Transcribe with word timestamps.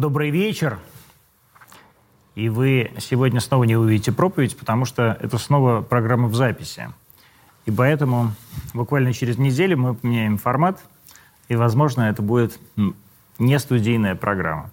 Добрый 0.00 0.30
вечер. 0.30 0.78
И 2.34 2.48
вы 2.48 2.90
сегодня 2.96 3.38
снова 3.38 3.64
не 3.64 3.76
увидите 3.76 4.12
проповедь, 4.12 4.56
потому 4.56 4.86
что 4.86 5.18
это 5.20 5.36
снова 5.36 5.82
программа 5.82 6.28
в 6.28 6.34
записи. 6.34 6.88
И 7.66 7.70
поэтому 7.70 8.32
буквально 8.72 9.12
через 9.12 9.36
неделю 9.36 9.76
мы 9.76 9.94
поменяем 9.94 10.38
формат, 10.38 10.80
и, 11.48 11.54
возможно, 11.54 12.04
это 12.04 12.22
будет 12.22 12.58
не 13.38 13.58
студийная 13.58 14.14
программа. 14.14 14.70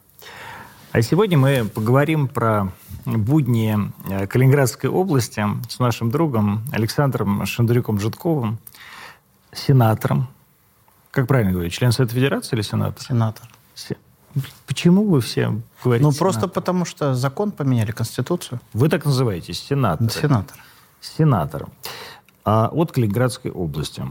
А 0.93 1.01
сегодня 1.01 1.37
мы 1.37 1.65
поговорим 1.65 2.29
про 2.29 2.71
будни 3.05 3.75
э, 4.09 4.27
Калининградской 4.27 4.89
области 4.89 5.45
с 5.67 5.79
нашим 5.79 6.09
другом 6.09 6.63
Александром 6.71 7.41
Шандрюком-Житковым, 7.41 8.59
сенатором. 9.51 10.29
Как 11.11 11.27
правильно 11.27 11.51
говорить, 11.51 11.73
член 11.73 11.91
Совета 11.91 12.15
Федерации 12.15 12.55
или 12.55 12.61
сенатор? 12.61 13.03
Сенатор. 13.05 13.45
Почему 14.65 15.05
вы 15.05 15.21
все 15.21 15.59
говорите 15.83 16.05
Ну, 16.05 16.11
просто 16.13 16.41
сенатор? 16.41 16.49
потому 16.61 16.85
что 16.85 17.13
закон 17.15 17.51
поменяли, 17.51 17.91
Конституцию. 17.91 18.59
Вы 18.73 18.89
так 18.89 19.05
называетесь, 19.05 19.59
сенатор. 19.63 20.09
Сенатор. 20.11 20.57
Сенатор. 21.01 21.67
А, 22.45 22.69
от 22.71 22.91
Калининградской 22.91 23.51
области. 23.51 24.03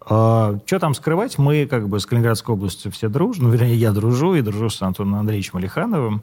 А, 0.00 0.58
что 0.66 0.78
там 0.78 0.94
скрывать? 0.94 1.38
Мы 1.38 1.66
как 1.66 1.88
бы 1.88 2.00
с 2.00 2.06
Калининградской 2.06 2.54
областью 2.54 2.90
все 2.92 3.08
дружны. 3.08 3.44
Ну, 3.44 3.50
вернее, 3.50 3.76
я 3.76 3.92
дружу 3.92 4.34
и 4.34 4.42
дружу 4.42 4.68
с 4.70 4.80
Антоном 4.82 5.16
Андреевичем 5.16 5.58
Алихановым 5.58 6.22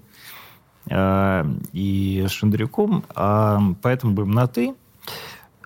а, 0.90 1.46
и 1.74 2.26
с 2.28 2.32
Шандрюком. 2.32 3.04
А, 3.16 3.62
поэтому 3.82 4.14
будем 4.14 4.32
на 4.32 4.48
«ты». 4.48 4.76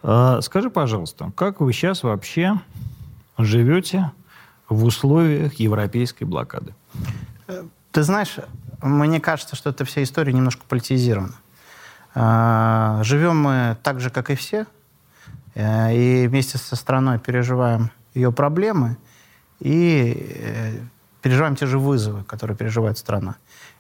А, 0.03 0.41
скажи, 0.41 0.69
пожалуйста, 0.69 1.31
как 1.35 1.61
вы 1.61 1.71
сейчас 1.73 2.03
вообще 2.03 2.59
живете 3.37 4.11
в 4.69 4.83
условиях 4.85 5.55
европейской 5.55 6.25
блокады? 6.25 6.75
Ты 7.91 8.03
знаешь, 8.03 8.37
мне 8.81 9.19
кажется, 9.19 9.55
что 9.55 9.69
эта 9.69 9.85
вся 9.85 10.03
история 10.03 10.33
немножко 10.33 10.63
политизирована. 10.67 11.35
А, 12.15 13.01
живем 13.03 13.37
мы 13.41 13.77
так 13.83 13.99
же, 13.99 14.09
как 14.09 14.29
и 14.29 14.35
все, 14.35 14.67
э, 15.55 15.95
и 15.95 16.27
вместе 16.27 16.57
со 16.57 16.75
страной 16.75 17.19
переживаем 17.19 17.91
ее 18.13 18.31
проблемы 18.31 18.97
и 19.59 20.35
э, 20.37 20.79
переживаем 21.21 21.55
те 21.55 21.65
же 21.65 21.79
вызовы, 21.79 22.23
которые 22.23 22.55
переживает 22.55 22.97
страна. 22.97 23.35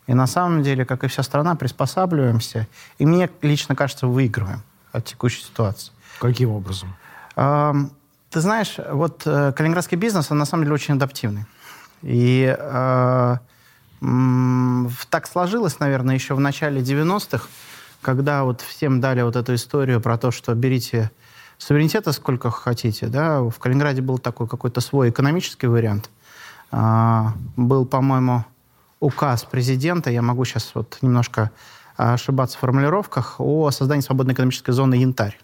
И 0.07 0.13
на 0.13 0.27
самом 0.27 0.63
деле, 0.63 0.85
как 0.85 1.03
и 1.03 1.07
вся 1.07 1.23
страна, 1.23 1.55
приспосабливаемся, 1.55 2.67
и 2.97 3.05
мне 3.05 3.29
лично 3.41 3.75
кажется, 3.75 4.07
выигрываем 4.07 4.63
от 4.91 5.05
текущей 5.05 5.43
ситуации. 5.43 5.91
Каким 6.19 6.51
образом? 6.51 6.95
Ты 7.35 8.41
знаешь, 8.41 8.77
вот 8.91 9.23
э, 9.25 9.51
калининградский 9.51 9.97
бизнес, 9.97 10.31
он 10.31 10.39
на 10.39 10.45
самом 10.45 10.63
деле 10.63 10.73
очень 10.73 10.95
адаптивный. 10.95 11.45
И 12.01 12.55
так 15.09 15.27
сложилось, 15.27 15.79
наверное, 15.79 16.15
еще 16.15 16.33
в 16.35 16.39
начале 16.39 16.81
90-х, 16.81 17.47
когда 18.01 18.43
вот 18.43 18.61
всем 18.61 18.99
дали 18.99 19.21
вот 19.21 19.35
эту 19.35 19.55
историю 19.55 20.01
про 20.01 20.17
то, 20.17 20.31
что 20.31 20.53
берите 20.55 21.11
суверенитета 21.57 22.11
сколько 22.11 22.49
хотите, 22.51 23.07
да, 23.07 23.41
в 23.41 23.57
Калининграде 23.59 24.01
был 24.01 24.17
такой 24.17 24.47
какой-то 24.47 24.81
свой 24.81 25.09
экономический 25.09 25.67
вариант. 25.67 26.09
А, 26.71 27.33
был, 27.55 27.85
по-моему, 27.85 28.43
указ 28.99 29.43
президента, 29.43 30.09
я 30.09 30.21
могу 30.21 30.43
сейчас 30.45 30.71
вот 30.73 30.97
немножко 31.01 31.51
ошибаться 31.95 32.57
в 32.57 32.61
формулировках, 32.61 33.35
о 33.39 33.69
создании 33.71 34.01
свободной 34.01 34.33
экономической 34.33 34.71
зоны 34.71 34.95
«Янтарь». 34.95 35.37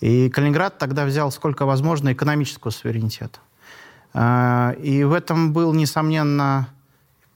И 0.00 0.28
Калининград 0.28 0.78
тогда 0.78 1.04
взял 1.04 1.30
сколько 1.30 1.64
возможно 1.64 2.12
экономического 2.12 2.70
суверенитета. 2.70 3.38
А, 4.14 4.72
и 4.72 5.04
в 5.04 5.12
этом 5.12 5.52
был, 5.52 5.72
несомненно, 5.72 6.68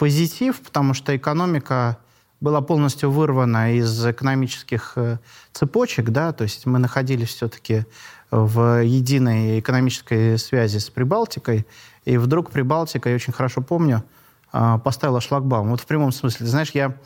позитив, 0.02 0.60
потому 0.60 0.94
что 0.94 1.16
экономика 1.16 1.96
была 2.40 2.60
полностью 2.60 3.12
вырвана 3.12 3.76
из 3.76 4.04
экономических 4.04 4.94
э, 4.96 5.18
цепочек, 5.52 6.10
да, 6.10 6.32
то 6.32 6.42
есть 6.42 6.66
мы 6.66 6.80
находились 6.80 7.28
все-таки 7.28 7.86
в 8.32 8.82
единой 8.82 9.60
экономической 9.60 10.36
связи 10.38 10.78
с 10.78 10.90
Прибалтикой, 10.90 11.68
и 12.04 12.16
вдруг 12.16 12.50
Прибалтика, 12.50 13.10
я 13.10 13.14
очень 13.14 13.32
хорошо 13.32 13.60
помню, 13.60 14.02
а, 14.50 14.78
поставила 14.78 15.20
шлагбаум. 15.20 15.68
Вот 15.70 15.80
в 15.80 15.86
прямом 15.86 16.10
смысле. 16.10 16.46
Ты 16.46 16.50
знаешь, 16.50 16.72
я, 16.74 16.96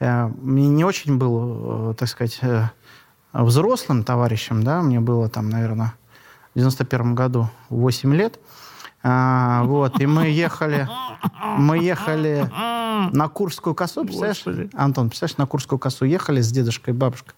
я 0.00 0.32
не 0.42 0.84
очень 0.84 1.18
был, 1.18 1.92
э, 1.92 1.94
так 1.94 2.08
сказать, 2.08 2.40
э, 2.42 2.64
взрослым 3.32 4.02
товарищем, 4.02 4.64
да, 4.64 4.82
мне 4.82 4.98
было 4.98 5.28
там, 5.28 5.50
наверное, 5.50 5.94
в 6.52 6.58
91 6.58 7.14
году 7.14 7.48
8 7.68 8.12
лет– 8.12 8.40
а, 9.04 9.62
вот, 9.66 10.00
и 10.00 10.06
мы 10.06 10.26
ехали, 10.28 10.88
мы 11.58 11.78
ехали 11.78 12.50
на 13.12 13.28
Курскую 13.28 13.74
косу, 13.74 14.04
представляешь? 14.04 14.70
Антон, 14.74 15.10
представляешь, 15.10 15.36
на 15.36 15.46
Курскую 15.46 15.78
косу 15.78 16.06
ехали 16.06 16.40
с 16.40 16.50
дедушкой 16.50 16.94
и 16.94 16.96
бабушкой. 16.96 17.34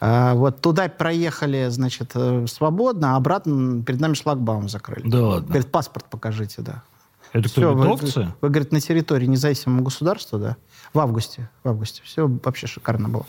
А, 0.00 0.34
вот 0.34 0.62
туда 0.62 0.88
проехали, 0.88 1.68
значит, 1.68 2.12
э, 2.14 2.46
свободно, 2.46 3.14
а 3.14 3.16
обратно 3.16 3.82
перед 3.82 4.00
нами 4.00 4.14
шлагбаум 4.14 4.68
закрыли. 4.68 5.08
Да 5.08 5.26
ладно? 5.26 5.46
Говорит, 5.46 5.70
паспорт 5.70 6.06
покажите, 6.08 6.62
да. 6.62 6.82
Это 7.32 7.48
кто, 7.48 7.74
вы, 7.74 7.96
вы, 7.96 8.32
вы, 8.40 8.48
говорит, 8.48 8.72
на 8.72 8.80
территории 8.80 9.26
независимого 9.26 9.84
государства, 9.84 10.38
да? 10.38 10.56
В 10.94 10.98
августе, 10.98 11.48
в 11.62 11.68
августе. 11.68 12.02
Все 12.02 12.26
вообще 12.26 12.66
шикарно 12.66 13.08
было. 13.08 13.26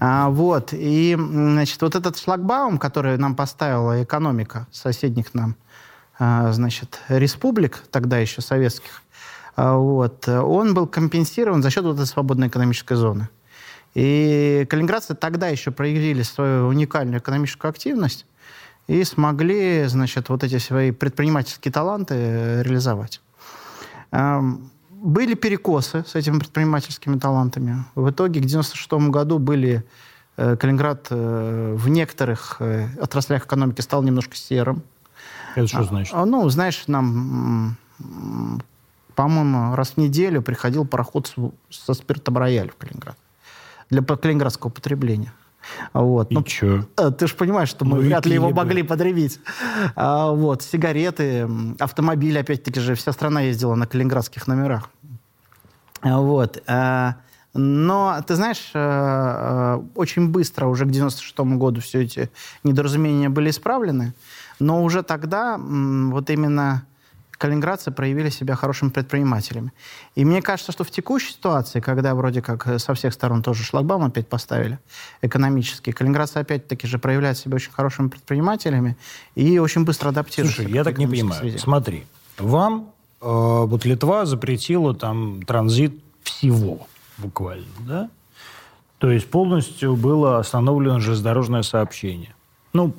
А, 0.00 0.28
вот, 0.28 0.70
и, 0.72 1.16
значит, 1.16 1.80
вот 1.80 1.94
этот 1.94 2.18
шлагбаум, 2.18 2.78
который 2.78 3.16
нам 3.16 3.36
поставила 3.36 4.02
экономика 4.02 4.66
соседних 4.72 5.32
нам 5.32 5.56
значит, 6.20 7.00
республик, 7.08 7.82
тогда 7.90 8.18
еще 8.18 8.42
советских, 8.42 9.02
а, 9.56 9.76
вот, 9.76 10.28
он 10.28 10.74
был 10.74 10.86
компенсирован 10.86 11.62
за 11.62 11.70
счет 11.70 11.84
вот 11.84 11.94
этой 11.94 12.06
свободной 12.06 12.48
экономической 12.48 12.94
зоны. 12.94 13.28
И 13.94 14.66
калининградцы 14.68 15.14
тогда 15.14 15.48
еще 15.48 15.70
проявили 15.70 16.22
свою 16.22 16.68
уникальную 16.68 17.20
экономическую 17.20 17.70
активность 17.70 18.26
и 18.86 19.02
смогли, 19.04 19.84
значит, 19.86 20.28
вот 20.28 20.44
эти 20.44 20.58
свои 20.58 20.92
предпринимательские 20.92 21.72
таланты 21.72 22.62
реализовать. 22.62 23.20
Были 24.10 25.34
перекосы 25.34 26.04
с 26.06 26.14
этими 26.14 26.38
предпринимательскими 26.38 27.18
талантами. 27.18 27.84
В 27.94 28.10
итоге 28.10 28.40
к 28.40 28.44
1996 28.44 29.10
году 29.10 29.38
были 29.38 29.82
э, 30.36 30.56
Калининград 30.56 31.06
э, 31.08 31.74
в 31.74 31.88
некоторых 31.88 32.56
э, 32.60 32.86
отраслях 33.00 33.46
экономики 33.46 33.80
стал 33.80 34.02
немножко 34.02 34.36
серым. 34.36 34.82
Это 35.54 35.66
что 35.66 35.84
значит? 35.84 36.14
А, 36.14 36.24
ну, 36.24 36.48
знаешь, 36.48 36.84
нам, 36.86 37.76
по-моему, 39.14 39.74
раз 39.74 39.92
в 39.92 39.96
неделю 39.96 40.42
приходил 40.42 40.86
пароход 40.86 41.34
со 41.70 41.94
спиртом 41.94 42.38
рояль 42.38 42.70
в 42.70 42.76
Калининград. 42.76 43.16
Для 43.90 44.02
калининградского 44.02 44.70
потребления. 44.70 45.32
Вот. 45.92 46.30
И 46.30 46.34
ну, 46.34 46.44
что? 46.46 46.86
Э, 46.96 47.10
ты 47.10 47.26
же 47.26 47.34
понимаешь, 47.34 47.68
что 47.68 47.84
мы 47.84 47.96
ну, 47.96 48.02
вряд 48.02 48.26
ли 48.26 48.34
его 48.34 48.50
могли 48.50 48.82
подревить. 48.82 49.40
А, 49.96 50.30
вот. 50.30 50.62
Сигареты, 50.62 51.48
автомобили, 51.78 52.38
опять-таки 52.38 52.80
же, 52.80 52.94
вся 52.94 53.12
страна 53.12 53.42
ездила 53.42 53.74
на 53.74 53.86
калининградских 53.86 54.46
номерах. 54.46 54.90
А, 56.02 56.18
вот. 56.20 56.62
А, 56.66 57.16
но, 57.52 58.22
ты 58.26 58.36
знаешь, 58.36 58.70
э, 58.74 59.82
очень 59.96 60.28
быстро, 60.28 60.66
уже 60.66 60.84
к 60.84 60.90
96 60.90 61.38
году 61.40 61.80
все 61.80 62.02
эти 62.02 62.30
недоразумения 62.62 63.28
были 63.28 63.50
исправлены. 63.50 64.14
Но 64.60 64.84
уже 64.84 65.02
тогда 65.02 65.58
вот 65.58 66.30
именно 66.30 66.84
калининградцы 67.40 67.90
проявили 67.90 68.28
себя 68.28 68.54
хорошими 68.54 68.90
предпринимателями. 68.90 69.72
И 70.14 70.26
мне 70.26 70.42
кажется, 70.42 70.72
что 70.72 70.84
в 70.84 70.90
текущей 70.90 71.32
ситуации, 71.32 71.80
когда 71.80 72.14
вроде 72.14 72.42
как 72.42 72.78
со 72.78 72.92
всех 72.92 73.14
сторон 73.14 73.42
тоже 73.42 73.64
шлагбаум 73.64 74.04
опять 74.04 74.28
поставили 74.28 74.78
экономический, 75.22 75.92
калининградцы 75.92 76.36
опять-таки 76.36 76.86
же 76.86 76.98
проявляют 76.98 77.38
себя 77.38 77.56
очень 77.56 77.72
хорошими 77.72 78.08
предпринимателями 78.08 78.96
и 79.34 79.58
очень 79.58 79.84
быстро 79.84 80.10
адаптируются. 80.10 80.62
Слушай, 80.62 80.74
я 80.74 80.84
так 80.84 80.98
не 80.98 81.06
понимаю. 81.06 81.40
Среде. 81.40 81.58
Смотри, 81.58 82.06
вам 82.38 82.90
э, 83.22 83.26
вот 83.26 83.86
Литва 83.86 84.26
запретила 84.26 84.94
там 84.94 85.42
транзит 85.42 85.98
всего 86.22 86.86
буквально, 87.16 87.64
да? 87.80 88.10
То 88.98 89.10
есть 89.10 89.30
полностью 89.30 89.96
было 89.96 90.38
остановлено 90.38 91.00
железнодорожное 91.00 91.62
сообщение. 91.62 92.34
Ну, 92.74 92.94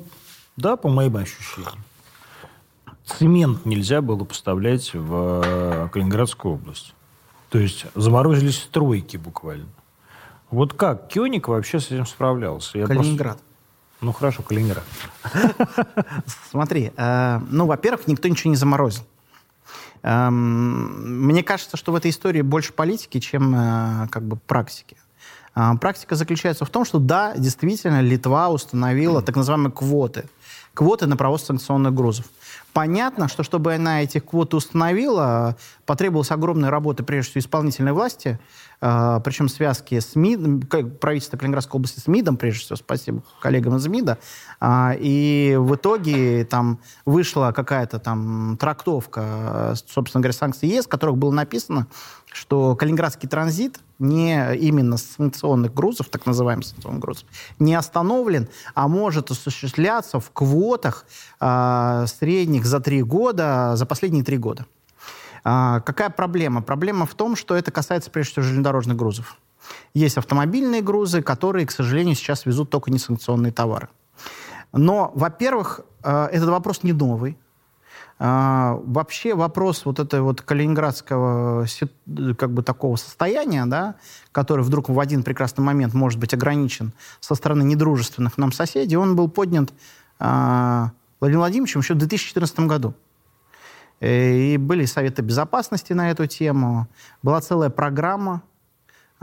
да, 0.61 0.77
по 0.77 0.87
моим 0.87 1.17
ощущениям. 1.17 1.83
Цемент 3.03 3.65
нельзя 3.65 4.01
было 4.01 4.23
поставлять 4.23 4.93
в 4.93 5.41
э, 5.43 5.89
Калининградскую 5.91 6.53
область. 6.53 6.93
То 7.49 7.57
есть 7.57 7.85
заморозились 7.95 8.59
стройки 8.59 9.17
буквально. 9.17 9.67
Вот 10.51 10.73
как 10.73 11.07
Кёник 11.09 11.47
вообще 11.47 11.79
с 11.79 11.87
этим 11.87 12.05
справлялся? 12.05 12.77
Я 12.77 12.85
Калининград. 12.85 13.37
Просто... 13.37 13.45
Ну 14.01 14.13
хорошо, 14.13 14.43
Калининград. 14.43 14.83
Смотри, 16.51 16.91
э, 16.95 17.39
ну, 17.49 17.65
во-первых, 17.65 18.07
никто 18.07 18.27
ничего 18.27 18.51
не 18.51 18.55
заморозил. 18.55 19.03
Эм, 20.03 21.27
мне 21.27 21.43
кажется, 21.43 21.77
что 21.77 21.91
в 21.91 21.95
этой 21.95 22.11
истории 22.11 22.41
больше 22.41 22.71
политики, 22.71 23.19
чем 23.19 23.53
э, 23.55 24.07
как 24.09 24.23
бы 24.23 24.37
практики. 24.37 24.95
Практика 25.53 26.15
заключается 26.15 26.63
в 26.63 26.69
том, 26.69 26.85
что 26.85 26.97
да, 26.97 27.33
действительно, 27.35 27.99
Литва 27.99 28.47
установила 28.47 29.21
так 29.21 29.35
называемые 29.35 29.73
квоты– 29.73 30.29
квоты 30.73 31.05
на 31.07 31.17
провоз 31.17 31.43
санкционных 31.43 31.93
грузов. 31.93 32.25
Понятно, 32.73 33.27
что 33.27 33.43
чтобы 33.43 33.73
она 33.73 34.03
эти 34.03 34.19
квоты 34.19 34.55
установила, 34.55 35.57
потребовалась 35.85 36.31
огромная 36.31 36.69
работа, 36.69 37.03
прежде 37.03 37.31
всего, 37.31 37.41
исполнительной 37.41 37.91
власти, 37.91 38.39
причем 38.81 39.47
связки 39.47 39.99
с 39.99 40.15
МИД, 40.15 40.99
правительство 40.99 41.37
Калининградской 41.37 41.77
области 41.77 41.99
с 41.99 42.07
МИДом, 42.07 42.35
прежде 42.35 42.61
всего, 42.61 42.75
спасибо 42.77 43.21
коллегам 43.39 43.75
из 43.75 43.85
МИДа. 43.85 44.17
А, 44.59 44.95
и 44.99 45.55
в 45.59 45.75
итоге 45.75 46.45
там 46.45 46.79
вышла 47.05 47.51
какая-то 47.55 47.99
там 47.99 48.57
трактовка, 48.59 49.75
собственно 49.85 50.23
говоря, 50.23 50.33
санкций 50.33 50.67
ЕС, 50.67 50.85
в 50.85 50.89
которых 50.89 51.17
было 51.17 51.31
написано, 51.31 51.85
что 52.31 52.75
Калининградский 52.75 53.29
транзит 53.29 53.79
не 53.99 54.55
именно 54.55 54.97
санкционных 54.97 55.75
грузов, 55.75 56.09
так 56.09 56.25
называемых 56.25 56.65
санкционных 56.65 57.01
грузов, 57.01 57.25
не 57.59 57.75
остановлен, 57.75 58.49
а 58.73 58.87
может 58.87 59.29
осуществляться 59.29 60.19
в 60.19 60.31
квотах 60.31 61.05
э, 61.39 62.05
средних 62.07 62.65
за 62.65 62.79
три 62.79 63.03
года, 63.03 63.73
за 63.75 63.85
последние 63.85 64.23
три 64.23 64.37
года. 64.37 64.65
А, 65.43 65.79
какая 65.81 66.09
проблема? 66.09 66.61
Проблема 66.61 67.05
в 67.05 67.15
том, 67.15 67.35
что 67.35 67.55
это 67.55 67.71
касается 67.71 68.11
прежде 68.11 68.33
всего 68.33 68.43
железнодорожных 68.43 68.97
грузов. 68.97 69.37
Есть 69.93 70.17
автомобильные 70.17 70.81
грузы, 70.81 71.21
которые, 71.21 71.65
к 71.65 71.71
сожалению, 71.71 72.15
сейчас 72.15 72.45
везут 72.45 72.69
только 72.69 72.91
несанкционные 72.91 73.51
товары. 73.51 73.89
Но, 74.73 75.11
во-первых, 75.15 75.81
э, 76.03 76.27
этот 76.31 76.49
вопрос 76.49 76.83
не 76.83 76.93
новый. 76.93 77.37
А, 78.23 78.79
вообще 78.85 79.33
вопрос 79.33 79.83
вот 79.83 79.99
этой 79.99 80.21
вот 80.21 80.41
калининградского 80.41 81.65
как 82.37 82.51
бы 82.51 82.61
такого 82.61 82.95
состояния, 82.95 83.65
да, 83.65 83.95
который 84.31 84.63
вдруг 84.63 84.89
в 84.89 84.99
один 84.99 85.23
прекрасный 85.23 85.63
момент 85.63 85.95
может 85.95 86.19
быть 86.19 86.33
ограничен 86.33 86.93
со 87.19 87.33
стороны 87.33 87.63
недружественных 87.63 88.37
нам 88.37 88.51
соседей, 88.51 88.95
он 88.95 89.15
был 89.15 89.27
поднят 89.27 89.73
а, 90.19 90.91
Владимиром 91.19 91.41
Владимировичем 91.41 91.79
еще 91.79 91.95
в 91.95 91.97
2014 91.97 92.59
году. 92.61 92.93
Э, 94.01 94.33
и 94.35 94.57
были 94.57 94.85
советы 94.85 95.21
безопасности 95.21 95.93
на 95.93 96.09
эту 96.11 96.25
тему, 96.25 96.87
была 97.23 97.39
целая 97.39 97.69
программа, 97.69 98.41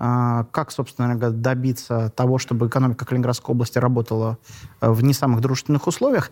а, 0.01 0.45
как, 0.53 0.71
собственно 0.71 1.17
говоря, 1.17 1.37
добиться 1.37 2.13
того, 2.15 2.39
чтобы 2.39 2.69
экономика 2.69 3.05
Калининградской 3.05 3.53
области 3.53 3.79
работала 3.79 4.39
э, 4.81 4.89
в 4.89 5.03
не 5.03 5.13
самых 5.13 5.41
дружественных 5.41 5.89
условиях. 5.89 6.31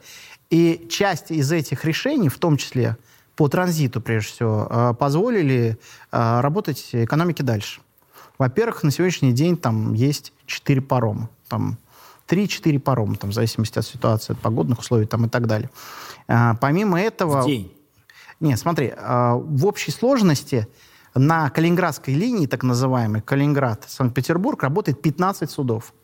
И 0.50 0.86
часть 0.88 1.32
из 1.32 1.50
этих 1.50 1.84
решений, 1.84 2.28
в 2.28 2.38
том 2.38 2.56
числе 2.56 2.96
по 3.34 3.48
транзиту, 3.48 4.00
прежде 4.00 4.30
всего, 4.30 4.68
э, 4.70 4.94
позволили 4.94 5.78
работать 6.12 6.90
экономике 6.92 7.42
дальше. 7.42 7.80
Во-первых, 8.38 8.84
на 8.84 8.92
сегодняшний 8.92 9.32
день 9.32 9.56
там 9.56 9.94
есть 9.94 10.32
четыре 10.46 10.80
парома. 10.80 11.28
Там 11.48 11.78
3-4 12.28 12.78
парома, 12.78 13.16
там, 13.16 13.30
в 13.30 13.34
зависимости 13.34 13.78
от 13.78 13.86
ситуации, 13.86 14.32
от 14.32 14.38
погодных 14.38 14.78
условий 14.78 15.06
там, 15.06 15.26
и 15.26 15.28
так 15.28 15.46
далее. 15.46 15.70
Помимо 16.60 17.00
этого... 17.00 17.42
В 17.42 17.46
день? 17.46 17.75
Нет, 18.40 18.58
смотри, 18.58 18.92
а, 18.96 19.34
в 19.36 19.66
общей 19.66 19.90
сложности 19.90 20.68
на 21.14 21.48
Калининградской 21.48 22.12
линии, 22.14 22.46
так 22.46 22.62
называемой, 22.62 23.22
Калининград-Санкт-Петербург, 23.22 24.62
работает 24.62 25.00
15 25.00 25.50
судов. 25.50 25.94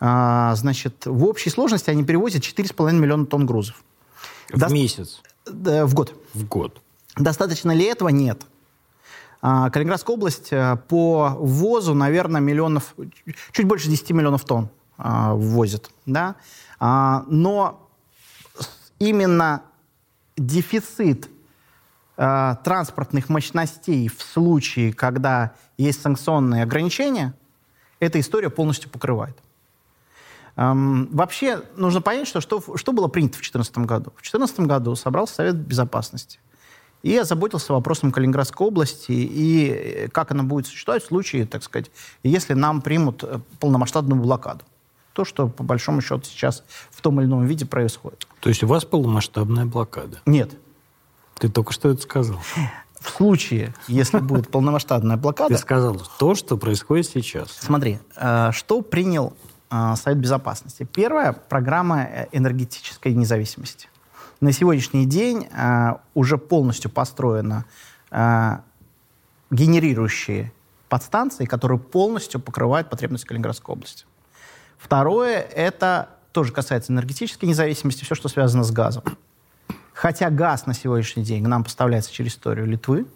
А, 0.00 0.54
значит, 0.56 1.06
в 1.06 1.24
общей 1.24 1.50
сложности 1.50 1.90
они 1.90 2.04
перевозят 2.04 2.42
4,5 2.42 2.92
миллиона 2.92 3.26
тонн 3.26 3.46
грузов. 3.46 3.84
В 4.52 4.58
До... 4.58 4.68
месяц? 4.68 5.22
В 5.46 5.94
год. 5.94 6.14
В 6.34 6.44
год. 6.46 6.80
Достаточно 7.16 7.70
ли 7.72 7.84
этого? 7.84 8.08
Нет. 8.08 8.42
А, 9.40 9.70
Калининградская 9.70 10.16
область 10.16 10.50
по 10.88 11.36
ввозу, 11.38 11.94
наверное, 11.94 12.40
миллионов, 12.40 12.96
чуть 13.52 13.66
больше 13.66 13.88
10 13.88 14.10
миллионов 14.10 14.44
тонн 14.44 14.68
ввозит. 14.96 15.90
Да? 16.06 16.34
Но 16.80 17.88
именно 18.98 19.62
дефицит 20.38 21.28
а, 22.16 22.56
транспортных 22.56 23.28
мощностей 23.28 24.08
в 24.08 24.22
случае, 24.22 24.92
когда 24.92 25.54
есть 25.76 26.02
санкционные 26.02 26.62
ограничения, 26.62 27.34
эта 28.00 28.18
история 28.18 28.50
полностью 28.50 28.90
покрывает. 28.90 29.36
Эм, 30.56 31.08
вообще 31.12 31.62
нужно 31.76 32.00
понять, 32.00 32.26
что, 32.26 32.40
что, 32.40 32.76
что 32.76 32.92
было 32.92 33.06
принято 33.06 33.34
в 33.34 33.42
2014 33.42 33.78
году. 33.78 34.10
В 34.10 34.22
2014 34.22 34.60
году 34.60 34.96
собрался 34.96 35.34
Совет 35.34 35.54
Безопасности 35.54 36.40
и 37.04 37.16
озаботился 37.16 37.72
вопросом 37.72 38.10
Калининградской 38.10 38.66
области 38.66 39.12
и 39.12 39.68
э, 39.68 40.08
как 40.08 40.32
она 40.32 40.42
будет 40.42 40.66
существовать 40.66 41.04
в 41.04 41.06
случае, 41.06 41.46
так 41.46 41.62
сказать, 41.62 41.90
если 42.24 42.54
нам 42.54 42.82
примут 42.82 43.22
э, 43.22 43.38
полномасштабную 43.60 44.20
блокаду. 44.20 44.64
То, 45.18 45.24
что 45.24 45.48
по 45.48 45.64
большому 45.64 46.00
счету 46.00 46.22
сейчас 46.26 46.62
в 46.92 47.00
том 47.00 47.20
или 47.20 47.26
ином 47.26 47.44
виде 47.44 47.66
происходит. 47.66 48.28
То 48.38 48.50
есть 48.50 48.62
у 48.62 48.68
вас 48.68 48.84
полномасштабная 48.84 49.66
блокада? 49.66 50.20
Нет. 50.26 50.52
Ты 51.40 51.48
только 51.48 51.72
что 51.72 51.88
это 51.88 52.00
сказал. 52.00 52.38
В 53.00 53.10
случае, 53.10 53.74
если 53.88 54.20
будет 54.20 54.48
полномасштабная 54.52 55.16
блокада... 55.16 55.56
Ты 55.56 55.60
сказал 55.60 56.00
то, 56.20 56.36
что 56.36 56.56
происходит 56.56 57.08
сейчас. 57.08 57.50
Смотри, 57.50 57.98
э, 58.14 58.52
что 58.52 58.80
принял 58.80 59.32
а, 59.70 59.96
Совет 59.96 60.20
Безопасности. 60.20 60.84
Первая– 60.84 61.32
программа 61.48 62.04
э, 62.04 62.28
энергетической 62.30 63.12
независимости. 63.12 63.88
На 64.40 64.52
сегодняшний 64.52 65.04
день 65.04 65.48
уже 66.14 66.38
полностью 66.38 66.92
построена 66.92 67.64
генерирующие 69.50 70.52
подстанции, 70.88 71.44
которые 71.44 71.80
полностью 71.80 72.38
покрывают 72.38 72.88
потребности 72.88 73.26
Калининградской 73.26 73.72
области. 73.72 74.04
Второе– 74.78 75.40
это 75.54 76.08
тоже 76.32 76.52
касается 76.52 76.92
энергетической 76.92 77.46
независимости, 77.46 78.04
все, 78.04 78.14
что 78.14 78.28
связано 78.28 78.62
с 78.62 78.70
газом. 78.70 79.02
Хотя 79.92 80.30
газ 80.30 80.66
на 80.66 80.74
сегодняшний 80.74 81.24
день 81.24 81.44
к 81.44 81.48
нам 81.48 81.64
поставляется 81.64 82.12
через 82.12 82.32
историю 82.32 82.66
Литвы, 82.66 83.06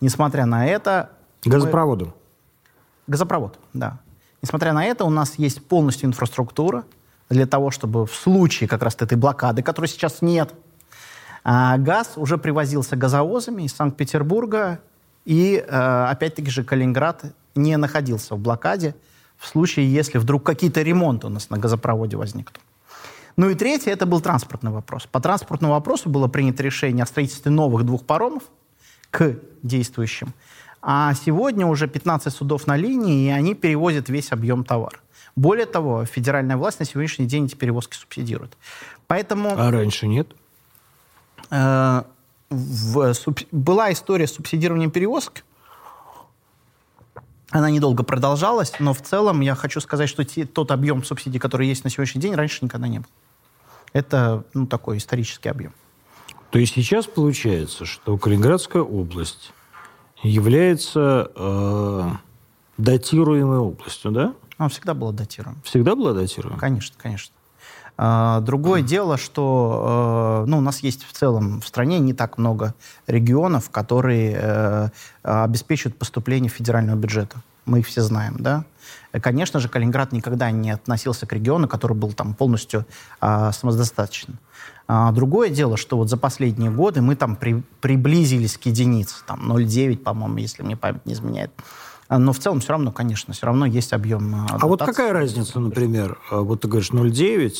несмотря 0.00 0.44
на 0.46 0.66
это... 0.66 1.10
Газопроводу. 1.44 2.06
Мы... 2.06 2.12
Газопровод, 3.06 3.58
да. 3.72 4.00
Несмотря 4.42 4.72
на 4.72 4.84
это, 4.84 5.04
у 5.04 5.10
нас 5.10 5.38
есть 5.38 5.64
полностью 5.66 6.08
инфраструктура 6.08 6.84
для 7.30 7.46
того, 7.46 7.70
чтобы 7.70 8.06
в 8.06 8.14
случае 8.14 8.68
как 8.68 8.82
раз 8.82 8.96
этой 8.98 9.16
блокады, 9.16 9.62
которой 9.62 9.86
сейчас 9.86 10.20
нет, 10.20 10.52
а, 11.44 11.78
газ 11.78 12.12
уже 12.16 12.38
привозился 12.38 12.96
газовозами 12.96 13.62
из 13.62 13.72
Санкт-Петербурга, 13.72 14.80
и 15.24 15.64
а, 15.68 16.10
опять-таки 16.10 16.50
же 16.50 16.64
Калининград 16.64 17.24
не 17.54 17.76
находился 17.76 18.34
в 18.34 18.40
блокаде 18.40 18.96
в 19.42 19.48
случае, 19.48 19.92
если 19.92 20.18
вдруг 20.18 20.44
какие-то 20.44 20.82
ремонты 20.82 21.26
у 21.26 21.30
нас 21.30 21.50
на 21.50 21.58
газопроводе 21.58 22.16
возникнут. 22.16 22.60
Ну 23.36 23.50
и 23.50 23.54
третье, 23.56 23.90
это 23.90 24.06
был 24.06 24.20
транспортный 24.20 24.70
вопрос. 24.70 25.06
По 25.10 25.20
транспортному 25.20 25.74
вопросу 25.74 26.08
было 26.08 26.28
принято 26.28 26.62
решение 26.62 27.02
о 27.02 27.06
строительстве 27.06 27.50
новых 27.50 27.84
двух 27.84 28.04
паромов 28.04 28.44
к 29.10 29.36
действующим. 29.64 30.32
А 30.80 31.12
сегодня 31.14 31.66
уже 31.66 31.88
15 31.88 32.32
судов 32.32 32.68
на 32.68 32.76
линии, 32.76 33.26
и 33.26 33.30
они 33.30 33.54
перевозят 33.54 34.08
весь 34.08 34.30
объем 34.30 34.64
товара. 34.64 34.98
Более 35.34 35.66
того, 35.66 36.04
федеральная 36.04 36.56
власть 36.56 36.78
на 36.78 36.84
сегодняшний 36.84 37.26
день 37.26 37.46
эти 37.46 37.56
перевозки 37.56 37.96
субсидирует. 37.96 38.56
Поэтому... 39.08 39.54
А 39.56 39.72
раньше 39.72 40.06
нет? 40.06 40.28
Э, 41.50 42.02
в, 42.48 43.12
суб, 43.14 43.40
была 43.50 43.92
история 43.92 44.28
с 44.28 44.34
субсидированием 44.34 44.92
перевозок. 44.92 45.42
Она 47.52 47.70
недолго 47.70 48.02
продолжалась, 48.02 48.72
но 48.80 48.94
в 48.94 49.02
целом 49.02 49.42
я 49.42 49.54
хочу 49.54 49.80
сказать, 49.80 50.08
что 50.08 50.24
те, 50.24 50.46
тот 50.46 50.70
объем 50.70 51.04
субсидий, 51.04 51.38
который 51.38 51.68
есть 51.68 51.84
на 51.84 51.90
сегодняшний 51.90 52.22
день, 52.22 52.34
раньше 52.34 52.64
никогда 52.64 52.88
не 52.88 53.00
был. 53.00 53.08
Это 53.92 54.44
ну, 54.54 54.66
такой 54.66 54.96
исторический 54.96 55.50
объем. 55.50 55.74
То 56.50 56.58
есть 56.58 56.74
сейчас 56.74 57.06
получается, 57.06 57.84
что 57.84 58.16
Калининградская 58.16 58.82
область 58.82 59.52
является 60.22 61.30
э, 61.34 62.10
датируемой 62.78 63.58
областью, 63.58 64.12
да? 64.12 64.34
Он 64.58 64.70
всегда 64.70 64.94
был 64.94 65.12
датируем. 65.12 65.60
Всегда 65.62 65.94
была 65.94 66.14
датируем? 66.14 66.56
Конечно, 66.56 66.96
конечно. 66.98 67.34
А, 68.04 68.40
другое 68.40 68.82
дело, 68.82 69.16
что 69.16 70.42
э, 70.44 70.50
ну, 70.50 70.58
у 70.58 70.60
нас 70.60 70.80
есть 70.80 71.04
в 71.04 71.12
целом 71.12 71.60
в 71.60 71.68
стране 71.68 72.00
не 72.00 72.12
так 72.12 72.36
много 72.36 72.74
регионов, 73.06 73.70
которые 73.70 74.36
э, 74.42 74.88
обеспечивают 75.22 75.96
поступление 75.96 76.50
в 76.50 76.54
федерального 76.54 76.96
бюджета. 76.96 77.36
Мы 77.64 77.78
их 77.78 77.86
все 77.86 78.02
знаем, 78.02 78.38
да? 78.40 78.64
Конечно 79.12 79.60
же, 79.60 79.68
Калининград 79.68 80.10
никогда 80.10 80.50
не 80.50 80.72
относился 80.72 81.26
к 81.26 81.32
региону, 81.32 81.68
который 81.68 81.96
был 81.96 82.12
там 82.12 82.34
полностью 82.34 82.86
э, 83.20 83.50
самодостаточным. 83.52 84.36
А, 84.88 85.12
другое 85.12 85.48
дело, 85.48 85.76
что 85.76 85.96
вот 85.96 86.10
за 86.10 86.16
последние 86.16 86.72
годы 86.72 87.02
мы 87.02 87.14
там 87.14 87.36
при, 87.36 87.62
приблизились 87.80 88.58
к 88.58 88.66
единице, 88.66 89.14
там 89.28 89.52
0,9, 89.52 89.98
по-моему, 89.98 90.38
если 90.38 90.64
мне 90.64 90.76
память 90.76 91.06
не 91.06 91.12
изменяет. 91.12 91.52
А, 92.08 92.18
но 92.18 92.32
в 92.32 92.40
целом 92.40 92.58
все 92.58 92.72
равно, 92.72 92.90
конечно, 92.90 93.32
все 93.32 93.46
равно 93.46 93.64
есть 93.64 93.92
объем 93.92 94.34
А, 94.34 94.58
а 94.60 94.66
вот 94.66 94.82
какая 94.82 95.12
разница, 95.12 95.60
например, 95.60 96.18
а, 96.32 96.40
вот 96.40 96.62
ты 96.62 96.66
говоришь 96.66 96.90
0,9, 96.90 97.52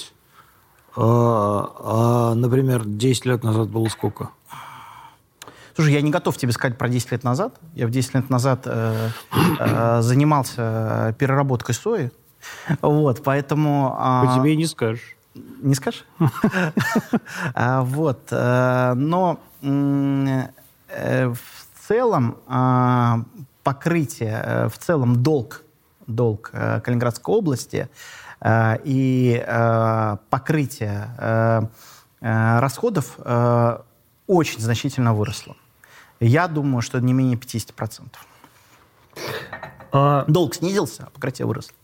а, 0.96 1.72
а, 1.78 2.34
например, 2.34 2.84
10 2.84 3.26
лет 3.26 3.44
назад 3.44 3.68
было 3.68 3.88
сколько? 3.88 4.30
Слушай, 5.74 5.94
я 5.94 6.02
не 6.02 6.10
готов 6.10 6.36
тебе 6.36 6.52
сказать 6.52 6.76
про 6.76 6.88
10 6.88 7.12
лет 7.12 7.24
назад. 7.24 7.58
Я 7.74 7.86
в 7.86 7.90
10 7.90 8.14
лет 8.14 8.30
назад 8.30 8.62
э, 8.66 9.08
э, 9.58 10.02
занимался 10.02 11.16
переработкой 11.18 11.74
сои. 11.74 12.10
Вот, 12.82 13.22
поэтому... 13.22 13.90
По 13.90 14.38
тебе 14.38 14.52
и 14.52 14.56
не 14.56 14.66
скажешь. 14.66 15.16
Не 15.34 15.74
скажешь? 15.74 16.04
А, 17.54 17.82
вот. 17.82 18.28
Э, 18.30 18.94
но 18.94 19.40
э, 19.62 21.28
в 21.28 21.88
целом 21.88 22.36
а, 22.46 23.22
покрытие, 23.62 24.42
э, 24.44 24.68
в 24.68 24.78
целом 24.78 25.22
долг, 25.22 25.62
долг 26.06 26.50
Калининградской 26.50 27.34
области 27.34 27.88
и 28.44 29.44
покрытие 30.30 31.70
расходов 32.20 33.18
очень 34.26 34.60
значительно 34.60 35.14
выросло. 35.14 35.56
Я 36.20 36.48
думаю, 36.48 36.82
что 36.82 37.00
не 37.00 37.12
менее 37.12 37.36
50%. 37.36 38.08
А... 39.92 40.24
Долг 40.26 40.54
снизился, 40.54 41.04
а 41.06 41.10
покрытие 41.10 41.46
выросло. 41.46 41.74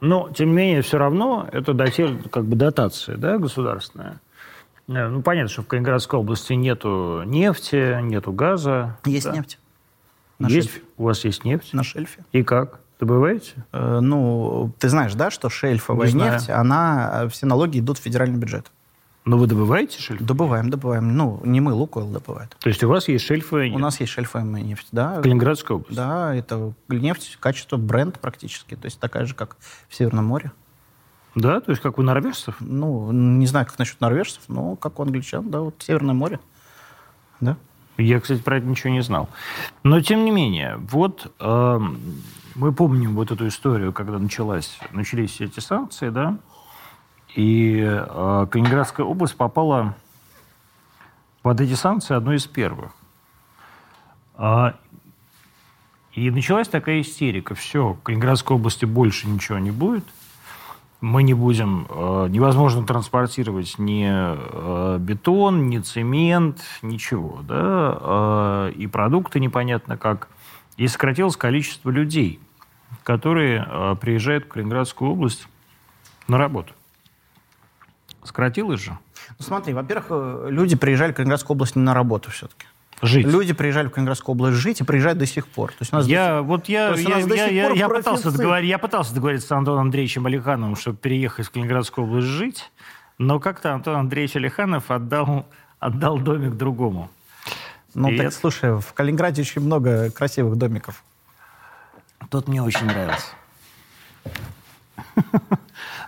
Но, 0.00 0.30
тем 0.30 0.50
не 0.50 0.54
менее, 0.54 0.82
все 0.82 0.98
равно 0.98 1.48
это 1.50 1.72
дотель, 1.72 2.28
как 2.28 2.44
бы 2.44 2.56
дотация 2.56 3.16
да, 3.16 3.38
государственная. 3.38 4.20
Э, 4.88 5.08
ну, 5.08 5.22
понятно, 5.22 5.48
что 5.48 5.62
в 5.62 5.66
Калининградской 5.66 6.20
области 6.20 6.52
нету 6.52 7.22
нефти, 7.24 8.00
нету 8.02 8.32
газа. 8.32 8.98
Есть 9.04 9.26
да. 9.26 9.32
нефть. 9.32 9.58
На 10.38 10.48
есть? 10.48 10.70
Шельфе. 10.70 10.86
У 10.98 11.04
вас 11.04 11.24
есть 11.24 11.44
нефть? 11.44 11.72
На 11.72 11.82
шельфе. 11.82 12.24
И 12.32 12.42
как? 12.42 12.80
Добываете? 12.98 13.52
Э, 13.72 14.00
ну, 14.00 14.72
ты 14.78 14.88
знаешь, 14.88 15.14
да, 15.14 15.30
что 15.30 15.50
шельфовая 15.50 16.10
нефть, 16.12 16.48
она, 16.48 17.24
э, 17.24 17.28
все 17.28 17.46
налоги 17.46 17.78
идут 17.78 17.98
в 17.98 18.02
федеральный 18.02 18.38
бюджет. 18.38 18.70
Но 19.26 19.36
вы 19.36 19.48
добываете 19.48 20.00
шельф? 20.00 20.22
Добываем, 20.22 20.70
добываем. 20.70 21.16
Ну, 21.16 21.40
не 21.44 21.60
мы, 21.60 21.72
Лукойл 21.72 22.06
добывает. 22.06 22.56
То 22.60 22.68
есть 22.68 22.82
у 22.84 22.88
вас 22.88 23.08
есть 23.08 23.24
шельфовая 23.24 23.66
нефть? 23.66 23.76
У 23.76 23.80
нас 23.80 24.00
есть 24.00 24.12
шельфовая 24.12 24.46
нефть, 24.62 24.86
да. 24.92 25.20
Калининградская 25.20 25.76
область? 25.76 25.96
Да, 25.96 26.32
это 26.32 26.72
нефть, 26.88 27.36
качество 27.40 27.76
бренд 27.76 28.20
практически. 28.20 28.76
То 28.76 28.86
есть 28.86 29.00
такая 29.00 29.26
же, 29.26 29.34
как 29.34 29.56
в 29.88 29.94
Северном 29.96 30.26
море. 30.26 30.52
Да? 31.34 31.60
То 31.60 31.72
есть 31.72 31.82
как 31.82 31.98
у 31.98 32.02
норвежцев? 32.02 32.56
Ну, 32.60 33.10
не 33.10 33.46
знаю, 33.46 33.66
как 33.66 33.78
насчет 33.80 34.00
норвежцев, 34.00 34.44
но 34.46 34.76
как 34.76 35.00
у 35.00 35.02
англичан, 35.02 35.50
да, 35.50 35.60
вот 35.60 35.74
Северное 35.80 36.14
море. 36.14 36.38
Да. 37.40 37.56
Я, 37.98 38.20
кстати, 38.20 38.40
про 38.40 38.58
это 38.58 38.66
ничего 38.66 38.92
не 38.92 39.02
знал. 39.02 39.28
Но, 39.82 40.00
тем 40.00 40.24
не 40.24 40.30
менее, 40.30 40.76
вот 40.76 41.32
э, 41.40 41.80
мы 42.56 42.72
помним 42.72 43.14
вот 43.14 43.30
эту 43.30 43.46
историю, 43.48 43.92
когда 43.92 44.18
началась, 44.18 44.78
начались 44.92 45.40
эти 45.40 45.60
санкции, 45.60 46.08
да, 46.08 46.38
и 47.34 47.80
э, 47.86 48.46
Калининградская 48.50 49.04
область 49.04 49.36
попала 49.36 49.94
под 51.42 51.60
эти 51.60 51.74
санкции 51.74 52.14
одной 52.14 52.36
из 52.36 52.46
первых. 52.46 52.92
А, 54.36 54.74
и 56.12 56.30
началась 56.30 56.66
такая 56.66 57.02
истерика. 57.02 57.54
Все, 57.54 57.92
в 57.92 58.02
Калининградской 58.02 58.56
области 58.56 58.86
больше 58.86 59.28
ничего 59.28 59.58
не 59.58 59.70
будет. 59.70 60.04
Мы 61.02 61.22
не 61.22 61.34
будем... 61.34 61.86
Э, 61.90 62.26
невозможно 62.30 62.86
транспортировать 62.86 63.78
ни 63.78 64.08
э, 64.08 64.98
бетон, 64.98 65.68
ни 65.68 65.78
цемент, 65.78 66.62
ничего. 66.80 67.40
Да? 67.42 67.98
Э, 68.00 68.72
и 68.74 68.86
продукты 68.86 69.40
непонятно 69.40 69.98
как. 69.98 70.28
И 70.78 70.88
сократилось 70.88 71.36
количество 71.36 71.90
людей, 71.90 72.40
которые 73.02 73.66
э, 73.68 73.96
приезжают 74.00 74.44
в 74.44 74.48
Калининградскую 74.48 75.12
область 75.12 75.46
на 76.28 76.38
работу. 76.38 76.72
Сократилось 78.24 78.80
же? 78.80 78.98
Ну, 79.38 79.44
смотри, 79.44 79.74
во-первых, 79.74 80.06
э, 80.10 80.48
люди 80.50 80.76
приезжали 80.76 81.12
в 81.12 81.14
Калининградскую 81.14 81.54
область 81.54 81.76
не 81.76 81.82
на 81.82 81.94
работу 81.94 82.30
все-таки. 82.30 82.66
Жить. 83.02 83.26
Люди 83.26 83.52
приезжали 83.52 83.88
в 83.88 83.90
Калининградскую 83.90 84.34
область 84.34 84.56
жить 84.56 84.80
и 84.80 84.84
приезжают 84.84 85.18
до 85.18 85.26
сих 85.26 85.46
пор. 85.46 85.70
То 85.70 85.78
есть 85.80 85.92
у 85.92 85.96
нас 85.96 86.06
я, 86.06 86.36
до... 86.36 86.42
вот 86.42 86.68
я, 86.68 86.94
я, 86.94 87.18
я, 87.18 87.46
я, 87.46 87.70
я, 87.70 87.88
пытался 87.88 88.30
договорить, 88.30 88.68
я 88.70 88.78
пытался 88.78 89.14
договориться 89.14 89.48
с 89.48 89.52
Антоном 89.52 89.82
Андреевичем 89.82 90.24
Алихановым, 90.26 90.76
чтобы 90.76 90.96
переехать 90.96 91.46
в 91.46 91.50
Калининградскую 91.50 92.06
область 92.06 92.26
жить, 92.26 92.70
но 93.18 93.38
как-то 93.38 93.74
Антон 93.74 93.96
Андреевич 93.96 94.36
Алиханов 94.36 94.90
отдал, 94.90 95.46
отдал 95.78 96.18
домик 96.18 96.54
другому. 96.54 97.10
Ну, 97.94 98.10
и 98.10 98.16
так, 98.16 98.26
это... 98.26 98.36
слушай, 98.36 98.78
в 98.78 98.92
Калининграде 98.94 99.42
очень 99.42 99.62
много 99.62 100.10
красивых 100.10 100.56
домиков. 100.56 101.02
Тот 102.30 102.48
мне 102.48 102.62
очень 102.62 102.86
нравится. 102.86 103.28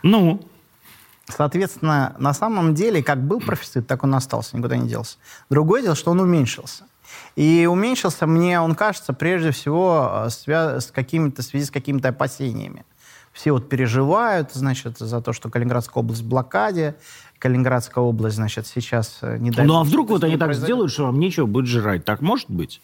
Ну, 0.03 0.41
Соответственно, 1.29 2.17
на 2.19 2.33
самом 2.33 2.75
деле, 2.75 3.03
как 3.03 3.23
был 3.23 3.41
профицит, 3.41 3.87
так 3.87 4.03
он 4.03 4.15
остался, 4.15 4.57
никуда 4.57 4.77
не 4.77 4.89
делся. 4.89 5.19
Другое 5.51 5.83
дело, 5.83 5.95
что 5.95 6.11
он 6.11 6.21
уменьшился. 6.21 6.85
И 7.37 7.69
уменьшился, 7.71 8.27
мне 8.27 8.61
он 8.61 8.75
кажется, 8.75 9.13
прежде 9.13 9.51
всего, 9.51 10.25
э, 10.27 10.31
связ... 10.31 10.87
с 10.87 10.91
какими-то, 10.91 11.43
в 11.43 11.45
связи 11.45 11.67
с 11.67 11.71
какими-то 11.71 12.09
опасениями. 12.09 12.85
Все 13.33 13.53
вот 13.53 13.69
переживают, 13.69 14.53
значит, 14.53 14.99
за 14.99 15.21
то, 15.21 15.33
что 15.33 15.51
Калининградская 15.51 16.03
область 16.03 16.23
в 16.23 16.29
блокаде, 16.29 16.97
Калининградская 17.39 18.03
область, 18.03 18.37
значит, 18.37 18.67
сейчас 18.67 19.19
э, 19.21 19.37
не 19.39 19.51
дает... 19.51 19.69
Ну, 19.69 19.79
а 19.79 19.85
вдруг 19.85 20.09
вот 20.09 20.25
они 20.25 20.37
так 20.37 20.55
сделают, 20.55 20.91
что 20.91 21.05
вам 21.05 21.21
нечего 21.21 21.47
будет 21.47 21.67
жрать? 21.67 22.05
Так 22.05 22.21
может 22.21 22.51
быть? 22.51 22.81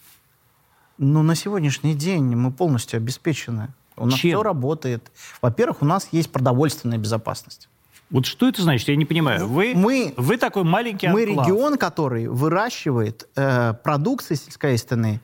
Ну, 0.99 1.23
на 1.23 1.35
сегодняшний 1.35 1.95
день 1.95 2.37
мы 2.37 2.53
полностью 2.53 2.99
обеспечены. 2.99 3.69
У 3.97 4.07
нас 4.07 4.15
Чем? 4.15 4.31
все 4.31 4.43
работает. 4.43 5.11
Во-первых, 5.41 5.83
у 5.83 5.85
нас 5.85 6.09
есть 6.13 6.31
продовольственная 6.31 6.99
безопасность. 6.99 7.69
Вот 8.11 8.27
что 8.27 8.49
это 8.49 8.63
значит? 8.63 8.89
Я 8.89 8.97
не 8.97 9.05
понимаю. 9.05 9.47
Вы, 9.49 9.73
мы, 9.75 10.15
вы 10.17 10.37
такой 10.37 10.63
маленький 10.63 11.09
Мы 11.09 11.25
анклав. 11.25 11.47
регион, 11.47 11.79
который 11.79 12.29
выращивает 12.29 13.29
э, 13.35 13.75
продукции 13.83 14.35
сельскохозяйственной, 14.35 15.21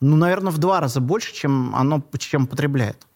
ну, 0.00 0.16
наверное, 0.16 0.52
в 0.52 0.58
два 0.58 0.80
раза 0.80 1.00
больше, 1.00 1.34
чем 1.34 1.74
оно 1.74 2.02
чем 2.18 2.46
потребляет. 2.46 3.06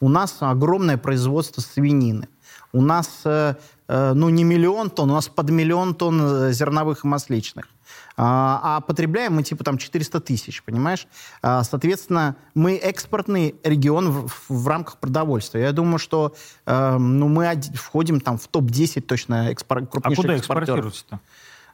У 0.00 0.08
нас 0.08 0.38
огромное 0.40 0.96
производство 0.96 1.60
свинины. 1.60 2.28
У 2.72 2.80
нас, 2.80 3.20
э, 3.24 3.56
э, 3.88 4.12
ну, 4.14 4.30
не 4.30 4.44
миллион 4.44 4.90
тонн, 4.90 5.10
у 5.10 5.14
нас 5.14 5.28
под 5.28 5.50
миллион 5.50 5.94
тонн 5.94 6.20
э, 6.22 6.52
зерновых 6.52 7.04
и 7.04 7.08
масличных. 7.08 7.68
А, 8.16 8.60
а 8.62 8.80
потребляем 8.80 9.34
мы 9.34 9.42
типа 9.42 9.64
там 9.64 9.78
400 9.78 10.20
тысяч, 10.20 10.62
понимаешь? 10.62 11.06
А, 11.42 11.62
соответственно, 11.62 12.36
мы 12.54 12.76
экспортный 12.76 13.54
регион 13.62 14.10
в, 14.10 14.32
в 14.48 14.68
рамках 14.68 14.98
продовольствия. 14.98 15.62
Я 15.62 15.72
думаю, 15.72 15.98
что 15.98 16.34
э, 16.66 16.96
ну, 16.98 17.28
мы 17.28 17.60
входим 17.74 18.20
там 18.20 18.38
в 18.38 18.48
топ-10 18.48 19.02
точно 19.02 19.52
экспор... 19.52 19.86
крупнейших 19.86 20.18
А 20.18 20.22
куда 20.22 20.36
экспортируется-то 20.36 21.20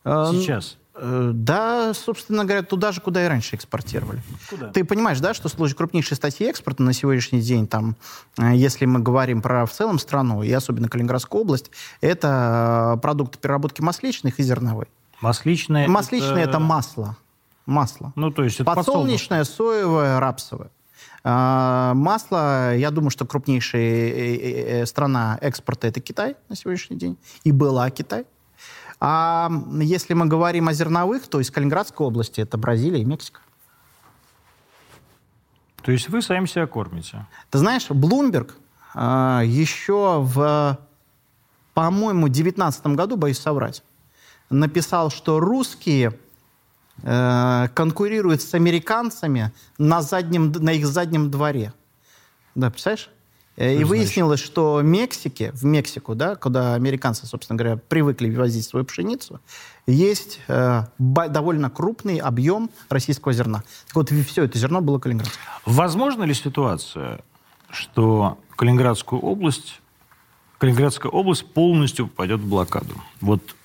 э, 0.04 0.26
сейчас? 0.32 0.76
Э, 0.94 1.30
да, 1.32 1.94
собственно 1.94 2.44
говоря, 2.44 2.62
туда 2.62 2.92
же, 2.92 3.00
куда 3.00 3.24
и 3.24 3.28
раньше 3.28 3.56
экспортировали. 3.56 4.22
Куда? 4.50 4.68
Ты 4.68 4.84
понимаешь, 4.84 5.20
да, 5.20 5.34
что 5.34 5.48
служит 5.48 5.76
крупнейшей 5.76 6.16
статьи 6.16 6.46
экспорта 6.46 6.82
на 6.82 6.92
сегодняшний 6.92 7.40
день, 7.40 7.66
там, 7.66 7.96
если 8.38 8.84
мы 8.84 9.00
говорим 9.00 9.42
про 9.42 9.66
в 9.66 9.72
целом 9.72 9.98
страну, 9.98 10.42
и 10.42 10.50
особенно 10.52 10.88
Калининградскую 10.88 11.42
область, 11.42 11.70
это 12.00 12.98
продукты 13.02 13.38
переработки 13.38 13.80
масличных 13.80 14.38
и 14.40 14.42
зерновой. 14.42 14.86
Масличное? 15.20 15.88
Масличное 15.88 16.42
это, 16.42 16.50
это 16.50 16.58
масло. 16.58 17.16
Масло. 17.66 18.12
Ну, 18.16 18.30
то 18.30 18.44
есть 18.44 18.60
это 18.60 18.64
Подсолнечное, 18.64 19.44
соевое, 19.44 20.20
рапсовое. 20.20 20.70
А, 21.24 21.92
масло, 21.94 22.74
я 22.76 22.90
думаю, 22.90 23.10
что 23.10 23.26
крупнейшая 23.26 23.82
э, 23.82 24.36
э, 24.36 24.80
э, 24.82 24.86
страна 24.86 25.38
экспорта 25.40 25.88
это 25.88 26.00
Китай 26.00 26.36
на 26.48 26.56
сегодняшний 26.56 26.96
день. 26.96 27.18
И 27.44 27.52
была 27.52 27.90
Китай. 27.90 28.24
А 29.00 29.50
если 29.80 30.14
мы 30.14 30.26
говорим 30.26 30.68
о 30.68 30.72
зерновых, 30.72 31.28
то 31.28 31.40
из 31.40 31.50
Калининградской 31.50 32.06
области 32.06 32.40
это 32.40 32.56
Бразилия 32.56 33.00
и 33.00 33.04
Мексика. 33.04 33.40
То 35.82 35.92
есть 35.92 36.08
вы 36.08 36.22
сами 36.22 36.46
себя 36.46 36.66
кормите? 36.66 37.26
Ты 37.50 37.58
знаешь, 37.58 37.88
Блумберг 37.88 38.56
а, 38.94 39.42
еще 39.44 40.20
в, 40.20 40.78
по-моему, 41.74 42.26
2019 42.26 42.86
году, 42.88 43.16
боюсь 43.16 43.38
соврать, 43.38 43.82
написал, 44.50 45.10
что 45.10 45.40
русские 45.40 46.18
э, 47.02 47.68
конкурируют 47.74 48.42
с 48.42 48.54
американцами 48.54 49.52
на, 49.78 50.02
заднем, 50.02 50.52
на 50.52 50.72
их 50.72 50.86
заднем 50.86 51.30
дворе. 51.30 51.72
Да, 52.54 52.70
представляешь? 52.70 53.10
Э, 53.58 53.74
и 53.74 53.82
выяснилось, 53.82 54.40
что 54.40 54.80
Мексике, 54.82 55.50
в 55.52 55.64
Мексику, 55.64 56.14
да, 56.14 56.36
куда 56.36 56.74
американцы, 56.74 57.26
собственно 57.26 57.58
говоря, 57.58 57.76
привыкли 57.76 58.34
возить 58.34 58.64
свою 58.64 58.84
пшеницу, 58.84 59.40
есть 59.86 60.40
э, 60.46 60.84
довольно 60.98 61.68
крупный 61.68 62.18
объем 62.18 62.70
российского 62.88 63.32
зерна. 63.32 63.64
Так 63.88 63.96
вот, 63.96 64.10
все 64.10 64.44
это 64.44 64.56
зерно 64.58 64.80
было 64.80 65.00
калининградское. 65.00 65.44
Возможно 65.66 66.22
ли 66.22 66.34
ситуация, 66.34 67.20
что 67.68 68.38
Калининградскую 68.54 69.20
область, 69.20 69.80
Калининградская 70.58 71.10
область 71.10 71.46
полностью 71.52 72.06
попадет 72.06 72.40
в 72.40 72.48
блокаду? 72.48 72.94
Вот 73.20 73.56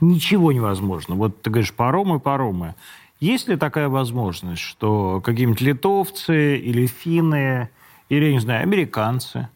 ничего 0.00 0.52
невозможно. 0.52 1.14
Вот 1.14 1.42
ты 1.42 1.50
говоришь, 1.50 1.72
паромы, 1.72 2.20
паромы. 2.20 2.74
Есть 3.20 3.48
ли 3.48 3.56
такая 3.56 3.88
возможность, 3.88 4.60
что 4.60 5.20
какие-нибудь 5.24 5.60
литовцы 5.60 6.56
или 6.56 6.86
финны, 6.86 7.70
или, 8.08 8.32
не 8.32 8.40
знаю, 8.40 8.62
американцы 8.62 9.48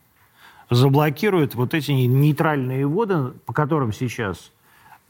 заблокируют 0.70 1.54
вот 1.54 1.74
эти 1.74 1.92
нейтральные 1.92 2.86
воды, 2.86 3.32
по 3.46 3.52
которым 3.52 3.92
сейчас 3.92 4.52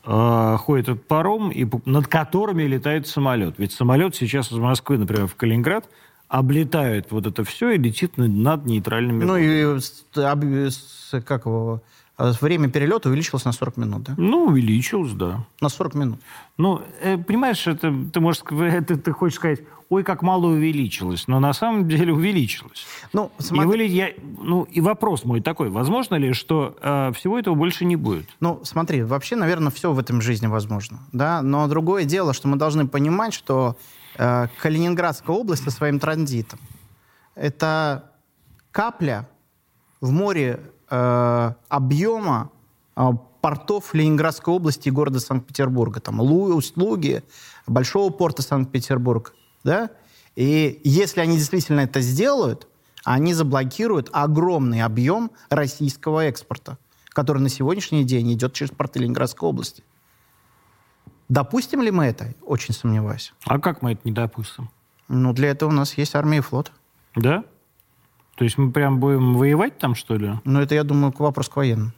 э, 0.05 0.57
ходит 0.59 0.89
этот 0.89 1.07
паром, 1.07 1.51
и 1.51 1.67
над 1.85 2.07
которыми 2.07 2.63
летает 2.65 3.07
самолет. 3.07 3.57
Ведь 3.59 3.73
самолет 3.73 4.15
сейчас 4.15 4.51
из 4.53 4.59
Москвы, 4.59 4.99
например, 4.99 5.27
в 5.27 5.35
Калининград, 5.35 5.89
облетает 6.29 7.11
вот 7.11 7.27
это 7.27 7.43
все 7.45 7.71
и 7.71 7.79
летит 7.79 8.17
над, 8.17 8.67
нейтральными 8.67 9.25
ну, 9.25 9.33
водами. 9.33 9.63
Ну 9.63 11.19
и 11.19 11.21
как 11.25 11.47
его, 11.47 11.81
время 12.19 12.69
перелета 12.69 13.09
увеличилось 13.09 13.45
на 13.45 13.53
40 13.53 13.77
минут, 13.77 14.03
да? 14.03 14.15
Ну, 14.17 14.47
увеличилось, 14.47 15.13
да. 15.13 15.45
На 15.61 15.69
40 15.69 15.95
минут. 15.95 16.21
Ну, 16.57 16.83
э, 17.01 17.17
понимаешь, 17.17 17.67
это 17.67 17.95
ты 18.13 18.21
можешь, 18.21 18.43
это 18.51 18.97
ты 18.97 19.13
хочешь 19.13 19.37
сказать, 19.37 19.61
ой, 19.89 20.03
как 20.03 20.23
мало 20.23 20.47
увеличилось, 20.49 21.29
но 21.29 21.41
на 21.41 21.53
самом 21.53 21.89
деле 21.89 22.13
увеличилось. 22.13 22.87
Ну, 23.13 23.31
смотри... 23.39 23.63
и, 23.63 23.67
выли... 23.67 23.85
я... 23.85 24.11
ну, 24.39 24.65
и 24.65 24.81
вопрос 24.81 25.25
мой 25.25 25.41
такой, 25.41 25.71
возможно 25.71 26.17
ли, 26.17 26.33
что 26.33 26.77
э, 26.81 27.13
всего 27.15 27.39
этого 27.39 27.55
больше 27.55 27.85
не 27.85 27.97
будет? 27.97 28.29
Ну, 28.41 28.61
смотри, 28.65 29.03
вообще, 29.03 29.37
наверное, 29.37 29.71
все 29.71 29.93
в 29.93 29.99
этом 29.99 30.21
жизни 30.21 30.47
возможно, 30.47 31.01
да, 31.13 31.43
но 31.43 31.69
другое 31.69 32.05
дело, 32.05 32.35
что 32.35 32.49
мы 32.49 32.57
должны 32.57 32.87
понимать, 32.89 33.33
что 33.33 33.77
э, 34.17 34.49
Калининградская 34.61 35.35
область 35.35 35.65
со 35.65 35.71
своим 35.71 35.99
транзитом 35.99 36.59
это 37.35 38.13
капля 38.73 39.29
в 40.01 40.11
море 40.11 40.61
э, 40.91 41.53
объема 41.69 42.51
э, 42.97 43.11
портов 43.41 43.95
Ленинградской 43.95 44.53
области 44.53 44.89
и 44.89 44.91
города 44.91 45.21
Санкт-Петербурга. 45.21 46.01
Там 46.01 46.21
услуги 46.21 47.23
Большого 47.67 48.11
порта 48.11 48.43
Санкт-Петербург. 48.43 49.35
Да? 49.65 49.91
И 50.37 50.81
если 50.85 51.21
они 51.21 51.37
действительно 51.37 51.81
это 51.81 52.01
сделают, 52.01 52.69
они 53.05 53.35
заблокируют 53.35 54.11
огромный 54.13 54.83
объем 54.83 55.31
российского 55.51 56.27
экспорта, 56.27 56.79
который 57.11 57.43
на 57.43 57.49
сегодняшний 57.49 58.05
день 58.05 58.33
идет 58.33 58.53
через 58.53 58.71
порты 58.71 59.01
Ленинградской 59.01 59.49
области. 59.49 59.83
Допустим 61.29 61.83
ли 61.83 61.91
мы 61.91 62.07
это? 62.07 62.35
Очень 62.43 62.75
сомневаюсь. 62.75 63.35
А 63.45 63.59
как 63.59 63.83
мы 63.83 63.93
это 63.93 64.01
не 64.05 64.13
допустим? 64.13 64.71
Ну, 65.09 65.33
для 65.33 65.51
этого 65.51 65.71
у 65.71 65.73
нас 65.73 65.97
есть 65.99 66.15
армия 66.15 66.39
и 66.39 66.41
флот. 66.41 66.73
Да? 67.15 67.45
То 68.39 68.45
есть 68.45 68.57
мы 68.57 68.71
прям 68.71 69.01
будем 69.01 69.35
воевать 69.35 69.79
там, 69.79 69.97
что 69.97 70.15
ли? 70.15 70.33
Ну, 70.45 70.61
это, 70.61 70.77
я 70.77 70.85
думаю, 70.85 71.13
вопрос 71.19 71.49
к 71.49 71.57
военным. 71.57 71.93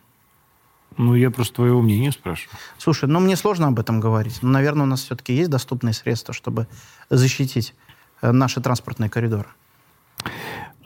Ну, 0.97 1.15
я 1.15 1.31
просто 1.31 1.57
твоего 1.57 1.83
мнения 1.83 2.13
спрашиваю. 2.13 2.57
Слушай, 2.79 3.11
ну, 3.11 3.21
мне 3.21 3.37
сложно 3.37 3.67
об 3.67 3.79
этом 3.79 4.01
говорить. 4.01 4.39
Но, 4.41 4.49
наверное, 4.49 4.85
у 4.85 4.89
нас 4.89 5.03
все-таки 5.03 5.35
есть 5.35 5.51
доступные 5.51 5.93
средства, 5.93 6.33
чтобы 6.33 6.67
защитить 7.11 7.75
э, 8.23 8.33
наши 8.33 8.63
транспортные 8.63 9.11
коридоры. 9.11 9.51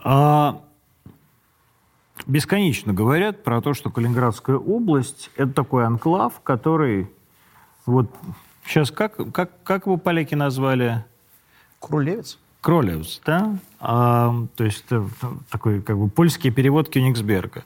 А, 0.02 0.60
бесконечно 2.26 2.92
говорят 2.92 3.44
про 3.44 3.62
то, 3.62 3.74
что 3.74 3.90
Калининградская 3.90 4.56
область– 4.56 5.30
это 5.36 5.52
такой 5.52 5.86
анклав, 5.86 6.40
который... 6.42 7.08
Вот 7.86 8.10
сейчас 8.66 8.90
как, 8.90 9.32
как, 9.32 9.62
как 9.62 9.86
его 9.86 9.98
поляки 9.98 10.34
назвали? 10.34 11.04
Крулевец. 11.78 12.40
Кролевс, 12.64 13.20
да? 13.26 13.58
А, 13.78 14.34
то 14.56 14.64
есть 14.64 14.84
это 14.86 15.06
такой 15.50 15.82
как 15.82 15.98
бы 15.98 16.08
польский 16.08 16.50
перевод 16.50 16.88
Кёнигсберга. 16.88 17.62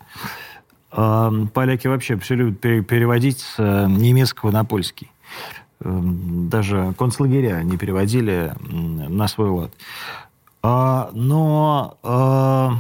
А, 0.91 1.33
поляки 1.55 1.87
вообще 1.87 2.17
все 2.19 2.35
любят 2.35 2.61
переводить 2.61 3.39
с 3.39 3.55
э, 3.59 3.87
немецкого 3.89 4.51
на 4.51 4.65
польский. 4.65 5.13
Эм, 5.79 6.49
даже 6.49 6.95
концлагеря 6.99 7.63
не 7.63 7.77
переводили 7.77 8.53
на 8.69 9.29
свой 9.29 9.51
лад. 9.51 9.73
А, 10.65 11.11
но 11.13 11.97
а, 12.03 12.73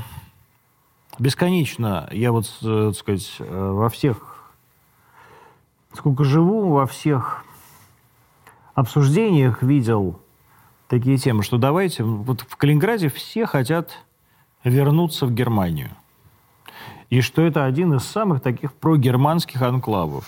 бесконечно 1.20 2.08
я 2.10 2.32
вот, 2.32 2.52
э, 2.62 2.86
так 2.88 2.98
сказать, 2.98 3.36
э, 3.38 3.70
во 3.72 3.88
всех, 3.88 4.50
сколько 5.94 6.24
живу, 6.24 6.70
во 6.70 6.86
всех 6.88 7.44
обсуждениях 8.74 9.62
видел 9.62 10.18
такие 10.88 11.18
темы, 11.18 11.42
что 11.42 11.58
давайте, 11.58 12.02
вот 12.02 12.40
в 12.40 12.56
Калининграде 12.56 13.08
все 13.08 13.46
хотят 13.46 13.92
вернуться 14.64 15.26
в 15.26 15.32
Германию. 15.32 15.90
И 17.10 17.20
что 17.20 17.42
это 17.42 17.64
один 17.64 17.94
из 17.94 18.02
самых 18.04 18.42
таких 18.42 18.74
прогерманских 18.74 19.62
анклавов. 19.62 20.26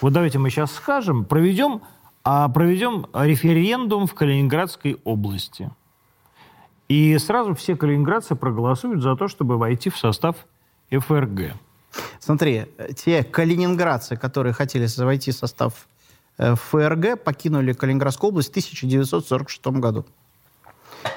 Вот 0.00 0.12
давайте 0.12 0.38
мы 0.38 0.50
сейчас 0.50 0.72
скажем, 0.72 1.24
проведем, 1.24 1.82
а 2.24 2.48
проведем 2.48 3.06
референдум 3.14 4.06
в 4.06 4.14
Калининградской 4.14 4.98
области. 5.04 5.70
И 6.88 7.16
сразу 7.18 7.54
все 7.54 7.76
калининградцы 7.76 8.34
проголосуют 8.34 9.02
за 9.02 9.14
то, 9.14 9.28
чтобы 9.28 9.58
войти 9.58 9.90
в 9.90 9.96
состав 9.96 10.36
ФРГ. 10.90 11.54
Смотри, 12.18 12.66
те 12.96 13.22
калининградцы, 13.22 14.16
которые 14.16 14.52
хотели 14.52 14.86
войти 14.98 15.30
в 15.30 15.34
состав 15.34 15.86
ФРГ 16.38 17.22
покинули 17.22 17.72
Калининградскую 17.72 18.30
область 18.30 18.48
в 18.48 18.52
1946 18.52 19.66
году. 19.78 20.06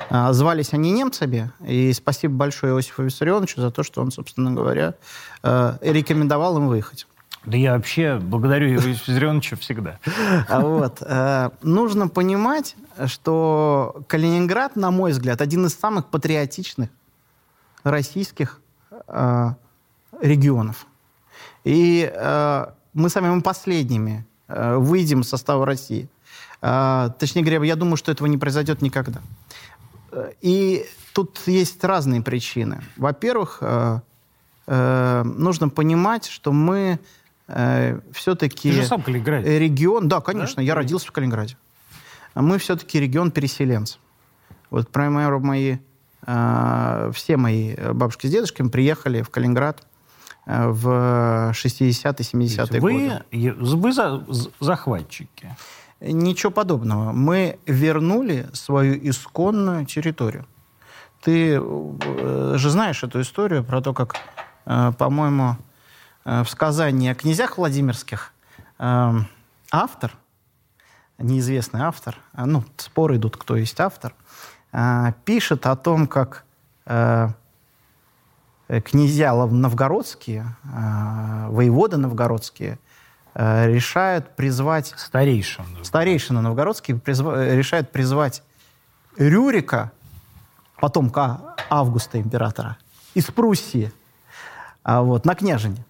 А, 0.10 0.34
звались 0.34 0.74
они 0.74 0.92
немцами, 0.92 1.52
и 1.66 1.94
спасибо 1.94 2.34
большое 2.34 2.74
Иосифу 2.74 3.04
Виссарионовичу 3.04 3.62
за 3.62 3.72
то, 3.72 3.84
что 3.84 4.02
он, 4.02 4.12
собственно 4.12 4.52
говоря, 4.52 4.96
э, 5.44 5.78
рекомендовал 5.82 6.58
им 6.58 6.68
выехать. 6.68 7.08
Да 7.46 7.58
я 7.58 7.74
вообще 7.74 8.20
благодарю 8.22 8.70
Иосифа 8.70 8.90
Виссарионовича 8.90 9.56
всегда. 9.56 10.00
А 10.48 10.60
вот. 10.62 10.98
Э, 11.02 11.52
нужно 11.62 12.08
понимать, 12.08 12.76
что 13.08 14.04
Калининград, 14.08 14.76
на 14.76 14.92
мой 14.92 15.12
взгляд, 15.12 15.42
один 15.42 15.66
из 15.66 15.74
самых 15.74 16.08
патриотичных 16.08 16.90
российских 17.84 18.60
регионов. 20.22 20.86
И 21.64 22.12
мы 22.94 23.10
самыми 23.10 23.40
последними 23.40 24.26
Э, 24.26 24.31
выйдем 24.78 25.22
из 25.22 25.30
состава 25.30 25.66
России. 25.66 26.10
А, 26.62 27.10
точнее 27.18 27.42
говоря, 27.42 27.64
я 27.64 27.76
думаю, 27.76 27.98
что 27.98 28.12
этого 28.12 28.28
не 28.28 28.38
произойдет 28.38 28.82
никогда. 28.82 29.22
Э, 30.12 30.32
и 30.42 30.86
тут 31.14 31.42
есть 31.48 31.84
разные 31.84 32.22
причины. 32.22 32.84
Во-первых, 32.98 33.58
э, 33.62 34.00
нужно 35.24 35.70
понимать, 35.70 36.28
что 36.28 36.54
мы 36.54 37.00
все-таки... 38.14 38.72
Ты 38.72 38.82
же 38.84 38.86
сам 38.86 39.02
Калининград. 39.02 39.44
Регион, 39.44 40.08
да, 40.08 40.22
конечно, 40.22 40.58
да? 40.58 40.62
я 40.62 40.74
родился 40.74 41.08
в 41.08 41.12
Калининграде. 41.12 41.58
Мы 42.34 42.58
все-таки 42.60 42.98
регион 42.98 43.32
переселенцев. 43.32 44.00
Вот, 44.70 44.86
например, 44.86 45.40
мои, 45.40 45.80
все 46.22 47.36
мои 47.36 47.76
бабушки 47.76 48.28
с 48.28 48.30
дедушками 48.30 48.70
приехали 48.70 49.22
в 49.22 49.30
Калининград 49.30 49.86
в 50.46 51.52
60-70-е 51.52 52.80
годы. 52.80 53.24
Вы 53.32 53.94
за, 53.94 54.26
захватчики? 54.60 55.56
Ничего 56.02 56.52
подобного. 56.52 57.12
Мы 57.12 57.60
вернули 57.68 58.48
свою 58.54 58.98
исконную 59.08 59.86
территорию. 59.86 60.48
Ты 61.22 61.60
э, 61.62 62.54
же 62.58 62.70
знаешь 62.70 63.04
эту 63.04 63.22
историю 63.22 63.64
про 63.64 63.82
то, 63.82 63.94
как, 63.94 64.16
э, 64.66 64.92
по-моему, 64.98 65.58
э, 66.26 66.44
в 66.44 66.50
сказании 66.50 67.12
о 67.12 67.16
князях 67.16 67.58
Владимирских 67.58 68.34
автор, 69.72 70.12
неизвестный 71.20 71.82
автор, 71.82 72.18
ну, 72.34 72.64
споры 72.78 73.18
идут, 73.18 73.38
кто 73.38 73.56
есть 73.56 73.80
автор, 73.80 74.16
пишет 75.24 75.68
о 75.68 75.76
том, 75.76 76.08
как 76.08 76.46
князья 78.80 79.34
новгородские, 79.34 80.56
э, 80.64 81.48
воеводы 81.50 81.98
новгородские 81.98 82.80
э, 83.34 83.68
решают 83.68 84.36
призвать... 84.38 84.94
Старейшин. 84.96 85.66
Старейшины 85.84 86.40
новгородские 86.40 86.98
призва, 86.98 87.54
решают 87.54 87.92
призвать 87.92 88.44
Рюрика, 89.18 89.92
потомка 90.80 91.56
Августа 91.70 92.20
императора, 92.20 92.78
из 93.14 93.26
Пруссии, 93.26 93.92
а, 94.84 95.02
вот, 95.02 95.26
на 95.26 95.36
княжине. 95.36 95.84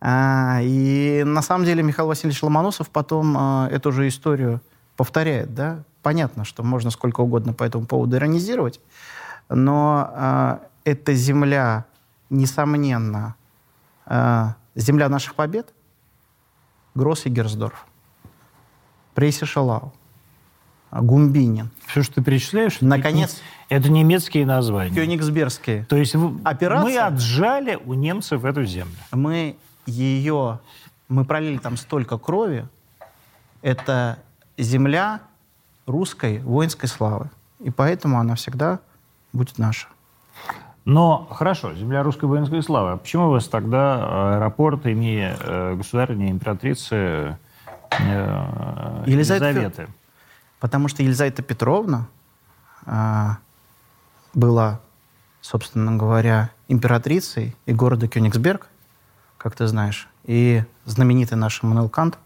А, 0.00 0.60
и 0.62 1.24
на 1.26 1.42
самом 1.42 1.64
деле 1.64 1.82
Михаил 1.82 2.06
Васильевич 2.06 2.40
Ломоносов 2.40 2.88
потом 2.90 3.66
эту 3.66 3.90
же 3.90 4.06
историю 4.06 4.60
повторяет. 4.96 5.54
Да? 5.54 5.82
Понятно, 6.02 6.44
что 6.44 6.62
можно 6.62 6.90
сколько 6.90 7.20
угодно 7.20 7.52
по 7.52 7.64
этому 7.64 7.84
поводу 7.86 8.16
иронизировать, 8.16 8.80
но 9.48 10.60
эта 10.84 11.14
земля 11.14 11.84
несомненно, 12.30 13.36
э, 14.06 14.48
земля 14.74 15.08
наших 15.08 15.34
побед, 15.34 15.72
Гросс 16.94 17.26
и 17.26 17.28
Герсдорф, 17.28 17.86
Прейсишалау, 19.14 19.92
Гумбинин. 20.90 21.70
Все, 21.86 22.02
что 22.02 22.16
ты 22.16 22.22
перечисляешь, 22.22 22.78
Наконец, 22.80 23.42
это 23.68 23.90
немецкие 23.90 24.46
названия. 24.46 24.94
Кёнигсбергские. 24.94 25.84
То 25.84 25.96
есть 25.96 26.14
Операция, 26.44 26.84
мы 26.84 26.98
отжали 26.98 27.76
у 27.76 27.94
немцев 27.94 28.44
эту 28.44 28.64
землю. 28.64 28.96
Мы 29.12 29.56
ее, 29.86 30.60
мы 31.08 31.24
пролили 31.24 31.58
там 31.58 31.76
столько 31.76 32.18
крови, 32.18 32.66
это 33.62 34.18
земля 34.58 35.20
русской 35.86 36.40
воинской 36.40 36.88
славы. 36.88 37.30
И 37.60 37.70
поэтому 37.70 38.18
она 38.18 38.34
всегда 38.34 38.80
будет 39.32 39.58
наша. 39.58 39.88
Но 40.86 41.26
хорошо, 41.32 41.74
земля 41.74 42.04
русской 42.04 42.26
воинской 42.26 42.62
славы. 42.62 42.92
А 42.92 42.96
почему 42.96 43.26
у 43.26 43.30
вас 43.32 43.48
тогда 43.48 44.36
аэропорт, 44.36 44.86
имея 44.86 45.36
э, 45.40 45.74
государственной 45.74 46.30
императрицы 46.30 47.36
э, 47.90 49.02
Елизавета? 49.04 49.48
Елизаветы? 49.48 49.88
Потому 50.60 50.86
что 50.86 51.02
Елизавета 51.02 51.42
Петровна 51.42 52.06
э, 52.86 53.30
была, 54.32 54.78
собственно 55.40 55.96
говоря, 55.96 56.50
императрицей 56.68 57.56
и 57.66 57.72
города 57.72 58.06
Кёнигсберг, 58.06 58.68
как 59.38 59.56
ты 59.56 59.66
знаешь, 59.66 60.08
И 60.22 60.62
знаменитый 60.84 61.36
наш 61.36 61.64
Эммануэл 61.64 61.88
Кант 61.88 62.16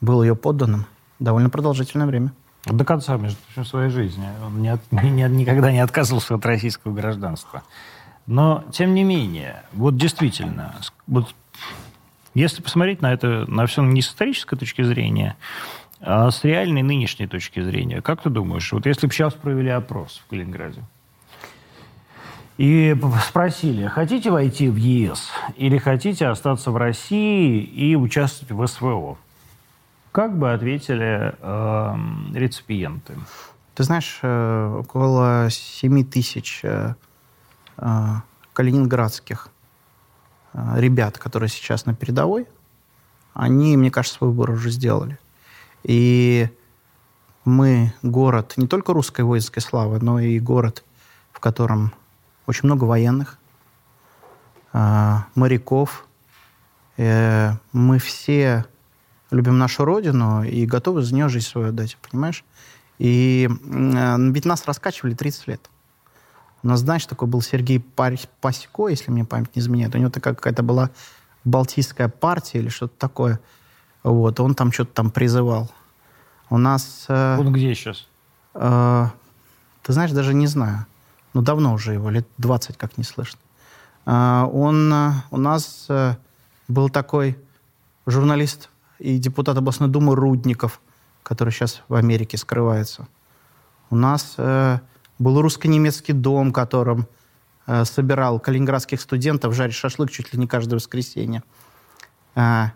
был 0.00 0.22
ее 0.22 0.34
подданным 0.34 0.86
довольно 1.18 1.50
продолжительное 1.50 2.06
время. 2.06 2.32
До 2.64 2.86
конца, 2.86 3.18
между 3.18 3.38
прочим, 3.42 3.68
своей 3.68 3.90
жизни. 3.90 4.26
Он 4.44 4.62
не 4.62 4.68
от, 4.68 4.80
не, 4.90 5.22
никогда 5.24 5.70
не 5.70 5.80
отказывался 5.80 6.36
от 6.36 6.46
российского 6.46 6.94
гражданства. 6.94 7.62
Но, 8.28 8.62
тем 8.72 8.92
не 8.92 9.04
менее, 9.04 9.62
вот 9.72 9.96
действительно, 9.96 10.74
вот 11.06 11.34
если 12.34 12.60
посмотреть 12.60 13.00
на 13.00 13.10
это, 13.14 13.50
на 13.50 13.64
все 13.64 13.82
не 13.82 14.02
с 14.02 14.08
исторической 14.08 14.54
точки 14.54 14.82
зрения, 14.82 15.38
а 16.02 16.30
с 16.30 16.44
реальной 16.44 16.82
нынешней 16.82 17.26
точки 17.26 17.62
зрения, 17.62 18.02
как 18.02 18.20
ты 18.20 18.28
думаешь, 18.28 18.70
вот 18.70 18.84
если 18.84 19.06
бы 19.06 19.14
сейчас 19.14 19.32
провели 19.32 19.70
опрос 19.70 20.20
в 20.22 20.28
Калининграде, 20.28 20.82
и 22.58 22.94
спросили, 23.26 23.86
хотите 23.86 24.30
войти 24.30 24.68
в 24.68 24.76
ЕС 24.76 25.30
или 25.56 25.78
хотите 25.78 26.26
остаться 26.26 26.70
в 26.70 26.76
России 26.76 27.62
и 27.62 27.96
участвовать 27.96 28.52
в 28.52 28.66
СВО? 28.66 29.16
Как 30.12 30.36
бы 30.36 30.52
ответили 30.52 31.34
э, 31.40 31.94
реципиенты? 32.34 33.14
Ты 33.74 33.84
знаешь, 33.84 34.18
э, 34.20 34.80
около 34.80 35.48
7 35.50 36.04
тысяч 36.04 36.60
э, 36.62 36.94
калининградских 38.52 39.48
ребят, 40.52 41.18
которые 41.18 41.48
сейчас 41.48 41.86
на 41.86 41.94
передовой, 41.94 42.46
они, 43.34 43.76
мне 43.76 43.90
кажется, 43.90 44.18
свой 44.18 44.30
выбор 44.30 44.50
уже 44.50 44.70
сделали. 44.70 45.18
И 45.84 46.48
мы 47.44 47.94
город 48.02 48.54
не 48.56 48.66
только 48.66 48.92
русской 48.92 49.22
воинской 49.22 49.62
славы, 49.62 50.00
но 50.00 50.18
и 50.18 50.38
город, 50.40 50.84
в 51.32 51.40
котором 51.40 51.92
очень 52.46 52.66
много 52.66 52.84
военных, 52.84 53.38
моряков. 54.72 56.06
Мы 56.96 57.98
все 58.00 58.66
любим 59.30 59.58
нашу 59.58 59.84
родину 59.84 60.42
и 60.42 60.66
готовы 60.66 61.02
за 61.02 61.14
нее 61.14 61.28
жизнь 61.28 61.46
свою 61.46 61.68
отдать, 61.68 61.96
понимаешь? 62.10 62.44
И 62.98 63.48
э, 63.48 64.16
ведь 64.18 64.44
нас 64.44 64.66
раскачивали 64.66 65.14
30 65.14 65.46
лет. 65.46 65.70
У 66.62 66.68
нас, 66.68 66.80
знаешь, 66.80 67.06
такой 67.06 67.28
был 67.28 67.40
Сергей 67.40 67.80
Пасько, 67.80 68.88
если 68.88 69.10
мне 69.10 69.24
память 69.24 69.54
не 69.54 69.60
изменяет. 69.60 69.94
У 69.94 69.98
него 69.98 70.10
такая 70.10 70.34
какая-то 70.34 70.62
была 70.62 70.90
Балтийская 71.44 72.08
партия 72.08 72.58
или 72.58 72.68
что-то 72.68 72.94
такое. 72.98 73.40
Вот, 74.02 74.40
он 74.40 74.54
там 74.54 74.72
что-то 74.72 74.92
там 74.92 75.10
призывал. 75.10 75.70
У 76.50 76.58
нас... 76.58 77.06
Э, 77.08 77.38
он 77.38 77.52
где 77.52 77.74
сейчас? 77.74 78.08
Э, 78.54 79.08
ты 79.82 79.92
знаешь, 79.92 80.10
даже 80.12 80.34
не 80.34 80.46
знаю. 80.46 80.86
Ну, 81.34 81.42
давно 81.42 81.74
уже 81.74 81.92
его, 81.92 82.10
лет 82.10 82.26
20 82.38 82.76
как 82.76 82.98
не 82.98 83.04
слышно. 83.04 83.38
Э, 84.06 84.48
он 84.52 84.92
э, 84.92 85.12
у 85.30 85.36
нас 85.36 85.86
э, 85.88 86.16
был 86.66 86.88
такой 86.88 87.38
журналист 88.06 88.70
и 88.98 89.18
депутат 89.18 89.56
областной 89.56 89.88
думы 89.88 90.16
Рудников, 90.16 90.80
который 91.22 91.50
сейчас 91.50 91.82
в 91.88 91.94
Америке 91.94 92.36
скрывается. 92.36 93.06
У 93.90 93.96
нас 93.96 94.34
э, 94.38 94.78
был 95.18 95.40
русско-немецкий 95.40 96.12
дом, 96.12 96.52
которым 96.52 97.06
э, 97.66 97.84
собирал 97.84 98.38
калининградских 98.40 99.00
студентов 99.00 99.54
жарить 99.54 99.74
шашлык 99.74 100.10
чуть 100.10 100.32
ли 100.32 100.38
не 100.38 100.46
каждое 100.46 100.76
воскресенье. 100.76 101.42
Э, 102.34 102.66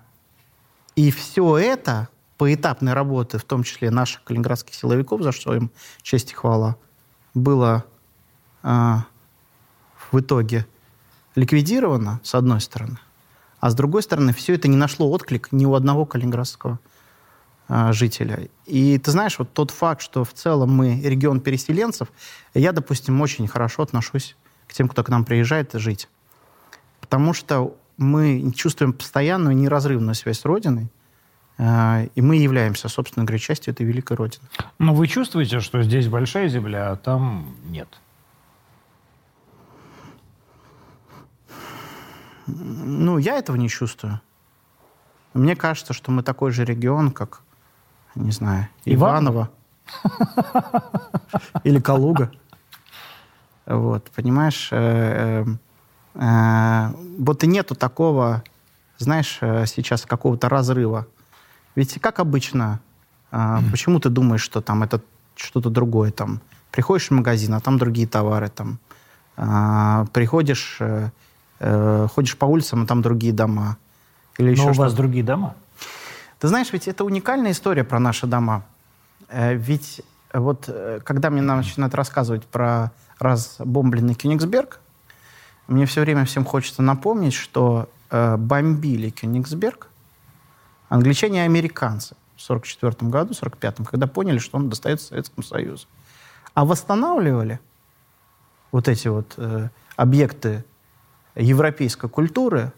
и 0.97 1.11
все 1.11 1.57
это 1.57 2.09
поэтапной 2.39 2.93
работы, 2.93 3.39
в 3.39 3.45
том 3.45 3.63
числе 3.63 3.91
наших 3.91 4.25
калининградских 4.25 4.75
силовиков, 4.75 5.23
за 5.23 5.33
что 5.33 5.55
им 5.55 5.71
честь 6.03 6.33
и 6.33 6.35
хвала, 6.35 6.77
было 7.35 7.85
э, 8.63 8.97
в 10.11 10.21
итоге 10.21 10.67
ликвидировано, 11.35 12.21
с 12.23 12.35
одной 12.35 12.61
стороны, 12.61 12.99
а 13.61 13.71
с 13.71 13.75
другой 13.75 14.03
стороны, 14.03 14.35
все 14.35 14.55
это 14.55 14.69
не 14.69 14.77
нашло 14.77 15.09
отклик 15.11 15.53
ни 15.53 15.65
у 15.65 15.75
одного 15.75 16.05
калининградского 16.05 16.81
жителя. 17.91 18.49
И 18.67 18.99
ты 18.99 19.11
знаешь, 19.11 19.39
вот 19.39 19.53
тот 19.53 19.71
факт, 19.71 20.03
что 20.03 20.25
в 20.25 20.33
целом 20.33 20.75
мы 20.75 21.01
регион 21.01 21.41
переселенцев, 21.41 22.09
я, 22.55 22.73
допустим, 22.73 23.21
очень 23.21 23.49
хорошо 23.49 23.83
отношусь 23.83 24.37
к 24.67 24.75
тем, 24.75 24.89
кто 24.89 25.03
к 25.03 25.09
нам 25.09 25.25
приезжает 25.25 25.73
жить. 25.75 26.09
Потому 27.01 27.33
что 27.33 27.77
мы 27.97 28.53
чувствуем 28.55 28.93
постоянную 28.93 29.57
неразрывную 29.57 30.15
связь 30.15 30.41
с 30.41 30.45
Родиной, 30.45 30.89
а, 31.59 32.05
и 32.15 32.21
мы 32.21 32.37
являемся, 32.37 32.89
собственно 32.89 33.25
говоря, 33.25 33.39
частью 33.39 33.73
этой 33.73 33.87
великой 33.87 34.17
Родины. 34.17 34.45
Но 34.79 34.95
вы 34.95 35.07
чувствуете, 35.07 35.61
что 35.61 35.83
здесь 35.83 36.09
большая 36.09 36.49
земля, 36.49 36.93
а 36.93 36.97
там 36.97 37.55
нет? 37.65 37.89
Ну, 42.47 43.19
я 43.19 43.39
этого 43.39 43.57
не 43.57 43.69
чувствую. 43.69 44.21
Мне 45.35 45.57
кажется, 45.57 45.93
что 45.93 46.11
мы 46.11 46.23
такой 46.23 46.51
же 46.51 46.65
регион, 46.65 47.11
как, 47.11 47.43
не 48.15 48.31
знаю, 48.31 48.69
Иваново. 48.85 49.51
Или 51.65 51.81
Калуга. 51.81 52.31
Вот, 53.67 54.11
понимаешь? 54.15 54.69
Э, 54.73 55.45
э, 56.15 56.21
э, 56.21 56.95
вот 57.19 57.45
и 57.45 57.47
нету 57.47 57.75
такого, 57.75 58.43
знаешь, 58.99 59.39
сейчас 59.41 60.05
какого-то 60.05 60.49
разрыва. 60.49 61.07
Ведь 61.75 61.99
как 62.01 62.19
обычно, 62.19 62.81
почему 63.31 63.99
ты 63.99 64.11
думаешь, 64.11 64.43
что 64.43 64.61
там 64.61 64.83
это 64.83 65.01
что-то 65.37 65.71
другое? 65.71 66.11
Там 66.11 66.41
приходишь 66.71 67.09
в 67.09 67.13
магазин, 67.13 67.55
а 67.55 67.61
там 67.61 67.79
другие 67.79 68.07
товары. 68.07 68.51
Там 68.51 68.79
приходишь 70.13 70.79
ходишь 71.59 72.37
по 72.37 72.45
улицам, 72.45 72.83
а 72.83 72.87
там 72.87 73.01
другие 73.01 73.33
дома. 73.33 73.79
Или 74.37 74.51
еще 74.51 74.65
Но 74.65 74.71
у 74.71 74.75
вас 74.75 74.93
другие 74.93 75.25
дома? 75.25 75.55
Ты 76.43 76.49
знаешь, 76.49 76.73
ведь 76.73 76.89
это 76.89 77.05
уникальная 77.05 77.53
история 77.53 77.85
про 77.85 78.01
наши 78.01 78.27
дома. 78.27 78.65
Э, 79.29 79.55
ведь 79.55 80.03
вот 80.33 80.65
э, 80.67 80.99
когда 81.05 81.31
мне 81.31 81.41
начинают 81.41 81.95
рассказывать 81.95 82.47
про 82.47 82.91
разбомбленный 83.21 84.15
Кёнигсберг, 84.17 84.81
мне 85.69 85.87
все 85.87 86.01
время 86.01 86.25
всем 86.25 86.45
хочется 86.45 86.83
напомнить, 86.83 87.33
что 87.33 87.89
э, 88.11 88.37
бомбили 88.37 89.11
Кёнигсберг 89.11 89.89
англичане 90.89 91.43
и 91.43 91.47
американцы 91.47 92.17
в 92.35 92.43
1944 92.45 93.09
году, 93.09 93.35
1945, 93.35 93.89
когда 93.89 94.09
поняли, 94.09 94.39
что 94.39 94.57
он 94.57 94.69
достается 94.69 95.07
Советскому 95.07 95.45
Союзу. 95.45 95.87
А 96.55 96.65
восстанавливали 96.65 97.61
вот 98.73 98.89
эти 98.89 99.07
вот 99.07 99.35
э, 99.37 99.69
объекты 99.95 100.65
европейской 101.37 102.09
культуры 102.09 102.73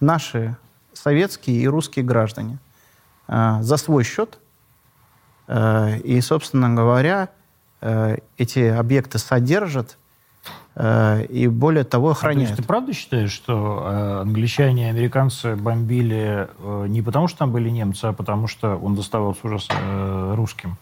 наши 0.00 0.54
советские 0.92 1.62
и 1.62 1.66
русские 1.66 2.04
граждане 2.04 2.58
э, 2.58 2.69
за 3.30 3.76
свой 3.76 4.04
счет. 4.04 4.38
Э, 5.50 5.98
и, 5.98 6.20
собственно 6.20 6.72
говоря, 6.72 7.28
э, 7.80 8.18
эти 8.38 8.60
объекты 8.60 9.18
содержат 9.18 9.98
э, 10.76 11.24
и, 11.26 11.48
более 11.48 11.82
того, 11.82 12.10
охраняют. 12.10 12.42
А, 12.42 12.46
то 12.46 12.52
есть 12.52 12.62
ты 12.62 12.66
правда 12.66 12.92
считаешь, 12.92 13.32
что 13.32 13.82
э, 13.84 14.20
англичане 14.20 14.86
и 14.86 14.90
американцы 14.90 15.56
бомбили 15.56 16.48
э, 16.56 16.86
не 16.88 17.02
потому, 17.02 17.26
что 17.26 17.38
там 17.38 17.50
были 17.50 17.68
немцы, 17.68 18.04
а 18.04 18.12
потому, 18.12 18.46
что 18.46 18.76
он 18.76 18.94
доставался 18.94 19.40
уже 19.44 19.58
э, 19.70 20.34
русским? 20.36 20.76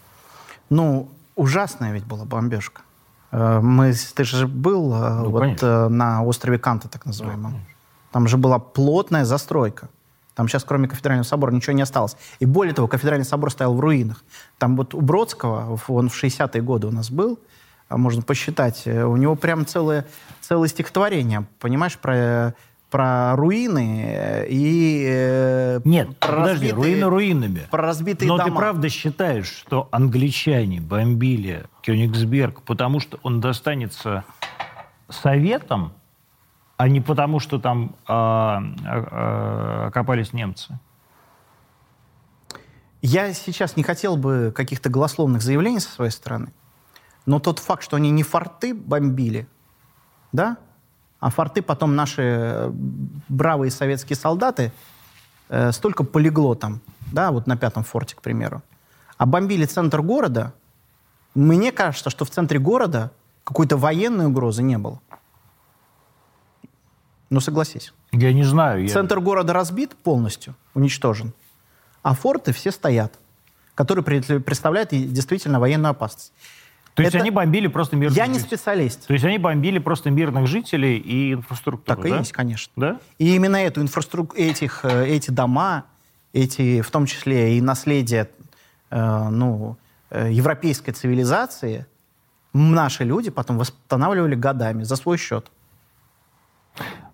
Ну, 0.69 1.09
ужасная 1.35 1.93
ведь 1.93 2.05
была 2.05 2.27
бомбежка. 2.27 2.83
Э, 3.31 3.61
мы, 3.61 3.95
ты 4.15 4.25
же 4.25 4.47
был 4.47 4.93
э, 4.95 5.15
ну, 5.23 5.31
вот 5.31 5.41
конечно. 5.41 5.67
Э, 5.67 5.89
на 5.89 6.23
острове 6.23 6.59
Канта, 6.59 6.89
так 6.89 7.07
называемом. 7.07 7.53
Да, 7.53 7.59
Там 8.13 8.29
же 8.29 8.37
была 8.37 8.59
плотная 8.59 9.25
застройка. 9.25 9.89
Там 10.39 10.47
сейчас, 10.47 10.63
кроме 10.63 10.87
кафедрального 10.87 11.25
собора, 11.25 11.51
ничего 11.51 11.73
не 11.73 11.83
осталось. 11.83 12.17
И 12.39 12.47
более 12.47 12.73
того, 12.73 12.87
кафедральный 12.87 13.25
собор 13.25 13.51
стоял 13.51 13.75
в 13.75 13.81
руинах. 13.81 14.23
Там 14.59 14.77
вот 14.77 14.95
у 14.95 15.01
Бродского, 15.01 15.81
он 15.89 16.09
в 16.09 16.15
60-е 16.15 16.63
годы 16.63 16.87
у 16.87 16.93
нас 16.93 17.11
был, 17.11 17.41
а 17.89 17.97
можно 17.97 18.23
посчитать, 18.23 18.87
у 18.87 19.17
него 19.17 19.35
прям 19.35 19.67
целое, 19.67 20.07
целое 20.41 20.69
стихотворение, 20.69 21.49
понимаешь, 21.59 21.99
про 21.99 22.55
про 22.89 23.35
руины 23.35 24.05
э, 24.07 24.47
и... 24.49 25.07
Э, 25.11 25.81
Нет, 25.85 26.17
про 26.19 26.37
подожди, 26.37 26.71
разбитые, 26.71 26.73
руины 26.75 27.11
руинами. 27.11 27.63
Про 27.71 27.83
разбитые 27.83 28.29
Но 28.29 28.37
дома. 28.39 28.49
ты 28.49 28.57
правда 28.57 28.89
считаешь, 28.89 29.49
что 29.49 29.89
англичане 29.91 30.81
бомбили 30.81 31.65
Кёнигсберг, 31.83 32.63
потому 32.63 33.01
что 33.01 33.19
он 33.23 33.41
достанется 33.41 34.25
советам, 35.11 35.93
а 36.79 36.89
не 36.89 37.01
потому, 37.01 37.41
что 37.41 37.59
там 37.59 37.97
э, 38.09 38.13
э, 38.13 39.87
окопались 39.89 40.33
немцы? 40.33 40.79
Я 43.03 43.35
сейчас 43.35 43.77
не 43.77 43.83
хотел 43.83 44.17
бы 44.17 44.53
каких-то 44.55 44.89
голословных 44.89 45.43
заявлений 45.43 45.81
со 45.81 45.91
своей 45.91 46.13
стороны, 46.13 46.53
но 47.27 47.41
тот 47.41 47.59
факт, 47.59 47.83
что 47.83 47.97
они 47.97 48.13
не 48.13 48.23
форты 48.23 48.75
бомбили, 48.75 49.49
да, 50.31 50.57
а 51.19 51.31
форты 51.31 51.63
потом 51.63 51.97
наши 51.97 52.23
э, 52.23 52.71
бравые 53.29 53.73
советские 53.73 54.17
солдаты, 54.17 54.73
э, 55.49 55.73
столько 55.73 56.05
полегло 56.05 56.55
там, 56.55 56.81
да, 57.13 57.33
вот 57.33 57.49
на 57.49 57.57
пятом 57.57 57.83
форте, 57.83 58.15
к 58.15 58.23
примеру. 58.23 58.63
А 59.17 59.27
бомбили 59.27 59.65
центр 59.65 60.01
города, 60.01 60.55
мне 61.35 61.73
кажется, 61.73 62.09
что 62.09 62.25
в 62.25 62.31
центре 62.31 62.61
города 62.61 63.11
какой-то 63.43 63.77
военной 63.77 64.27
угрозы 64.27 64.63
не 64.63 64.79
было. 64.79 65.01
Ну, 67.31 67.41
согласись. 67.41 67.93
Я 68.13 68.33
не 68.33 68.45
знаю. 68.45 68.83
Я... 68.83 68.89
Центр 68.89 69.21
города 69.21 69.53
разбит 69.53 69.95
полностью, 69.97 70.55
уничтожен. 70.75 71.33
А 72.03 72.15
форты 72.15 72.53
все 72.53 72.71
стоят, 72.71 73.19
которые 73.75 74.05
представляют 74.41 74.91
действительно 74.91 75.61
военную 75.61 75.91
опасность. 75.91 76.33
То 76.99 77.03
есть 77.03 77.15
это... 77.15 77.23
они 77.23 77.31
бомбили 77.31 77.69
просто 77.69 77.95
мирных 77.95 78.17
Я 78.17 78.27
не 78.27 78.41
специалист. 78.41 79.07
То 79.07 79.13
есть 79.13 79.25
они 79.25 79.39
бомбили 79.39 79.79
просто 79.79 80.11
мирных 80.11 80.49
жителей 80.49 80.99
и 80.99 81.35
инфраструктуру, 81.35 81.97
Так 81.97 82.05
и 82.05 82.11
да? 82.11 82.19
есть, 82.19 82.33
конечно. 82.33 82.73
Да? 82.75 83.01
И 83.19 83.37
именно 83.37 83.57
эту 83.57 83.81
инфраструктуру, 83.83 84.37
этих, 84.37 84.85
э, 84.85 85.07
эти 85.07 85.31
дома, 85.31 85.85
эти, 86.33 86.81
в 86.81 86.91
том 86.91 87.07
числе 87.07 87.57
и 87.57 87.61
наследие 87.61 88.29
э, 88.91 89.29
ну, 89.29 89.77
э, 90.11 90.33
европейской 90.33 90.91
цивилизации, 90.91 91.87
наши 92.53 93.05
люди 93.05 93.31
потом 93.31 93.59
восстанавливали 93.59 94.35
годами 94.35 94.83
за 94.83 94.97
свой 94.97 95.19
счет. 95.19 95.53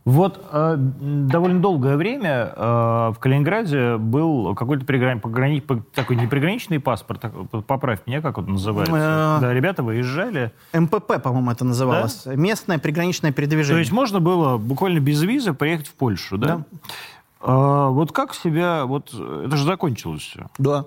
Вот 0.05 0.38
э, 0.53 0.75
довольно 0.77 1.61
долгое 1.61 1.97
время 1.97 2.53
э, 2.55 3.12
в 3.14 3.17
Калининграде 3.21 3.97
был 3.97 4.55
какой-то 4.55 4.85
приграни... 4.85 5.19
пограни... 5.19 5.62
такой 5.95 6.17
неприграничный 6.17 6.79
паспорт, 6.79 7.23
так, 7.23 7.33
поправь 7.67 8.01
меня, 8.05 8.21
как 8.21 8.37
он 8.37 8.47
называется. 8.47 8.95
Э... 8.95 9.40
Да, 9.40 9.55
ребята 9.55 9.83
выезжали. 9.83 10.53
МПП, 10.75 11.23
по-моему, 11.23 11.51
это 11.51 11.64
называлось. 11.64 12.25
Да? 12.27 12.35
Местное 12.35 12.79
приграничное 12.79 13.33
передвижение. 13.33 13.77
То 13.77 13.81
есть 13.81 13.93
можно 13.93 14.21
было 14.21 14.59
буквально 14.59 15.01
без 15.01 15.23
визы 15.23 15.55
поехать 15.55 15.87
в 15.87 15.95
Польшу, 15.95 16.37
да? 16.37 16.47
Да. 16.47 16.64
А, 17.40 17.88
вот 17.88 18.12
как 18.12 18.35
себя... 18.35 18.85
Вот 18.85 19.14
это 19.14 19.57
же 19.57 19.64
закончилось 19.64 20.21
все. 20.21 20.47
Да. 20.59 20.85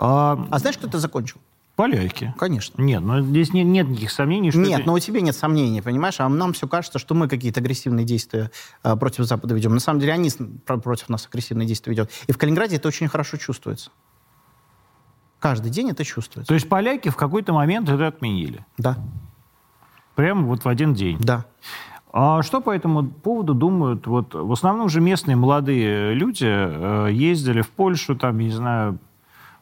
А, 0.00 0.36
а 0.50 0.58
знаешь, 0.58 0.78
кто 0.78 0.88
это 0.88 0.98
закончил? 0.98 1.38
Поляки. 1.78 2.34
Конечно. 2.36 2.82
Нет, 2.82 3.00
но 3.02 3.20
здесь 3.20 3.52
нет, 3.52 3.64
нет 3.64 3.86
никаких 3.86 4.10
сомнений, 4.10 4.50
что... 4.50 4.58
Нет, 4.58 4.80
это... 4.80 4.88
но 4.88 4.94
у 4.94 4.98
тебя 4.98 5.20
нет 5.20 5.36
сомнений, 5.36 5.80
понимаешь? 5.80 6.18
А 6.18 6.28
нам 6.28 6.52
все 6.52 6.66
кажется, 6.66 6.98
что 6.98 7.14
мы 7.14 7.28
какие-то 7.28 7.60
агрессивные 7.60 8.04
действия 8.04 8.50
а, 8.82 8.96
против 8.96 9.26
Запада 9.26 9.54
ведем. 9.54 9.74
На 9.74 9.78
самом 9.78 10.00
деле 10.00 10.12
они 10.12 10.28
против 10.64 11.08
нас 11.08 11.28
агрессивные 11.28 11.68
действия 11.68 11.92
ведут. 11.92 12.10
И 12.26 12.32
в 12.32 12.36
Калининграде 12.36 12.74
это 12.74 12.88
очень 12.88 13.06
хорошо 13.06 13.36
чувствуется. 13.36 13.90
Каждый 15.38 15.70
день 15.70 15.90
это 15.90 16.02
чувствуется. 16.02 16.48
То 16.48 16.54
есть 16.54 16.68
поляки 16.68 17.10
в 17.10 17.16
какой-то 17.16 17.52
момент 17.52 17.88
это 17.88 18.08
отменили? 18.08 18.66
Да. 18.76 18.98
Прямо 20.16 20.48
вот 20.48 20.64
в 20.64 20.68
один 20.68 20.94
день? 20.94 21.16
Да. 21.20 21.44
А 22.12 22.42
что 22.42 22.60
по 22.60 22.74
этому 22.74 23.06
поводу 23.06 23.54
думают? 23.54 24.08
Вот 24.08 24.34
в 24.34 24.50
основном 24.50 24.88
же 24.88 25.00
местные 25.00 25.36
молодые 25.36 26.12
люди 26.14 26.44
э, 26.44 27.10
ездили 27.12 27.60
в 27.60 27.70
Польшу, 27.70 28.16
там, 28.16 28.38
не 28.38 28.50
знаю, 28.50 28.98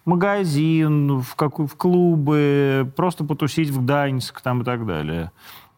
магазин, 0.07 1.21
в, 1.21 1.35
какую, 1.35 1.69
в 1.69 1.77
клубы, 1.77 2.91
просто 2.97 3.25
потусить 3.25 3.71
в 3.71 3.83
Гданьск 3.83 4.41
там 4.41 4.63
и 4.63 4.65
так 4.65 4.87
далее. 4.87 5.33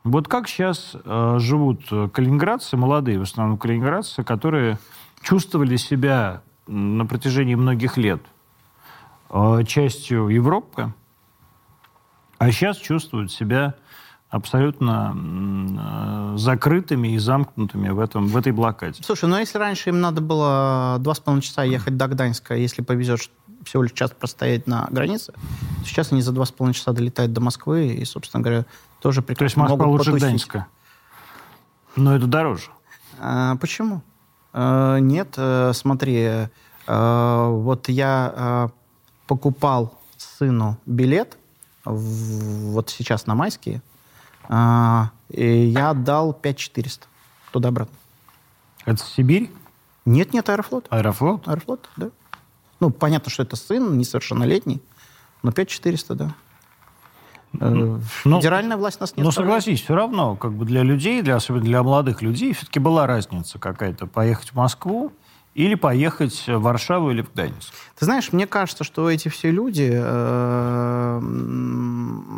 Вот 0.04 0.28
как 0.28 0.48
сейчас 0.48 0.96
э, 1.04 1.36
живут 1.40 1.88
калининградцы, 2.12 2.76
молодые 2.76 3.18
в 3.18 3.22
основном 3.22 3.58
калининградцы, 3.58 4.22
которые 4.22 4.78
чувствовали 5.22 5.76
себя 5.76 6.42
на 6.66 7.06
протяжении 7.06 7.54
многих 7.54 7.96
лет 7.96 8.22
э, 9.30 9.64
частью 9.66 10.28
Европы, 10.28 10.92
а 12.38 12.52
сейчас 12.52 12.76
чувствуют 12.76 13.32
себя 13.32 13.74
абсолютно 14.30 15.16
э, 16.34 16.38
закрытыми 16.38 17.08
и 17.14 17.18
замкнутыми 17.18 17.88
в, 17.88 17.98
этом, 17.98 18.26
в 18.28 18.36
этой 18.36 18.52
блокаде. 18.52 19.02
Слушай, 19.02 19.28
ну 19.28 19.38
если 19.38 19.58
раньше 19.58 19.88
им 19.88 20.00
надо 20.00 20.20
было 20.20 20.96
два 21.00 21.14
с 21.14 21.20
половиной 21.20 21.42
часа 21.42 21.62
ехать 21.62 21.96
до 21.96 22.08
Гданьска, 22.08 22.54
если 22.54 22.82
повезет, 22.82 23.30
всего 23.64 23.82
лишь 23.82 23.92
час 23.92 24.10
простоять 24.10 24.66
на 24.66 24.86
границе. 24.90 25.32
Сейчас 25.84 26.12
они 26.12 26.20
за 26.20 26.32
два 26.32 26.44
с 26.44 26.52
половиной 26.52 26.74
часа 26.74 26.92
долетают 26.92 27.32
до 27.32 27.40
Москвы 27.40 27.88
и, 27.88 28.04
собственно 28.04 28.42
говоря, 28.42 28.66
тоже 29.00 29.22
прекрасно 29.22 29.38
То 29.38 29.44
есть 29.44 29.56
Москва 29.56 29.76
могут 29.76 29.98
лучше 30.00 30.12
потусить. 30.12 30.28
Гданьска? 30.28 30.66
Но 31.96 32.14
это 32.14 32.26
дороже. 32.26 32.70
А, 33.18 33.56
почему? 33.56 34.02
А, 34.52 34.98
нет, 34.98 35.34
а, 35.36 35.72
смотри, 35.72 36.48
а, 36.86 37.48
вот 37.50 37.88
я 37.88 38.32
а, 38.36 38.68
покупал 39.26 39.98
сыну 40.16 40.78
билет 40.86 41.38
в, 41.84 42.72
вот 42.72 42.90
сейчас 42.90 43.26
на 43.26 43.34
майские, 43.34 43.82
а, 44.48 45.10
я 45.28 45.90
отдал 45.90 46.32
5400 46.32 47.06
туда-обратно. 47.52 47.94
Это 48.84 49.02
Сибирь? 49.04 49.50
Нет, 50.04 50.32
нет, 50.32 50.48
Аэрофлот. 50.48 50.86
Аэрофлот? 50.88 51.46
Аэрофлот, 51.46 51.88
да. 51.96 52.10
Ну, 52.80 52.90
понятно, 52.90 53.30
что 53.30 53.42
это 53.42 53.56
сын, 53.56 53.98
несовершеннолетний, 53.98 54.80
но 55.42 55.52
5400, 55.52 56.14
да. 56.14 56.34
Ну, 57.52 58.00
Федеральная 58.00 58.76
власть 58.76 59.00
нас 59.00 59.16
не 59.16 59.22
Ну, 59.22 59.30
согласись, 59.30 59.82
все 59.82 59.94
равно, 59.94 60.36
как 60.36 60.52
бы 60.52 60.64
для 60.64 60.82
людей, 60.82 61.22
для, 61.22 61.36
особенно 61.36 61.64
для 61.64 61.82
молодых 61.82 62.22
людей, 62.22 62.52
все-таки 62.52 62.78
была 62.78 63.06
разница 63.06 63.58
какая-то. 63.58 64.06
Поехать 64.06 64.50
в 64.50 64.54
Москву 64.54 65.12
или 65.58 65.74
поехать 65.74 66.44
в 66.46 66.60
Варшаву 66.60 67.10
или 67.10 67.22
в 67.22 67.32
Гданьск. 67.32 67.74
Ты 67.98 68.04
знаешь, 68.04 68.32
мне 68.32 68.46
кажется, 68.46 68.84
что 68.84 69.10
эти 69.10 69.28
все 69.28 69.50
люди, 69.50 69.90
э, 69.92 71.20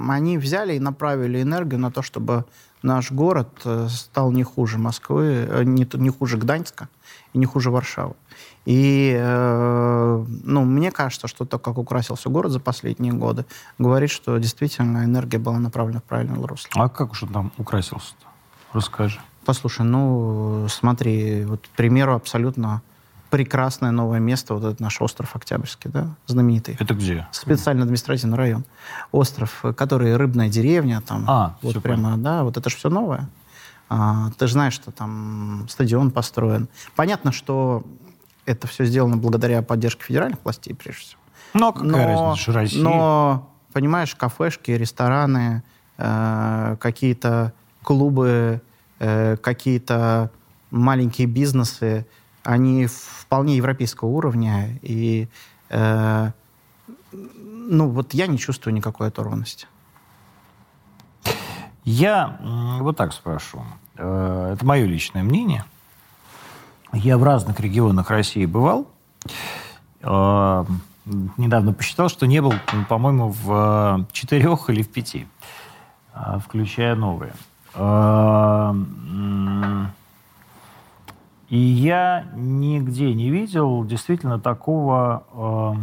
они 0.09 0.39
взяли 0.39 0.77
и 0.77 0.81
направили 0.81 1.43
энергию 1.43 1.79
на 1.81 1.91
то, 1.91 2.01
чтобы 2.01 2.47
наш 2.83 3.13
город 3.13 3.61
э, 3.67 3.89
стал 3.91 4.33
не 4.33 4.43
хуже 4.43 4.79
Москвы, 4.79 5.47
э, 5.47 5.65
не, 5.65 5.87
не 5.93 6.09
хуже 6.09 6.39
Гданьска 6.39 6.89
и 7.35 7.39
не 7.39 7.45
хуже 7.45 7.71
Варшавы. 7.71 8.15
И 8.65 9.15
э, 9.15 10.25
ну, 10.45 10.65
мне 10.65 10.91
кажется, 10.91 11.29
что 11.29 11.45
то, 11.45 11.59
как 11.59 11.77
украсился 11.77 12.31
город 12.31 12.53
за 12.53 12.61
последние 12.61 13.13
годы, 13.13 13.45
говорит, 13.79 14.11
что 14.11 14.39
действительно 14.39 15.05
энергия 15.05 15.39
была 15.39 15.59
направлена 15.59 16.01
в 16.01 16.05
правильное 16.05 16.47
русло. 16.47 16.71
А 16.75 16.89
как 16.89 17.13
он 17.23 17.29
там 17.29 17.53
украсился-то? 17.59 18.27
Расскажи. 18.73 19.21
Послушай, 19.45 19.85
ну, 19.85 20.67
смотри, 20.71 21.45
вот, 21.45 21.67
к 21.67 21.77
примеру, 21.77 22.15
абсолютно 22.15 22.81
прекрасное 23.31 23.93
новое 23.93 24.19
место, 24.19 24.55
вот 24.55 24.65
этот 24.65 24.81
наш 24.81 25.01
остров 25.01 25.35
Октябрьский, 25.37 25.91
да, 25.91 26.17
знаменитый. 26.27 26.77
Это 26.79 26.95
где? 26.95 27.27
Специально 27.31 27.85
административный 27.85 28.37
район. 28.37 28.65
Остров, 29.13 29.63
который 29.77 30.17
рыбная 30.17 30.49
деревня, 30.49 31.01
там, 31.01 31.25
а, 31.29 31.57
вот 31.63 31.81
прямо, 31.83 32.03
понятно. 32.03 32.23
да, 32.23 32.45
вот 32.45 32.57
это 32.57 32.69
же 32.69 32.77
все 32.77 32.91
новое. 32.91 33.29
А, 33.89 34.31
ты 34.39 34.47
же 34.47 34.55
знаешь, 34.55 34.73
что 34.73 34.91
там 34.91 35.67
стадион 35.69 36.11
построен. 36.11 36.69
Понятно, 36.97 37.33
что 37.33 37.85
это 38.47 38.67
все 38.67 38.85
сделано 38.85 39.17
благодаря 39.17 39.63
поддержке 39.63 40.05
федеральных 40.05 40.39
властей, 40.45 40.75
прежде 40.75 41.03
всего. 41.03 41.21
Ну, 41.55 41.69
а 41.69 41.73
какая 41.73 42.17
но, 42.17 42.29
разница, 42.31 42.53
Россия? 42.53 42.83
Но, 42.83 43.51
понимаешь, 43.73 44.15
кафешки, 44.15 44.71
рестораны, 44.71 45.63
э, 45.99 46.77
какие-то 46.81 47.53
клубы, 47.83 48.61
э, 48.99 49.37
какие-то 49.37 50.31
маленькие 50.71 51.27
бизнесы, 51.27 52.07
они 52.43 52.87
вполне 52.87 53.57
европейского 53.57 54.09
уровня, 54.09 54.79
и 54.83 55.29
э, 55.69 56.31
ну 57.13 57.89
вот 57.89 58.15
я 58.15 58.27
не 58.27 58.39
чувствую 58.39 58.75
никакой 58.75 59.09
оторванности. 59.09 59.67
Я 61.85 62.39
вот 62.81 62.97
так 62.97 63.13
спрошу. 63.13 63.65
Э, 63.97 64.53
это 64.55 64.65
мое 64.65 64.87
личное 64.87 65.23
мнение. 65.23 65.65
Я 66.93 67.19
в 67.19 67.25
разных 67.25 67.61
регионах 67.61 68.11
России 68.11 68.47
бывал. 68.47 68.89
Э, 70.03 70.65
недавно 71.37 71.73
посчитал, 71.73 72.09
что 72.09 72.27
не 72.27 72.41
был, 72.43 72.55
по-моему, 72.89 73.29
в 73.43 74.07
четырех 74.13 74.71
или 74.71 74.83
в 74.83 74.91
пяти, 74.91 75.27
э, 76.15 76.39
включая 76.45 76.95
новые. 76.95 77.33
И 81.51 81.59
я 81.59 82.27
нигде 82.37 83.13
не 83.13 83.29
видел 83.29 83.85
действительно 83.85 84.39
такого, 84.39 85.25
э, 85.33 85.75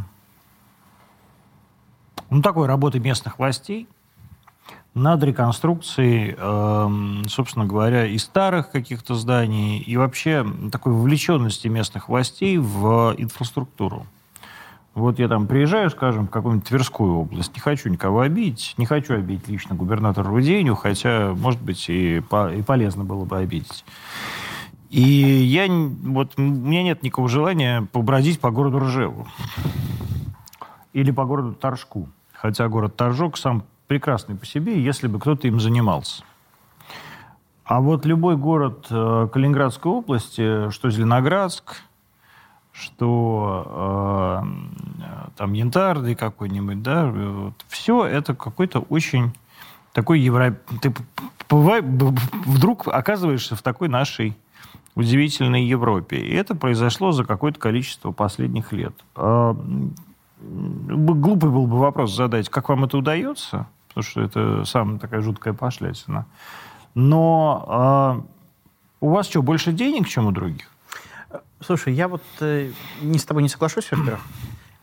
ну, 2.29 2.41
такой 2.41 2.67
работы 2.67 3.01
местных 3.01 3.37
властей 3.37 3.89
над 4.93 5.21
реконструкцией, 5.23 6.35
э, 6.37 7.27
собственно 7.27 7.65
говоря, 7.65 8.07
и 8.07 8.17
старых 8.17 8.71
каких-то 8.71 9.15
зданий, 9.15 9.79
и 9.79 9.97
вообще 9.97 10.45
такой 10.71 10.93
вовлеченности 10.93 11.67
местных 11.67 12.07
властей 12.07 12.57
в 12.57 13.15
инфраструктуру. 13.17 14.07
Вот 14.95 15.19
я 15.19 15.27
там 15.27 15.47
приезжаю, 15.47 15.89
скажем, 15.89 16.27
в 16.27 16.29
какую-нибудь 16.29 16.69
Тверскую 16.69 17.13
область, 17.13 17.53
не 17.53 17.59
хочу 17.59 17.89
никого 17.89 18.21
обидеть, 18.21 18.73
не 18.77 18.85
хочу 18.85 19.15
обидеть 19.15 19.49
лично 19.49 19.75
губернатора 19.75 20.29
Руденю, 20.29 20.75
хотя, 20.75 21.33
может 21.35 21.61
быть, 21.61 21.89
и, 21.89 22.21
по, 22.21 22.53
и 22.53 22.61
полезно 22.61 23.03
было 23.03 23.25
бы 23.25 23.37
обидеть. 23.37 23.83
И 24.89 25.01
я, 25.01 25.67
вот, 25.69 26.33
у 26.37 26.41
меня 26.41 26.83
нет 26.83 27.03
никакого 27.03 27.27
желания 27.27 27.87
побродить 27.91 28.39
по 28.39 28.51
городу 28.51 28.79
Ржеву. 28.79 29.27
Или 30.93 31.11
по 31.11 31.25
городу 31.25 31.53
Торжку. 31.53 32.09
Хотя 32.33 32.67
город 32.69 32.95
Торжок 32.95 33.37
сам 33.37 33.63
прекрасный 33.87 34.35
по 34.35 34.45
себе, 34.45 34.81
если 34.81 35.07
бы 35.07 35.19
кто-то 35.19 35.47
им 35.47 35.59
занимался. 35.59 36.23
А 37.65 37.81
вот 37.81 38.05
любой 38.05 38.37
город 38.37 38.87
э, 38.89 39.27
Калининградской 39.31 39.91
области, 39.91 40.69
что 40.71 40.89
Зеленоградск, 40.89 41.81
что 42.71 44.41
э, 44.45 45.31
там 45.35 45.51
Янтарный 45.51 46.15
какой-нибудь, 46.15 46.81
да, 46.81 47.07
вот, 47.07 47.65
все 47.67 48.05
это 48.05 48.35
какой-то 48.35 48.79
очень 48.79 49.33
такой 49.91 50.21
евро... 50.21 50.57
Ты 50.81 50.93
вдруг 51.49 52.87
оказываешься 52.87 53.55
в 53.57 53.61
такой 53.61 53.89
нашей 53.89 54.37
удивительной 54.97 55.63
Европе. 55.63 56.17
И 56.17 56.33
это 56.33 56.55
произошло 56.55 57.11
за 57.11 57.23
какое-то 57.23 57.59
количество 57.59 58.11
последних 58.11 58.71
лет. 58.71 58.93
А, 59.15 59.55
глупый 60.39 61.49
был 61.49 61.67
бы 61.67 61.77
вопрос 61.77 62.15
задать, 62.15 62.49
как 62.49 62.69
вам 62.69 62.85
это 62.85 62.97
удается, 62.97 63.67
потому 63.89 64.03
что 64.03 64.21
это 64.21 64.65
самая 64.65 64.99
такая 64.99 65.21
жуткая 65.21 65.53
пошлятина. 65.53 66.25
Но 66.95 67.65
а, 67.67 68.21
у 68.99 69.09
вас 69.09 69.27
что, 69.29 69.41
больше 69.41 69.71
денег, 69.71 70.07
чем 70.07 70.27
у 70.27 70.31
других? 70.31 70.69
Слушай, 71.59 71.93
я 71.93 72.07
вот 72.07 72.23
э, 72.39 72.71
не 73.01 73.17
с 73.17 73.25
тобой 73.25 73.43
не 73.43 73.49
соглашусь, 73.49 73.89
во-первых. 73.91 74.21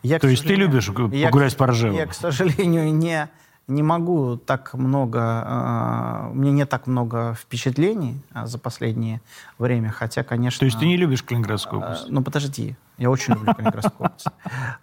Я, 0.03 0.19
То 0.19 0.27
есть 0.27 0.45
ты 0.45 0.55
любишь 0.55 0.87
погулять 0.87 1.53
я, 1.53 1.57
по 1.57 1.67
Ржеву? 1.67 1.95
Я, 1.95 2.05
к 2.05 2.13
сожалению, 2.13 2.93
не, 2.93 3.27
не 3.67 3.83
могу 3.83 4.37
так 4.37 4.73
много... 4.73 5.19
Э, 5.19 6.29
у 6.31 6.35
меня 6.35 6.51
не 6.51 6.65
так 6.65 6.87
много 6.87 7.33
впечатлений 7.33 8.21
э, 8.33 8.45
за 8.45 8.59
последнее 8.59 9.21
время, 9.57 9.89
хотя, 9.89 10.23
конечно... 10.23 10.59
То 10.59 10.65
есть 10.65 10.79
ты 10.79 10.85
не 10.85 10.97
любишь 10.97 11.23
Калининградскую 11.23 11.81
э, 11.81 11.85
область? 11.85 12.05
Ну, 12.09 12.23
подожди. 12.23 12.75
Я 12.97 13.09
очень 13.09 13.33
люблю 13.33 13.53
Калининградскую 13.53 14.09
область. 14.09 14.27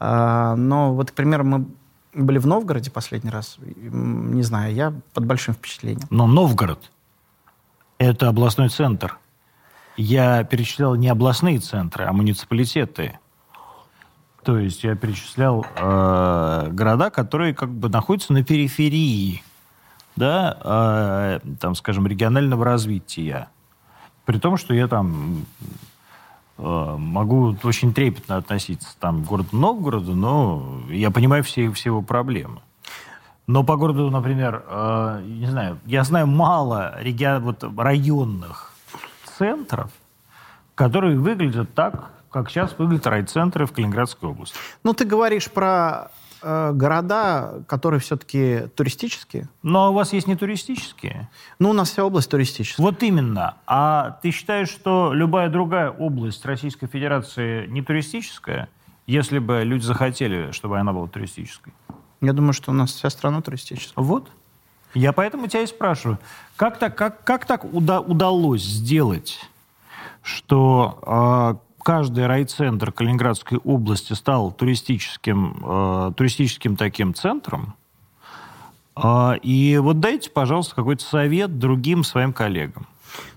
Но 0.01 0.95
вот, 0.95 1.11
к 1.11 1.14
примеру, 1.14 1.45
мы 1.45 1.66
были 2.12 2.38
в 2.38 2.47
Новгороде 2.47 2.90
последний 2.90 3.31
раз. 3.31 3.57
Не 3.61 4.42
знаю, 4.42 4.75
я 4.75 4.92
под 5.14 5.27
большим 5.27 5.55
впечатлением. 5.55 6.07
Но 6.11 6.27
Новгород– 6.27 6.90
это 7.99 8.29
областной 8.29 8.68
центр. 8.68 9.18
Я 9.97 10.42
перечислял 10.45 10.95
не 10.95 11.09
областные 11.09 11.61
центры, 11.61 12.05
а 12.05 12.12
муниципалитеты. 12.12 13.18
То 14.44 14.59
есть 14.59 14.83
я 14.83 14.96
перечислял 14.96 15.64
э, 15.76 16.68
города, 16.72 17.11
которые 17.11 17.55
как 17.55 17.70
бы 17.70 17.88
находятся 17.88 18.33
на 18.33 18.42
периферии, 18.42 19.42
да, 20.16 20.59
э, 21.44 21.55
там, 21.61 21.76
скажем, 21.76 22.07
регионального 22.09 22.64
развития. 22.64 23.48
При 24.24 24.38
том, 24.38 24.57
что 24.57 24.74
я 24.74 24.88
там 24.88 25.46
э, 26.59 26.96
могу 26.98 27.57
очень 27.62 27.94
трепетно 27.94 28.37
относиться 28.37 28.96
там, 28.98 29.22
к 29.24 29.28
городу 29.28 29.57
Новгороду, 29.57 30.14
но 30.14 30.81
я 30.90 31.12
понимаю 31.12 31.44
все, 31.44 31.70
все 31.70 31.90
его 31.90 32.02
проблемы. 32.02 32.61
Но 33.46 33.62
по 33.62 33.76
городу, 33.76 34.11
например, 34.11 34.64
э, 34.66 35.22
не 35.24 35.46
знаю, 35.46 35.78
я 35.87 36.02
знаю 36.02 36.26
мало 36.26 36.96
регион, 37.00 37.42
вот, 37.44 37.64
районных 37.76 38.72
центров, 39.38 39.92
которые 40.74 41.16
выглядят 41.16 41.72
так, 41.74 42.11
как 42.33 42.51
сейчас 42.51 42.77
выглядят 42.79 43.07
райцентры 43.07 43.66
в 43.66 43.73
Калининградской 43.73 44.29
области. 44.29 44.57
Ну, 44.83 44.95
ты 44.95 45.05
говоришь 45.05 45.51
про 45.51 46.11
э, 46.40 46.73
города, 46.73 47.62
которые 47.68 48.01
все-таки 48.01 48.68
туристические. 48.75 49.49
Но 49.62 49.90
у 49.90 49.95
вас 49.95 50.12
есть 50.12 50.27
не 50.27 50.35
туристические. 50.35 51.29
Ну, 51.59 51.71
у 51.71 51.73
нас 51.73 51.90
вся 51.90 52.05
область 52.05 52.31
туристическая. 52.31 52.85
Вот 52.85 53.03
именно. 53.03 53.57
А 53.66 54.18
ты 54.23 54.31
считаешь, 54.31 54.71
что 54.71 55.12
любая 55.12 55.51
другая 55.51 55.90
область 55.90 56.45
Российской 56.47 56.87
Федерации 56.87 57.66
не 57.66 57.83
туристическая, 57.83 58.68
если 59.07 59.38
бы 59.38 59.62
люди 59.62 59.85
захотели, 59.85 60.53
чтобы 60.53 60.79
она 60.79 60.92
была 60.92 61.09
туристической? 61.09 61.75
Я 62.23 62.33
думаю, 62.33 62.55
что 62.55 62.71
у 62.71 62.75
нас 62.75 62.92
вся 62.92 63.11
страна 63.11 63.42
туристическая. 63.42 64.03
Вот. 64.03 64.31
Я 64.95 65.12
поэтому 65.12 65.49
тебя 65.49 65.62
и 65.62 65.66
спрашиваю, 65.66 66.18
как 66.57 66.79
так, 66.79 66.97
как, 66.97 67.25
как 67.25 67.47
так 67.47 67.64
уда 67.64 68.01
удалось 68.01 68.62
сделать, 68.62 69.40
что 70.23 71.59
э, 71.59 71.71
каждый 71.83 72.27
райцентр 72.27 72.92
Калининградской 72.92 73.59
области 73.59 74.12
стал 74.12 74.53
туристическим, 74.53 75.62
э, 75.62 76.12
туристическим 76.16 76.77
таким 76.77 77.14
центром? 77.14 77.75
Э, 78.97 79.37
и 79.42 79.79
вот 79.79 80.01
дайте, 80.01 80.31
пожалуйста, 80.31 80.75
какой-то 80.75 81.05
совет 81.05 81.59
другим 81.59 82.05
своим 82.05 82.33
коллегам. 82.33 82.87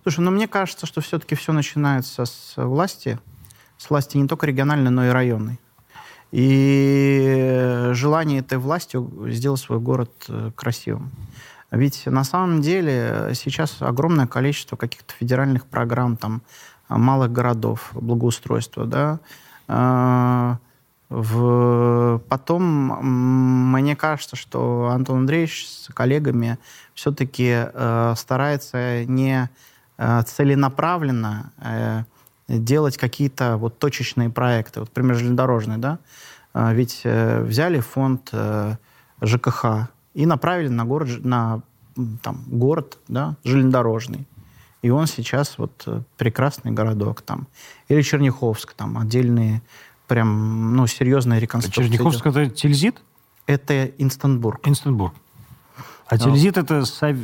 Слушай, 0.04 0.22
ну 0.22 0.32
мне 0.32 0.48
кажется, 0.48 0.86
что 0.86 1.02
все-таки 1.02 1.36
все 1.36 1.52
начинается 1.52 2.26
с 2.26 2.54
власти, 2.56 3.20
с 3.78 3.90
власти 3.90 4.18
не 4.18 4.28
только 4.28 4.46
региональной, 4.46 4.92
но 4.92 5.06
и 5.06 5.10
районной. 5.10 5.60
И 6.32 7.90
желание 7.92 8.40
этой 8.40 8.58
власти 8.58 9.00
сделать 9.32 9.60
свой 9.60 9.80
город 9.80 10.12
э, 10.28 10.52
красивым. 10.56 11.12
Ведь 11.72 12.06
на 12.06 12.24
самом 12.24 12.62
деле 12.62 13.32
сейчас 13.34 13.78
огромное 13.82 14.28
количество 14.28 14.76
каких-то 14.76 15.14
федеральных 15.14 15.66
программ, 15.66 16.16
там, 16.16 16.42
малых 16.90 17.32
городов, 17.32 17.90
благоустройства, 17.94 18.86
да, 18.86 19.20
а, 19.68 20.58
в... 21.10 22.22
Потом 22.30 23.72
мне 23.72 23.96
кажется, 23.96 24.36
что 24.36 24.90
Антон 24.92 25.20
Андреевич 25.20 25.68
с 25.68 25.94
коллегами 25.94 26.58
все-таки 26.94 27.68
э, 27.72 28.14
старается 28.18 29.06
не 29.06 29.50
э, 29.98 30.22
целенаправленно 30.24 31.52
э, 31.58 32.04
делать 32.48 32.98
какие-то 32.98 33.58
вот 33.58 33.78
точечные 33.78 34.30
проекты. 34.30 34.80
Вот, 34.80 34.90
например, 34.90 35.16
железнодорожный, 35.16 35.78
да? 35.78 36.00
А, 36.54 36.74
ведь 36.74 37.02
взяли 37.04 37.80
фонд 37.82 38.32
ЖКХ 39.22 39.90
и 40.14 40.26
направили 40.26 40.70
на 40.70 40.86
город, 40.86 41.10
на 41.24 41.62
там, 42.24 42.44
город 42.48 42.98
да, 43.08 43.36
железнодорожный. 43.44 44.26
И 44.86 44.92
он 44.92 45.08
сейчас 45.08 45.58
вот 45.58 45.82
э, 45.88 46.02
прекрасный 46.16 46.70
городок 46.70 47.24
там. 47.24 47.48
Или 47.88 48.04
Черняховск, 48.04 48.74
там 48.74 49.00
отдельные 49.00 49.64
прям, 50.06 50.76
ну, 50.76 50.86
серьезная 50.86 51.40
реконструкция. 51.40 51.86
Черняховск 51.86 52.24
это 52.28 52.52
Тильзит? 52.52 53.02
Это 53.48 53.88
Инстенбург. 53.98 54.60
Инстенбург. 54.68 55.16
А 56.06 56.20
Тильзит 56.20 56.58
это 56.58 56.86
Сав... 56.86 57.16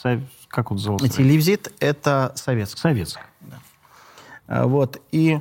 Сав... 0.00 0.18
как 0.48 0.70
он 0.70 0.78
назывался? 0.78 1.10
Тильзит 1.10 1.74
это 1.78 2.32
Советск. 2.36 2.78
Советск. 2.78 3.20
Да. 3.42 3.58
А, 4.46 4.66
вот. 4.66 4.98
И 5.12 5.40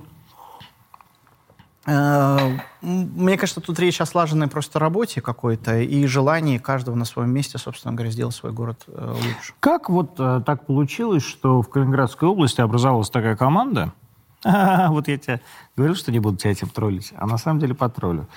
мне 2.82 3.38
кажется, 3.38 3.62
тут 3.62 3.80
речь 3.80 4.00
о 4.02 4.06
слаженной 4.06 4.48
просто 4.48 4.80
работе 4.80 5.22
какой-то 5.22 5.80
и 5.80 6.06
желании 6.06 6.58
каждого 6.58 6.96
на 6.96 7.06
своем 7.06 7.32
месте, 7.32 7.58
собственно 7.58 7.94
говоря, 7.94 8.12
сделать 8.12 8.36
свой 8.36 8.52
город 8.52 8.84
э, 8.88 9.14
лучше. 9.14 9.54
Как 9.60 9.90
вот 9.90 10.16
э, 10.20 10.42
так 10.46 10.66
получилось, 10.66 11.24
что 11.24 11.62
в 11.62 11.70
Калининградской 11.70 12.28
области 12.28 12.62
образовалась 12.62 13.10
такая 13.10 13.36
команда? 13.36 13.94
вот 14.44 15.08
я 15.08 15.18
тебе 15.18 15.42
говорил, 15.76 15.96
что 15.96 16.12
не 16.12 16.20
буду 16.20 16.38
тебя 16.38 16.52
этим 16.52 16.70
троллить, 16.70 17.12
а 17.18 17.26
на 17.26 17.38
самом 17.38 17.60
деле 17.60 17.74
потроллю. 17.74 18.28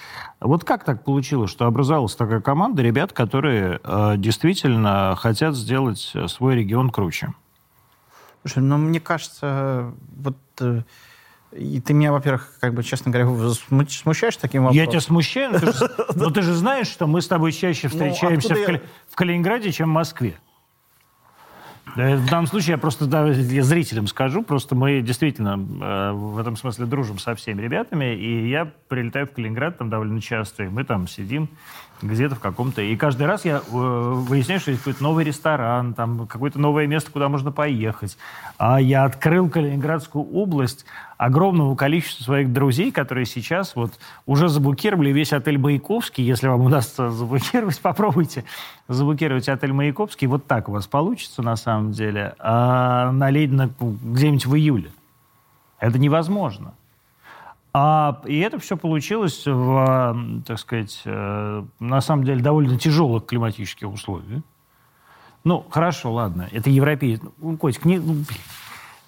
Вот 0.40 0.64
как 0.64 0.84
так 0.84 1.04
получилось, 1.04 1.50
что 1.50 1.66
образовалась 1.66 2.16
такая 2.16 2.40
команда 2.40 2.82
ребят, 2.82 3.12
которые 3.12 3.80
э, 3.82 4.14
действительно 4.16 5.14
хотят 5.18 5.54
сделать 5.56 6.14
свой 6.26 6.56
регион 6.56 6.90
круче? 6.90 7.34
Слушай, 8.42 8.62
ну, 8.62 8.78
мне 8.78 9.00
кажется, 9.00 9.92
вот... 10.16 10.36
Э, 10.60 10.82
и 11.54 11.80
ты 11.80 11.92
меня, 11.92 12.12
во-первых, 12.12 12.56
как 12.60 12.74
бы, 12.74 12.82
честно 12.82 13.10
говоря, 13.10 13.54
смущаешь 13.88 14.36
таким 14.36 14.62
вопросом? 14.62 14.84
Я 14.84 14.86
тебя 14.86 15.00
смущаю, 15.00 15.60
но 16.14 16.30
ты 16.30 16.42
же 16.42 16.54
знаешь, 16.54 16.88
что 16.88 17.06
мы 17.06 17.20
с 17.20 17.28
тобой 17.28 17.52
чаще 17.52 17.88
ну, 17.88 17.90
встречаемся 17.90 18.80
в 19.10 19.16
Калининграде, 19.16 19.72
чем 19.72 19.90
в 19.90 19.92
Москве. 19.92 20.34
В 21.94 22.30
данном 22.30 22.46
случае 22.46 22.72
я 22.72 22.78
просто 22.78 23.06
да, 23.06 23.28
я 23.28 23.62
зрителям 23.62 24.06
скажу, 24.06 24.42
просто 24.42 24.74
мы 24.74 25.02
действительно 25.02 25.58
э, 25.58 26.12
в 26.12 26.38
этом 26.38 26.56
смысле 26.56 26.86
дружим 26.86 27.18
со 27.18 27.34
всеми 27.34 27.60
ребятами, 27.60 28.14
и 28.14 28.48
я 28.48 28.72
прилетаю 28.88 29.26
в 29.26 29.32
Калининград 29.32 29.76
там 29.76 29.90
довольно 29.90 30.20
часто, 30.20 30.62
и 30.62 30.68
мы 30.68 30.84
там 30.84 31.06
сидим 31.06 31.50
где-то 32.02 32.34
в 32.34 32.40
каком-то... 32.40 32.82
И 32.82 32.96
каждый 32.96 33.26
раз 33.26 33.44
я 33.44 33.56
э, 33.56 33.60
выясняю, 33.70 34.60
что 34.60 34.70
есть 34.70 34.82
какой-то 34.82 35.02
новый 35.02 35.24
ресторан, 35.24 35.94
там 35.94 36.26
какое-то 36.26 36.58
новое 36.58 36.86
место, 36.86 37.10
куда 37.10 37.28
можно 37.28 37.52
поехать. 37.52 38.18
А 38.58 38.80
я 38.80 39.04
открыл 39.04 39.48
Калининградскую 39.48 40.24
область 40.24 40.84
огромному 41.16 41.76
количеству 41.76 42.24
своих 42.24 42.52
друзей, 42.52 42.90
которые 42.90 43.26
сейчас 43.26 43.76
вот 43.76 43.92
уже 44.26 44.48
заблокировали 44.48 45.10
весь 45.12 45.32
отель 45.32 45.58
Маяковский. 45.58 46.24
Если 46.24 46.48
вам 46.48 46.62
удастся 46.62 47.10
заблокировать, 47.10 47.80
попробуйте 47.82 48.44
заблокировать 48.88 49.48
отель 49.48 49.72
Маяковский. 49.72 50.26
Вот 50.26 50.46
так 50.46 50.68
у 50.68 50.72
вас 50.72 50.86
получится 50.86 51.42
на 51.42 51.56
самом 51.56 51.92
деле. 51.92 52.34
А 52.38 53.12
на 53.12 53.30
Ленина 53.30 53.70
где-нибудь 53.80 54.46
в 54.46 54.56
июле. 54.56 54.90
Это 55.78 55.98
невозможно. 55.98 56.74
А, 57.74 58.20
и 58.26 58.38
это 58.40 58.58
все 58.58 58.76
получилось 58.76 59.44
в, 59.46 60.42
так 60.46 60.58
сказать, 60.58 61.00
э, 61.06 61.64
на 61.80 62.00
самом 62.02 62.24
деле 62.24 62.42
довольно 62.42 62.78
тяжелых 62.78 63.24
климатических 63.26 63.88
условиях. 63.88 64.42
Ну, 65.44 65.64
хорошо, 65.70 66.12
ладно, 66.12 66.48
это 66.52 66.68
европейцы. 66.68 67.24
Ну, 67.38 67.56
Котик, 67.56 67.84
не, 67.84 67.98
ну, 67.98 68.24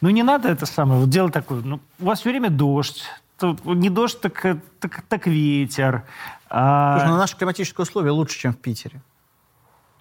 ну, 0.01 0.11
не 0.11 0.23
надо 0.23 0.49
это 0.49 0.67
самое, 0.67 1.01
вот 1.01 1.11
дело 1.11 1.31
такое. 1.31 1.61
Ну, 1.62 1.79
у 2.01 2.05
вас 2.07 2.21
все 2.21 2.31
время 2.31 2.49
дождь, 2.49 3.05
не 3.65 3.91
дождь, 3.91 4.21
так, 4.21 4.41
так, 4.81 5.03
так 5.09 5.27
ветер. 5.27 6.05
А... 6.49 6.99
Слушай, 6.99 7.11
ну, 7.11 7.17
наши 7.19 7.37
климатические 7.37 7.83
условия 7.83 8.11
лучше, 8.12 8.39
чем 8.39 8.53
в 8.55 8.59
Питере. 8.59 9.03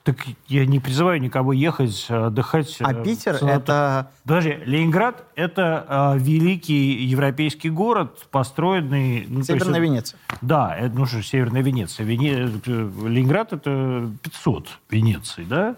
Так 0.03 0.17
я 0.47 0.65
не 0.65 0.81
призываю 0.81 1.21
никого 1.21 1.53
ехать, 1.53 2.07
э, 2.09 2.25
отдыхать. 2.25 2.77
А 2.81 2.91
э, 2.91 3.03
Питер— 3.03 3.35
это... 3.41 4.11
Подожди, 4.23 4.59
Ленинград— 4.65 5.23
это 5.35 6.13
э, 6.15 6.19
великий 6.19 7.05
европейский 7.05 7.69
город, 7.69 8.27
построенный... 8.29 9.25
Ну, 9.29 9.43
Северная 9.43 9.79
есть, 9.79 9.89
Венеция. 9.89 10.19
Да, 10.41 10.75
это, 10.75 10.93
ну 10.93 11.05
что, 11.05 11.23
Северная 11.23 11.61
Венеция. 11.61 12.05
Вене... 12.05 12.33
Э, 12.65 12.89
Ленинград— 13.07 13.51
это 13.53 14.09
500 14.23 14.79
Венеций, 14.89 15.45
да? 15.45 15.77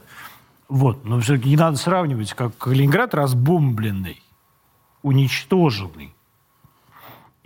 Вот, 0.69 1.05
но 1.05 1.19
все-таки 1.19 1.49
не 1.49 1.57
надо 1.57 1.77
сравнивать, 1.77 2.33
как 2.33 2.65
Ленинград 2.65 3.13
разбомбленный. 3.13 4.23
уничтоженный 5.03 6.15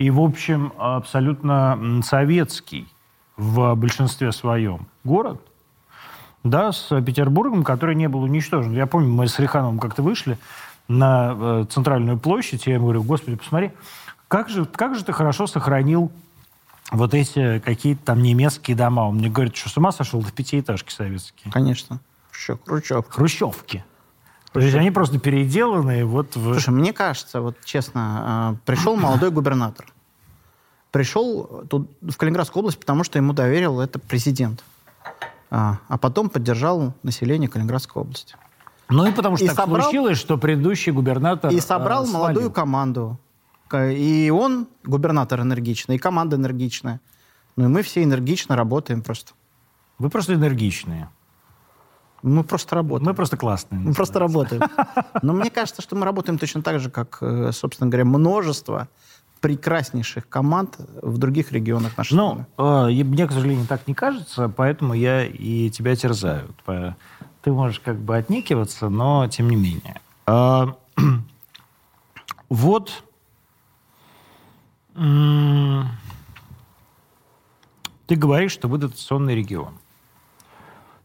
и, 0.00 0.08
в 0.08 0.18
общем, 0.18 0.72
абсолютно 0.78 2.00
советский 2.02 2.88
в 3.36 3.74
большинстве 3.74 4.32
своем 4.32 4.88
город, 5.04 5.42
да, 6.44 6.72
с 6.72 6.88
Петербургом, 7.02 7.64
который 7.64 7.94
не 7.94 8.08
был 8.08 8.22
уничтожен. 8.22 8.72
Я 8.72 8.86
помню, 8.86 9.08
мы 9.08 9.28
с 9.28 9.38
Рихановым 9.38 9.78
как-то 9.78 10.02
вышли 10.02 10.38
на 10.88 11.34
э, 11.34 11.66
центральную 11.70 12.18
площадь, 12.18 12.66
и 12.66 12.70
я 12.70 12.76
ему 12.76 12.86
говорю, 12.86 13.02
господи, 13.02 13.36
посмотри, 13.36 13.72
как 14.28 14.48
же, 14.48 14.64
как 14.64 14.96
же 14.96 15.04
ты 15.04 15.12
хорошо 15.12 15.46
сохранил 15.46 16.10
вот 16.90 17.14
эти 17.14 17.60
какие-то 17.60 18.04
там 18.06 18.22
немецкие 18.22 18.76
дома. 18.76 19.08
Он 19.08 19.16
мне 19.16 19.28
говорит, 19.28 19.56
что 19.56 19.68
с 19.68 19.76
ума 19.76 19.92
сошел, 19.92 20.22
до 20.22 20.32
пятиэтажки 20.32 20.92
советские. 20.92 21.52
Конечно. 21.52 22.00
Хрущев, 22.30 22.58
Хрущевки. 22.64 23.10
Хрущевки. 23.10 23.84
То 24.52 24.60
есть 24.60 24.74
они 24.74 24.90
просто 24.90 25.18
переделанные 25.20 26.04
вот 26.04 26.34
в... 26.34 26.52
Слушай, 26.52 26.70
мне 26.70 26.92
кажется, 26.92 27.40
вот 27.40 27.56
честно, 27.64 28.56
э, 28.56 28.66
пришел 28.66 28.96
молодой 28.96 29.30
губернатор. 29.30 29.86
Пришел 30.90 31.64
тут, 31.68 31.88
в 32.00 32.16
Калининградскую 32.16 32.62
область, 32.62 32.80
потому 32.80 33.04
что 33.04 33.18
ему 33.18 33.32
доверил 33.32 33.80
это 33.80 34.00
президент. 34.00 34.64
А, 35.50 35.78
а 35.88 35.98
потом 35.98 36.30
поддержал 36.30 36.94
население 37.02 37.48
Калининградской 37.48 38.02
области. 38.02 38.36
Ну 38.88 39.06
и 39.06 39.12
потому 39.12 39.36
что 39.36 39.44
И 39.44 39.48
так 39.48 39.56
собрал- 39.56 39.82
случилось, 39.82 40.18
что 40.18 40.38
предыдущий 40.38 40.92
губернатор 40.92 41.52
И 41.52 41.60
собрал 41.60 42.04
э, 42.04 42.08
молодую 42.08 42.50
команду. 42.50 43.18
И 43.72 44.32
он, 44.34 44.66
губернатор, 44.84 45.40
энергичный, 45.40 45.96
и 45.96 45.98
команда 45.98 46.36
энергичная. 46.36 47.00
Ну 47.56 47.66
и 47.66 47.68
мы 47.68 47.82
все 47.82 48.02
энергично 48.02 48.56
работаем 48.56 49.02
просто. 49.02 49.32
Вы 49.98 50.08
просто 50.08 50.34
энергичные. 50.34 51.08
Мы 52.22 52.44
просто 52.44 52.74
работаем. 52.74 53.06
Мы 53.06 53.14
просто 53.14 53.36
классные. 53.36 53.80
Мы 53.80 53.94
просто 53.94 54.18
работаем. 54.18 54.62
Но 55.22 55.32
мне 55.32 55.50
кажется, 55.50 55.82
что 55.82 55.96
мы 55.96 56.04
работаем 56.04 56.38
точно 56.38 56.62
так 56.62 56.80
же, 56.80 56.90
как, 56.90 57.18
э, 57.22 57.52
собственно 57.52 57.88
говоря, 57.88 58.04
множество 58.04 58.88
прекраснейших 59.40 60.28
команд 60.28 60.76
в 61.02 61.18
других 61.18 61.52
регионах 61.52 61.96
нашей 61.96 62.14
Ну, 62.14 62.46
страны. 62.54 62.90
э, 63.00 63.04
мне, 63.04 63.26
к 63.26 63.32
сожалению, 63.32 63.66
так 63.66 63.86
не 63.88 63.94
кажется, 63.94 64.48
поэтому 64.48 64.94
я 64.94 65.24
и 65.24 65.70
тебя 65.70 65.96
терзаю. 65.96 66.54
Ты 67.42 67.52
можешь 67.52 67.80
как 67.80 67.98
бы 67.98 68.16
отнекиваться, 68.16 68.88
но 68.90 69.26
тем 69.28 69.48
не 69.48 69.56
менее. 69.56 70.00
А, 70.26 70.74
Вот 72.50 73.04
ты 78.06 78.16
говоришь, 78.16 78.52
что 78.52 78.68
вы 78.68 78.78
дотационный 78.78 79.34
регион. 79.36 79.74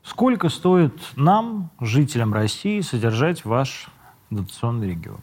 Сколько 0.03 0.49
стоит 0.49 0.93
нам, 1.15 1.69
жителям 1.79 2.33
России, 2.33 2.81
содержать 2.81 3.45
ваш 3.45 3.87
дотационный 4.29 4.89
регион? 4.89 5.19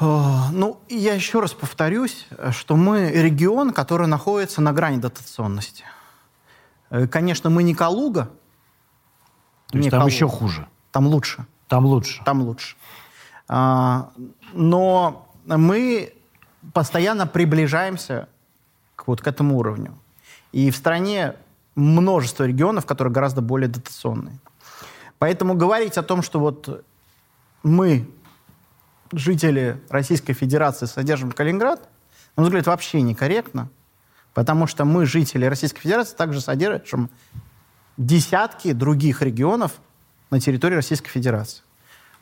О, 0.00 0.48
Ну, 0.52 0.80
я 0.88 1.14
еще 1.14 1.40
раз 1.40 1.52
повторюсь, 1.52 2.26
что 2.50 2.76
мы 2.76 3.10
регион, 3.10 3.72
который 3.72 4.06
находится 4.06 4.60
на 4.60 4.72
грани 4.72 4.98
дотационности. 4.98 5.84
Э, 6.90 7.06
Конечно, 7.06 7.50
мы 7.50 7.62
не 7.62 7.74
Калуга. 7.74 8.30
То 9.68 9.78
есть 9.78 9.84
не 9.84 9.90
там 9.90 10.00
Калуга. 10.00 10.14
еще 10.14 10.28
хуже. 10.28 10.68
Там 10.92 11.06
лучше. 11.06 11.46
Там 11.66 11.84
лучше. 11.84 12.22
Там 12.24 12.42
лучше. 12.42 12.76
А, 13.48 14.10
но 14.52 15.28
мы 15.44 16.14
постоянно 16.72 17.26
приближаемся 17.26 18.28
к, 18.96 19.06
вот 19.06 19.20
к 19.20 19.26
этому 19.26 19.58
уровню. 19.58 19.98
И 20.52 20.70
в 20.70 20.76
стране 20.76 21.34
множество 21.74 22.44
регионов, 22.44 22.86
которые 22.86 23.12
гораздо 23.12 23.42
более 23.42 23.68
дотационные. 23.68 24.38
Поэтому 25.18 25.54
говорить 25.54 25.98
о 25.98 26.02
том, 26.02 26.22
что 26.22 26.40
вот 26.40 26.84
мы, 27.62 28.08
жители 29.12 29.80
Российской 29.88 30.32
Федерации, 30.32 30.86
содержим 30.86 31.32
Калининград, 31.32 31.88
мой 32.36 32.44
взгляд, 32.44 32.66
вообще 32.66 33.00
некорректно, 33.00 33.68
потому 34.34 34.66
что 34.66 34.84
мы, 34.84 35.06
жители 35.06 35.44
Российской 35.46 35.80
Федерации, 35.80 36.14
также 36.14 36.40
содержим 36.40 37.10
десятки 37.96 38.72
других 38.72 39.22
регионов 39.22 39.80
на 40.30 40.40
территории 40.40 40.76
Российской 40.76 41.10
Федерации. 41.10 41.62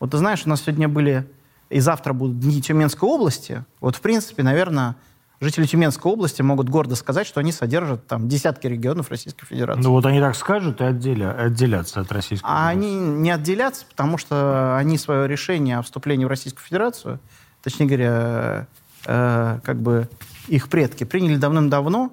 Вот 0.01 0.11
ты 0.11 0.19
знаешь, 0.19 0.43
у 0.47 0.49
нас 0.49 0.63
сегодня 0.63 0.89
были 0.89 1.29
и 1.69 1.81
завтра 1.81 2.13
будут 2.13 2.39
дни 2.39 2.63
Тюменской 2.63 3.09
области. 3.09 3.65
Вот, 3.81 3.97
в 3.97 4.01
принципе, 4.01 4.43
наверное, 4.43 4.97
жители 5.41 5.67
Тюменской 5.67 6.11
области 6.11 6.43
могут 6.43 6.69
гордо 6.69 6.95
сказать, 6.97 7.27
что 7.27 7.41
они 7.41 7.53
содержат 7.53 8.07
там 8.07 8.29
десятки 8.29 8.67
регионов 8.67 9.11
Российской 9.11 9.47
Федерации. 9.47 9.83
Ну 9.83 9.91
вот 9.91 10.07
они 10.07 10.21
так 10.21 10.35
скажут 10.35 10.81
и 10.81 10.85
отделя, 10.85 11.33
отделятся 11.33 12.01
от 12.01 12.11
Российской 12.13 12.45
А 12.47 12.71
Федерации. 12.73 12.97
они 12.97 13.21
не 13.21 13.31
отделятся, 13.31 13.85
потому 13.87 14.19
что 14.19 14.77
они 14.77 14.99
свое 14.99 15.29
решение 15.29 15.79
о 15.79 15.83
вступлении 15.83 16.25
в 16.25 16.29
Российскую 16.29 16.65
Федерацию, 16.65 17.21
точнее 17.63 17.87
говоря, 17.87 18.67
э, 19.07 19.61
как 19.63 19.81
бы 19.81 20.09
их 20.49 20.69
предки 20.69 21.05
приняли 21.05 21.37
давным-давно, 21.37 22.13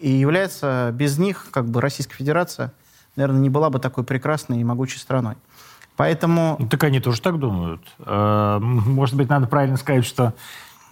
и 0.00 0.10
является 0.10 0.90
без 0.92 1.18
них, 1.18 1.46
как 1.52 1.66
бы 1.66 1.80
Российская 1.80 2.16
Федерация, 2.16 2.72
наверное, 3.16 3.40
не 3.40 3.48
была 3.50 3.70
бы 3.70 3.78
такой 3.78 4.02
прекрасной 4.04 4.60
и 4.60 4.64
могучей 4.64 4.98
страной. 4.98 5.36
Поэтому 5.96 6.58
Так 6.68 6.82
они 6.82 6.98
тоже 6.98 7.20
так 7.20 7.38
думают. 7.38 7.80
Э, 8.00 8.58
Может 8.60 9.14
быть, 9.14 9.28
надо 9.28 9.46
правильно 9.46 9.76
сказать, 9.76 10.04
что 10.04 10.34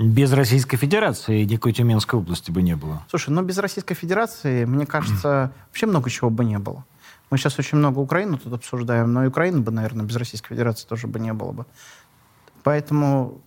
без 0.02 0.32
Российской 0.32 0.76
Федерации 0.76 1.44
никакой 1.44 1.72
Тюменской 1.72 2.18
области 2.18 2.50
бы 2.50 2.62
не 2.62 2.76
было. 2.76 3.04
Слушай, 3.08 3.30
но 3.30 3.42
без 3.42 3.58
Российской 3.58 3.94
Федерации, 3.94 4.64
мне 4.64 4.86
кажется, 4.86 5.52
вообще 5.68 5.86
много 5.86 6.10
чего 6.10 6.30
бы 6.30 6.44
не 6.44 6.58
было. 6.58 6.84
Мы 7.30 7.38
сейчас 7.38 7.58
очень 7.58 7.78
много 7.78 7.98
Украину 7.98 8.36
тут 8.36 8.52
обсуждаем, 8.52 9.12
но 9.12 9.24
и 9.24 9.28
Украины 9.28 9.60
бы, 9.60 9.72
наверное, 9.72 10.04
без 10.04 10.16
Российской 10.16 10.48
Федерации 10.48 10.86
тоже 10.86 11.06
бы 11.06 11.18
не 11.18 11.32
было 11.32 11.52
бы. 11.52 11.66
Поэтому 12.62 13.40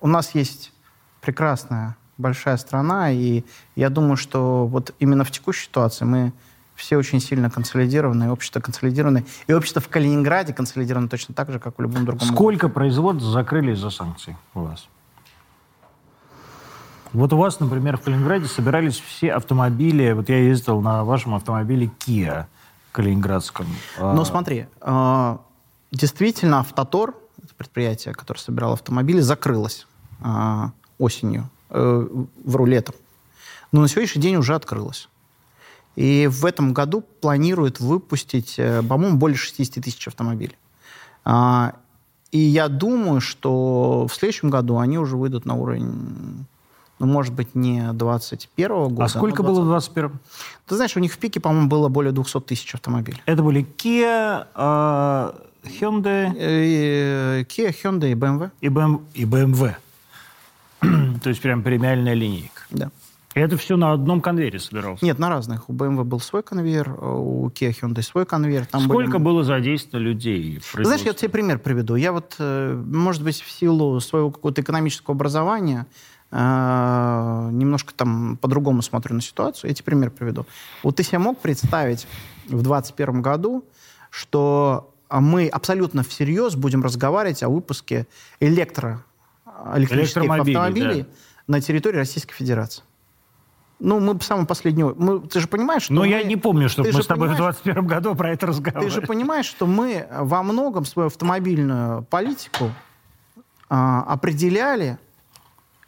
у 0.00 0.06
нас 0.06 0.34
есть 0.34 0.72
прекрасная 1.20 1.96
большая 2.18 2.56
страна, 2.58 3.10
и 3.10 3.42
я 3.76 3.88
думаю, 3.88 4.16
что 4.16 4.66
вот 4.66 4.94
именно 4.98 5.24
в 5.24 5.30
текущей 5.30 5.64
ситуации 5.64 6.04
мы 6.04 6.32
все 6.74 6.96
очень 6.96 7.20
сильно 7.20 7.50
консолидированы, 7.50 8.30
общество 8.30 8.60
консолидировано, 8.60 9.24
и 9.46 9.52
общество 9.52 9.80
в 9.80 9.88
Калининграде 9.88 10.52
консолидировано 10.52 11.08
точно 11.08 11.34
так 11.34 11.50
же, 11.50 11.58
как 11.58 11.78
в 11.78 11.82
любом 11.82 12.04
другом 12.04 12.18
городе. 12.18 12.34
Сколько 12.34 12.68
производств 12.68 13.26
закрыли 13.26 13.72
из-за 13.72 13.90
санкций 13.90 14.36
у 14.54 14.60
вас? 14.60 14.88
Вот 17.14 17.32
у 17.32 17.36
вас, 17.36 17.60
например, 17.60 17.96
в 17.96 18.00
Калининграде 18.02 18.46
собирались 18.46 18.98
все 18.98 19.32
автомобили. 19.32 20.12
Вот 20.12 20.28
я 20.28 20.38
ездил 20.38 20.80
на 20.80 21.04
вашем 21.04 21.36
автомобиле 21.36 21.88
Kia 22.00 22.46
калининградском. 22.90 23.66
Но 23.98 24.20
А, 24.20 24.24
смотри, 24.24 24.66
э, 24.80 25.36
действительно, 25.92 26.58
Автотор, 26.58 27.14
это 27.42 27.54
предприятие, 27.56 28.14
которое 28.14 28.40
собирало 28.40 28.74
автомобили, 28.74 29.20
закрылось 29.20 29.86
э, 30.24 30.64
осенью, 30.98 31.48
э, 31.70 32.06
вру, 32.44 32.66
летом. 32.66 32.96
Но 33.70 33.80
на 33.80 33.88
сегодняшний 33.88 34.22
день 34.22 34.36
уже 34.36 34.54
открылось. 34.56 35.08
И 35.94 36.28
в 36.28 36.44
этом 36.44 36.72
году 36.72 37.00
планирует 37.20 37.78
выпустить, 37.78 38.56
э, 38.58 38.82
по-моему, 38.82 39.18
более 39.18 39.38
60 39.38 39.80
тысяч 39.84 40.08
автомобилей. 40.08 40.56
А, 41.24 41.74
И 42.32 42.38
я 42.38 42.66
думаю, 42.66 43.20
что 43.20 44.08
в 44.10 44.14
следующем 44.14 44.50
году 44.50 44.78
они 44.78 44.98
уже 44.98 45.16
выйдут 45.16 45.46
на 45.46 45.54
уровень, 45.54 46.46
ну, 46.98 47.06
может 47.06 47.34
быть, 47.34 47.54
не 47.54 47.92
21 47.92 48.88
года. 48.88 49.04
а 49.04 49.08
сколько 49.08 49.42
было 49.42 49.60
в 49.60 49.64
20. 49.66 49.92
21 49.94 50.18
Ты 50.66 50.74
знаешь, 50.76 50.96
у 50.96 51.00
них 51.00 51.12
в 51.12 51.18
пике, 51.18 51.40
по-моему, 51.40 51.68
было 51.68 51.88
более 51.88 52.12
200 52.12 52.40
тысяч 52.40 52.74
автомобилей. 52.74 53.20
Это 53.26 53.42
были 53.42 53.66
Kia, 53.76 54.46
а, 54.54 55.34
Hyundai 55.64 56.32
Э, 56.38 57.42
Kia, 57.42 57.74
Hyundai 57.82 58.12
и 58.12 58.14
BMW. 58.14 58.50
и, 58.60 58.68
BM, 58.68 59.00
и 59.14 59.24
BMW. 59.24 59.74
То 61.22 61.28
есть 61.30 61.40
прям 61.40 61.62
премиальная 61.62 62.14
линейка. 62.14 62.62
Да. 62.70 62.90
И 63.34 63.40
это 63.40 63.56
все 63.56 63.76
на 63.76 63.92
одном 63.92 64.20
конвейере 64.20 64.60
собиралось. 64.60 65.02
Нет, 65.02 65.18
на 65.18 65.28
разных. 65.28 65.68
У 65.68 65.72
BMW 65.72 66.04
был 66.04 66.20
свой 66.20 66.44
конвейер, 66.44 66.88
у 67.02 67.48
Kia 67.48 67.70
Hyundai 67.74 68.02
свой 68.02 68.26
конвейер. 68.26 68.64
Там 68.66 68.82
Сколько 68.82 69.18
были- 69.18 69.24
было 69.24 69.42
задействовано 69.44 70.04
людей? 70.04 70.60
Знаешь, 70.72 71.00
я 71.00 71.14
тебе 71.14 71.30
пример 71.30 71.58
приведу. 71.58 71.96
Я 71.96 72.12
вот, 72.12 72.36
э, 72.38 72.80
может 72.86 73.24
быть, 73.24 73.40
в 73.40 73.50
силу 73.50 73.98
своего 74.00 74.30
какого-то 74.30 74.60
экономического 74.62 75.14
образования 75.16 75.86
немножко 76.34 77.94
там 77.94 78.36
по-другому 78.38 78.82
смотрю 78.82 79.14
на 79.14 79.20
ситуацию. 79.20 79.70
Я 79.70 79.74
тебе 79.74 79.84
пример 79.84 80.10
приведу. 80.10 80.46
Вот 80.82 80.96
ты 80.96 81.02
себе 81.02 81.18
мог 81.18 81.38
представить 81.38 82.06
в 82.46 82.62
2021 82.62 83.22
году, 83.22 83.64
что 84.10 84.92
а, 85.08 85.20
мы 85.20 85.48
абсолютно 85.48 86.02
всерьез 86.02 86.56
будем 86.56 86.82
разговаривать 86.82 87.42
о 87.42 87.48
выпуске 87.48 88.06
электро, 88.40 89.04
электрических 89.76 90.22
Электромобилей, 90.22 90.56
автомобилей 90.58 91.02
да. 91.02 91.08
на 91.46 91.60
территории 91.60 91.98
Российской 91.98 92.34
Федерации? 92.34 92.82
Ну, 93.80 94.00
мы 94.00 94.18
самый 94.20 94.46
последний... 94.46 94.84
Мы, 94.84 95.20
ты 95.20 95.40
же 95.40 95.46
понимаешь, 95.48 95.82
что 95.84 95.92
Но 95.92 96.02
мы- 96.02 96.06
Ну, 96.06 96.12
я 96.12 96.22
не 96.22 96.36
помню, 96.36 96.68
ты 96.68 96.92
мы 96.92 97.02
с 97.02 97.06
тобой 97.06 97.28
в 97.28 97.32
понимаешь- 97.32 97.56
21 97.62 97.86
году 97.86 98.14
про 98.14 98.30
это 98.30 98.46
разговаривали. 98.46 98.88
ты 98.88 99.00
же 99.00 99.06
понимаешь, 99.06 99.46
что 99.46 99.66
мы 99.66 100.06
во 100.10 100.42
многом 100.42 100.84
свою 100.84 101.08
автомобильную 101.08 102.02
политику 102.04 102.70
а, 103.68 104.02
определяли. 104.02 104.98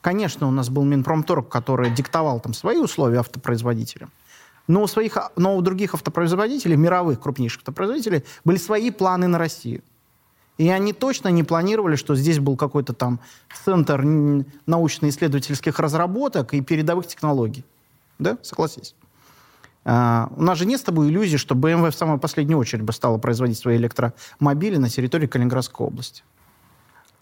Конечно, 0.07 0.47
у 0.47 0.53
нас 0.53 0.69
был 0.69 0.85
Минпромторг, 0.85 1.49
который 1.49 1.91
диктовал 1.91 2.39
там 2.39 2.55
свои 2.55 2.77
условия 2.77 3.19
автопроизводителям. 3.19 4.13
Но 4.69 4.85
у, 4.85 4.87
своих, 4.87 5.19
но 5.35 5.57
у 5.57 5.63
других 5.63 5.95
автопроизводителей, 5.95 6.77
мировых 6.77 7.19
крупнейших 7.21 7.63
автопроизводителей, 7.63 8.23
были 8.45 8.57
свои 8.57 8.93
планы 8.93 9.27
на 9.27 9.37
Россию. 9.37 9.83
И 10.59 10.69
они 10.69 10.93
точно 10.93 11.31
не 11.31 11.43
планировали, 11.43 11.97
что 11.97 12.15
здесь 12.15 12.39
был 12.39 12.57
какой-то 12.57 12.93
там 12.93 13.19
центр 13.65 14.05
научно-исследовательских 14.67 15.81
разработок 15.81 16.55
и 16.55 16.61
передовых 16.61 17.09
технологий. 17.09 17.65
Да, 18.21 18.39
согласись. 18.43 18.95
А, 19.85 20.31
у 20.37 20.43
нас 20.43 20.57
же 20.57 20.67
нет 20.67 20.79
с 20.79 20.85
тобой 20.85 21.09
иллюзии, 21.09 21.37
что 21.37 21.57
BMW 21.57 21.91
в 21.91 21.97
самую 21.97 22.21
последнюю 22.21 22.61
очередь 22.61 22.85
бы 22.85 22.93
стала 22.93 23.19
производить 23.19 23.59
свои 23.59 23.77
электромобили 23.77 24.77
на 24.77 24.89
территории 24.89 25.27
Калининградской 25.27 25.85
области. 25.85 26.23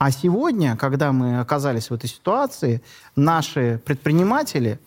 А 0.04 0.10
сегодня, 0.10 0.76
когда 0.76 1.12
мы 1.12 1.40
оказались 1.40 1.88
в 1.88 1.94
этой 1.94 2.10
ситуации, 2.10 2.82
наши 3.16 3.80
предприниматели, 3.86 4.78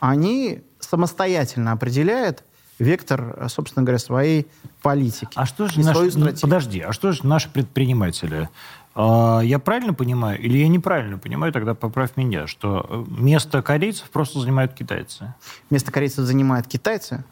они 0.00 0.60
самостоятельно 0.80 1.72
определяют 1.72 2.44
вектор, 2.78 3.48
собственно 3.48 3.84
говоря, 3.84 3.98
своей 3.98 4.46
политики. 4.82 5.32
А 5.34 5.46
что 5.46 5.66
же 5.66 5.80
наши, 5.80 6.10
ну, 6.14 6.28
подожди, 6.38 6.80
а 6.80 6.92
что 6.92 7.12
же 7.12 7.26
наши 7.26 7.48
предприниматели? 7.48 8.50
А, 8.94 9.40
я 9.40 9.58
правильно 9.60 9.94
понимаю, 9.94 10.38
или 10.38 10.58
я 10.58 10.68
неправильно 10.68 11.16
понимаю, 11.16 11.54
тогда 11.54 11.72
поправь 11.72 12.10
меня, 12.16 12.46
что 12.46 12.84
э, 12.86 13.04
место 13.08 13.62
корейцев 13.62 14.10
просто 14.10 14.40
занимают 14.40 14.74
китайцы? 14.74 15.32
Место 15.70 15.90
корейцев 15.90 16.26
занимают 16.26 16.66
китайцы, 16.66 17.24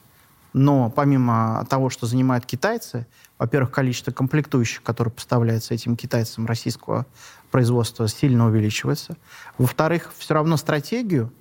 но 0.58 0.90
помимо 0.90 1.64
того, 1.70 1.88
что 1.88 2.06
занимают 2.06 2.44
китайцы, 2.44 3.06
во-первых, 3.38 3.70
количество 3.70 4.10
комплектующих, 4.10 4.82
которые 4.82 5.12
поставляются 5.12 5.72
этим 5.72 5.96
китайцам 5.96 6.46
российского 6.46 7.06
производства, 7.50 8.08
сильно 8.08 8.46
увеличивается. 8.46 9.16
Во-вторых, 9.56 10.12
все 10.18 10.34
равно 10.34 10.56
стратегию 10.56 11.32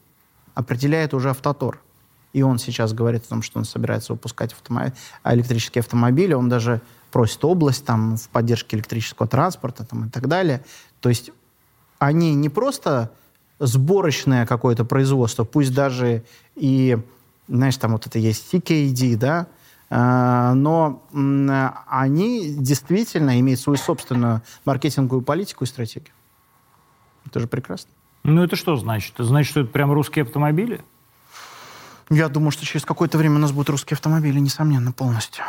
определяет 0.53 1.13
уже 1.13 1.31
автотор. 1.31 1.81
И 2.33 2.43
он 2.43 2.59
сейчас 2.59 2.93
говорит 2.93 3.25
о 3.25 3.29
том, 3.29 3.41
что 3.41 3.57
он 3.57 3.65
собирается 3.65 4.13
выпускать 4.13 4.53
автомобиль, 4.53 4.93
электрические 5.23 5.79
автомобили. 5.79 6.33
Он 6.33 6.49
даже 6.49 6.81
просит 7.11 7.43
область 7.43 7.85
там, 7.85 8.17
в 8.17 8.29
поддержке 8.29 8.77
электрического 8.77 9.27
транспорта 9.27 9.83
там, 9.83 10.05
и 10.05 10.09
так 10.09 10.27
далее. 10.27 10.63
То 10.99 11.09
есть 11.09 11.31
они 11.97 12.35
не 12.35 12.49
просто 12.49 13.11
сборочное 13.59 14.45
какое-то 14.45 14.85
производство, 14.85 15.43
пусть 15.43 15.73
даже 15.73 16.23
и, 16.55 16.99
знаешь, 17.47 17.77
там 17.77 17.93
вот 17.93 18.07
это 18.07 18.19
есть 18.19 18.53
CKD, 18.53 19.15
да, 19.17 19.47
э, 19.89 20.53
но 20.53 21.03
они 21.87 22.53
действительно 22.53 23.39
имеют 23.39 23.59
свою 23.59 23.77
собственную 23.77 24.41
маркетинговую 24.65 25.21
политику 25.21 25.63
и 25.63 25.67
стратегию. 25.67 26.13
Это 27.25 27.39
же 27.39 27.47
прекрасно. 27.47 27.91
Ну, 28.23 28.43
это 28.43 28.55
что 28.55 28.75
значит? 28.75 29.13
Это 29.15 29.23
значит, 29.23 29.51
что 29.51 29.61
это 29.61 29.69
прям 29.71 29.91
русские 29.91 30.23
автомобили? 30.23 30.81
Я 32.09 32.29
думаю, 32.29 32.51
что 32.51 32.65
через 32.65 32.85
какое-то 32.85 33.17
время 33.17 33.35
у 33.35 33.39
нас 33.39 33.51
будут 33.51 33.69
русские 33.69 33.95
автомобили, 33.95 34.39
несомненно, 34.39 34.91
полностью. 34.91 35.43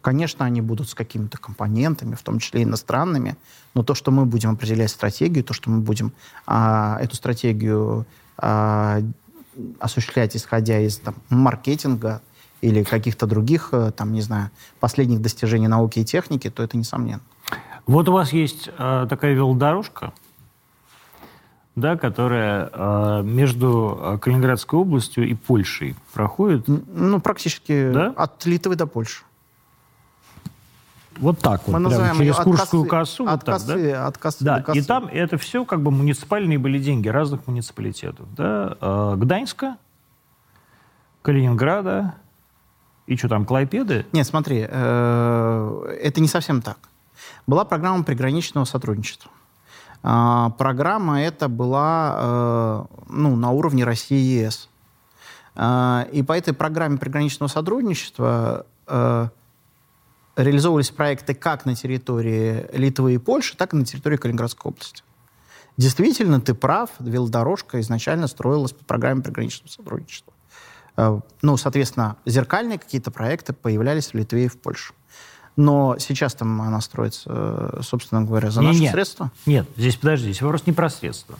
Конечно, 0.00 0.44
они 0.44 0.60
будут 0.60 0.90
с 0.90 0.94
какими-то 0.94 1.38
компонентами, 1.38 2.14
в 2.14 2.22
том 2.22 2.38
числе 2.38 2.64
иностранными, 2.64 3.36
но 3.72 3.82
то, 3.82 3.94
что 3.94 4.10
мы 4.10 4.26
будем 4.26 4.50
определять 4.50 4.90
стратегию, 4.90 5.44
то, 5.44 5.54
что 5.54 5.70
мы 5.70 5.80
будем 5.80 6.12
а, 6.46 6.98
эту 7.00 7.16
стратегию 7.16 8.04
а, 8.36 9.00
осуществлять, 9.78 10.36
исходя 10.36 10.80
из 10.80 10.98
там, 10.98 11.14
маркетинга 11.28 12.22
или 12.60 12.82
каких-то 12.82 13.26
других, 13.26 13.68
э, 13.72 13.92
там, 13.96 14.12
не 14.12 14.20
знаю, 14.20 14.50
последних 14.80 15.20
достижений 15.20 15.68
науки 15.68 15.98
и 16.00 16.04
техники, 16.04 16.50
то 16.50 16.62
это 16.62 16.76
несомненно. 16.76 17.22
Вот 17.86 18.08
у 18.08 18.12
вас 18.12 18.32
есть 18.32 18.70
э, 18.78 19.06
такая 19.08 19.34
велодорожка, 19.34 20.12
да, 21.76 21.96
которая 21.96 22.70
э, 22.72 23.22
между 23.24 23.98
э, 24.00 24.18
Калининградской 24.18 24.78
областью 24.78 25.28
и 25.28 25.34
Польшей 25.34 25.96
проходит. 26.12 26.66
Ну, 26.66 27.20
практически 27.20 27.90
да? 27.92 28.14
от 28.16 28.44
Литвы 28.46 28.76
до 28.76 28.86
Польши. 28.86 29.24
Вот 31.18 31.38
так 31.38 31.62
вот, 31.66 31.72
Мы 31.72 31.78
называем 31.78 32.16
через 32.16 32.36
Курскую 32.36 32.86
косу. 32.86 33.24
От, 33.26 33.46
вот 33.46 33.54
косы, 33.54 33.90
да? 33.92 34.06
от 34.06 34.18
косы 34.18 34.44
да, 34.44 34.58
до 34.58 34.62
косы. 34.64 34.78
И 34.78 34.82
там 34.82 35.06
это 35.06 35.38
все 35.38 35.64
как 35.64 35.82
бы 35.82 35.90
муниципальные 35.90 36.58
были 36.58 36.78
деньги 36.78 37.08
разных 37.08 37.46
муниципалитетов. 37.46 38.26
Да? 38.34 38.76
Э, 38.80 39.14
Гданьска, 39.16 39.76
Калининграда 41.22 42.14
и 43.06 43.16
что 43.16 43.28
там, 43.28 43.44
Клайпеды? 43.44 44.06
Нет, 44.12 44.26
смотри, 44.26 44.66
э, 44.68 45.98
это 46.02 46.20
не 46.20 46.28
совсем 46.28 46.62
так. 46.62 46.78
Была 47.46 47.64
программа 47.64 48.02
приграничного 48.02 48.64
сотрудничества. 48.64 49.30
А, 50.02 50.50
программа 50.50 51.22
эта 51.22 51.48
была 51.48 52.16
э, 52.18 52.84
ну, 53.08 53.36
на 53.36 53.50
уровне 53.52 53.84
России 53.84 54.18
и 54.18 54.44
ЕС. 54.44 54.68
А, 55.54 56.06
и 56.12 56.22
по 56.22 56.36
этой 56.36 56.52
программе 56.52 56.98
приграничного 56.98 57.48
сотрудничества 57.48 58.66
э, 58.86 59.28
реализовывались 60.36 60.90
проекты 60.90 61.34
как 61.34 61.64
на 61.64 61.74
территории 61.74 62.66
Литвы 62.72 63.14
и 63.14 63.18
Польши, 63.18 63.56
так 63.56 63.74
и 63.74 63.76
на 63.76 63.84
территории 63.84 64.16
Калининградской 64.16 64.70
области. 64.70 65.02
Действительно, 65.76 66.40
ты 66.40 66.54
прав, 66.54 66.90
велодорожка 67.00 67.80
изначально 67.80 68.28
строилась 68.28 68.72
по 68.72 68.84
программе 68.84 69.22
приграничного 69.22 69.70
сотрудничества. 69.70 70.32
Э, 70.96 71.20
ну, 71.42 71.56
соответственно, 71.56 72.16
зеркальные 72.24 72.78
какие-то 72.78 73.10
проекты 73.10 73.52
появлялись 73.52 74.08
в 74.08 74.14
Литве 74.14 74.44
и 74.44 74.48
в 74.48 74.58
Польше. 74.58 74.94
Но 75.56 75.96
сейчас 75.98 76.34
там 76.34 76.60
она 76.62 76.80
строится, 76.80 77.30
э, 77.32 77.80
собственно 77.82 78.22
говоря, 78.22 78.50
за 78.50 78.60
наши 78.60 78.80
нет, 78.80 78.92
средства? 78.92 79.30
Нет, 79.46 79.66
здесь, 79.76 79.96
подожди, 79.96 80.26
здесь 80.26 80.42
вопрос 80.42 80.66
не 80.66 80.72
про 80.72 80.88
средства. 80.90 81.38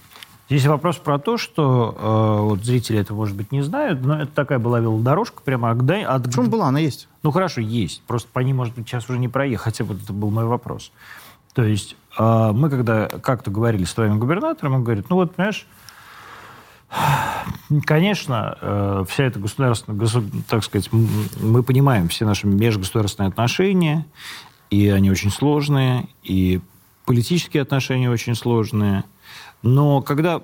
Здесь 0.48 0.66
вопрос 0.66 0.96
про 0.96 1.18
то, 1.18 1.38
что 1.38 1.96
э, 1.96 2.42
вот 2.42 2.64
зрители 2.64 2.98
это, 2.98 3.14
может 3.14 3.34
быть, 3.34 3.50
не 3.50 3.62
знают, 3.62 4.04
но 4.04 4.20
это 4.20 4.32
такая 4.32 4.58
была 4.58 4.78
велодорожка 4.78 5.40
прямо 5.42 5.70
от. 5.70 5.90
От... 5.90 6.24
Почему 6.24 6.48
была? 6.48 6.68
Она 6.68 6.80
есть. 6.80 7.08
Ну, 7.22 7.30
хорошо, 7.30 7.62
есть. 7.62 8.02
Просто 8.02 8.28
по 8.30 8.40
ней, 8.40 8.52
может 8.52 8.74
быть, 8.74 8.86
сейчас 8.86 9.08
уже 9.08 9.18
не 9.18 9.28
проехать. 9.28 9.80
Вот 9.80 10.02
это 10.02 10.12
был 10.12 10.30
мой 10.30 10.44
вопрос. 10.44 10.92
То 11.54 11.62
есть 11.64 11.96
э, 12.18 12.50
мы, 12.52 12.68
когда 12.68 13.08
как-то 13.08 13.50
говорили 13.50 13.84
с 13.84 13.94
твоим 13.94 14.18
губернатором, 14.18 14.74
он 14.74 14.84
говорит, 14.84 15.06
ну 15.08 15.16
вот, 15.16 15.34
понимаешь, 15.34 15.66
Конечно, 17.86 18.56
э, 18.60 19.04
вся 19.08 19.24
эта 19.24 19.40
государственная, 19.40 20.06
так 20.48 20.62
сказать, 20.62 20.90
мы 20.92 21.62
понимаем 21.62 22.08
все 22.08 22.24
наши 22.24 22.46
межгосударственные 22.46 23.28
отношения, 23.28 24.06
и 24.70 24.88
они 24.90 25.10
очень 25.10 25.30
сложные, 25.30 26.08
и 26.22 26.60
политические 27.04 27.62
отношения 27.62 28.10
очень 28.10 28.34
сложные. 28.34 29.04
Но 29.64 30.02
когда 30.02 30.42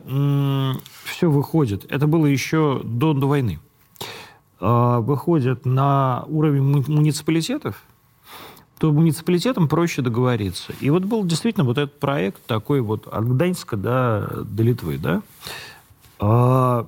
все 1.04 1.30
выходит, 1.30 1.84
это 1.90 2.06
было 2.06 2.24
еще 2.24 2.80
до, 2.82 3.12
до 3.12 3.26
войны, 3.26 3.60
а, 4.58 5.00
выходит 5.00 5.66
на 5.66 6.24
уровень 6.26 6.62
муниципалитетов, 6.62 7.82
то 8.78 8.90
муниципалитетам 8.90 9.68
проще 9.68 10.00
договориться. 10.00 10.72
И 10.80 10.88
вот 10.88 11.04
был 11.04 11.22
действительно 11.26 11.66
вот 11.66 11.76
этот 11.76 12.00
проект 12.00 12.42
такой 12.46 12.80
вот 12.80 13.06
от 13.08 13.28
Гданьска 13.28 13.76
до, 13.76 14.42
до 14.42 14.62
Литвы, 14.62 14.96
да, 14.96 15.20
а, 16.18 16.86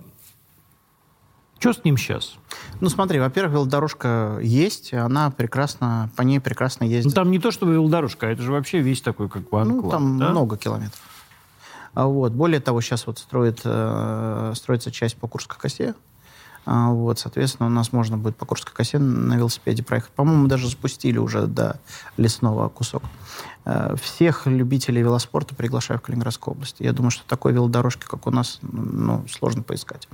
что 1.59 1.75
с 1.75 1.85
ним 1.85 1.99
сейчас? 1.99 2.37
Ну, 2.81 2.89
смотри, 2.89 3.21
во-первых, 3.21 3.53
велодорожка 3.53 4.39
есть, 4.43 4.95
она 4.95 5.31
прекрасно, 5.31 6.11
по 6.17 6.23
ней 6.23 6.41
прекрасно 6.41 6.85
ездит. 6.85 7.13
Ну, 7.13 7.15
там 7.15 7.31
не 7.31 7.39
то, 7.39 7.51
чтобы 7.51 7.75
велодорожка, 7.75 8.29
а 8.29 8.31
это 8.31 8.43
же 8.43 8.53
вообще 8.53 8.81
весь 8.81 9.03
такой, 9.03 9.29
как 9.29 9.51
бы, 9.51 9.63
Ну, 9.65 9.91
там 9.91 10.19
да? 10.19 10.31
много 10.31 10.57
километров. 10.57 10.99
А 11.95 12.07
вот. 12.07 12.33
Более 12.33 12.61
того, 12.61 12.81
сейчас 12.81 13.07
вот 13.07 13.19
строит, 13.19 13.61
э, 13.65 14.53
строится 14.57 14.91
часть 14.91 15.17
по 15.17 15.29
Курской 15.29 15.59
косе. 15.59 15.95
А, 16.65 16.91
вот, 16.91 17.19
соответственно, 17.19 17.67
у 17.67 17.73
нас 17.73 17.93
можно 17.93 18.17
будет 18.17 18.37
по 18.37 18.47
Курской 18.47 18.73
косе 18.73 18.99
на 18.99 19.35
велосипеде 19.35 19.83
проехать. 19.83 20.13
По-моему, 20.13 20.47
даже 20.47 20.69
запустили 20.69 21.19
уже 21.19 21.47
до 21.47 21.81
лесного 22.17 22.69
кусок. 22.69 23.03
Э, 23.65 23.97
всех 24.01 24.47
любителей 24.47 25.03
велоспорта 25.03 25.55
приглашаю 25.55 25.99
в 25.99 26.03
Калининградскую 26.03 26.55
область. 26.55 26.77
Я 26.79 26.93
думаю, 26.93 27.11
что 27.11 27.27
такой 27.27 27.53
велодорожки, 27.53 28.05
как 28.05 28.27
у 28.27 28.31
нас, 28.31 28.59
ну, 28.63 29.25
сложно 29.29 29.63
поискать. 29.63 30.09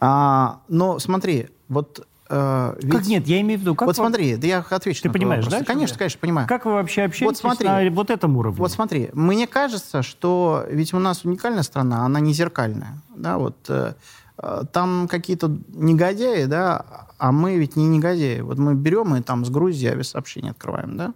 А, 0.00 0.60
но 0.68 0.98
смотри, 0.98 1.48
вот 1.68 2.06
Uh, 2.28 2.76
ведь... 2.82 2.92
Как 2.92 3.06
нет, 3.06 3.26
я 3.26 3.40
имею 3.40 3.58
в 3.58 3.62
виду... 3.62 3.74
Как 3.74 3.86
вот 3.86 3.96
вы... 3.96 4.02
смотри, 4.02 4.36
да 4.36 4.46
я 4.46 4.58
отвечу 4.58 5.02
Ты 5.02 5.10
понимаешь, 5.10 5.44
вопрос. 5.44 5.60
да? 5.60 5.64
Конечно, 5.64 5.96
конечно, 5.96 6.20
понимаю. 6.20 6.46
Как 6.46 6.66
вы 6.66 6.72
вообще 6.72 7.02
общаетесь 7.02 7.26
вот 7.26 7.36
смотри, 7.38 7.66
на 7.66 7.90
вот 7.90 8.10
этом 8.10 8.36
уровне? 8.36 8.58
Вот 8.58 8.70
смотри, 8.70 9.08
мне 9.14 9.46
кажется, 9.46 10.02
что 10.02 10.66
ведь 10.70 10.92
у 10.92 10.98
нас 10.98 11.24
уникальная 11.24 11.62
страна, 11.62 12.04
она 12.04 12.20
не 12.20 12.34
зеркальная. 12.34 13.00
Да, 13.16 13.38
вот, 13.38 13.56
э, 13.68 13.94
э 14.42 14.62
там 14.70 15.08
какие-то 15.08 15.56
негодяи, 15.68 16.44
да, 16.44 16.84
а 17.16 17.32
мы 17.32 17.56
ведь 17.56 17.76
не 17.76 17.86
негодяи. 17.86 18.40
Вот 18.40 18.58
мы 18.58 18.74
берем 18.74 19.16
и 19.16 19.22
там 19.22 19.46
с 19.46 19.50
Грузии 19.50 19.88
авиасообщение 19.88 20.50
открываем, 20.50 20.98
да? 20.98 21.14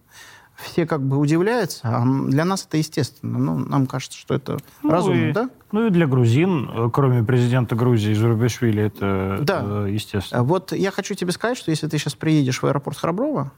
Все 0.62 0.86
как 0.86 1.02
бы 1.02 1.18
удивляются, 1.18 1.80
а 1.84 2.04
для 2.04 2.44
нас 2.44 2.64
это 2.66 2.76
естественно. 2.76 3.38
Ну, 3.38 3.58
нам 3.58 3.86
кажется, 3.86 4.18
что 4.18 4.34
это 4.34 4.58
ну 4.82 4.90
разумно, 4.90 5.30
и, 5.30 5.32
да? 5.32 5.50
Ну 5.72 5.86
и 5.86 5.90
для 5.90 6.06
грузин, 6.06 6.70
э, 6.72 6.90
кроме 6.92 7.22
президента 7.22 7.74
Грузии 7.74 8.12
Журбешвили, 8.14 8.84
это 8.84 9.38
да. 9.42 9.62
э, 9.64 9.88
естественно. 9.90 10.42
Вот 10.42 10.72
я 10.72 10.90
хочу 10.90 11.14
тебе 11.14 11.32
сказать, 11.32 11.58
что 11.58 11.70
если 11.70 11.88
ты 11.88 11.98
сейчас 11.98 12.14
приедешь 12.14 12.62
в 12.62 12.66
аэропорт 12.66 12.96
Храброво, 12.98 13.52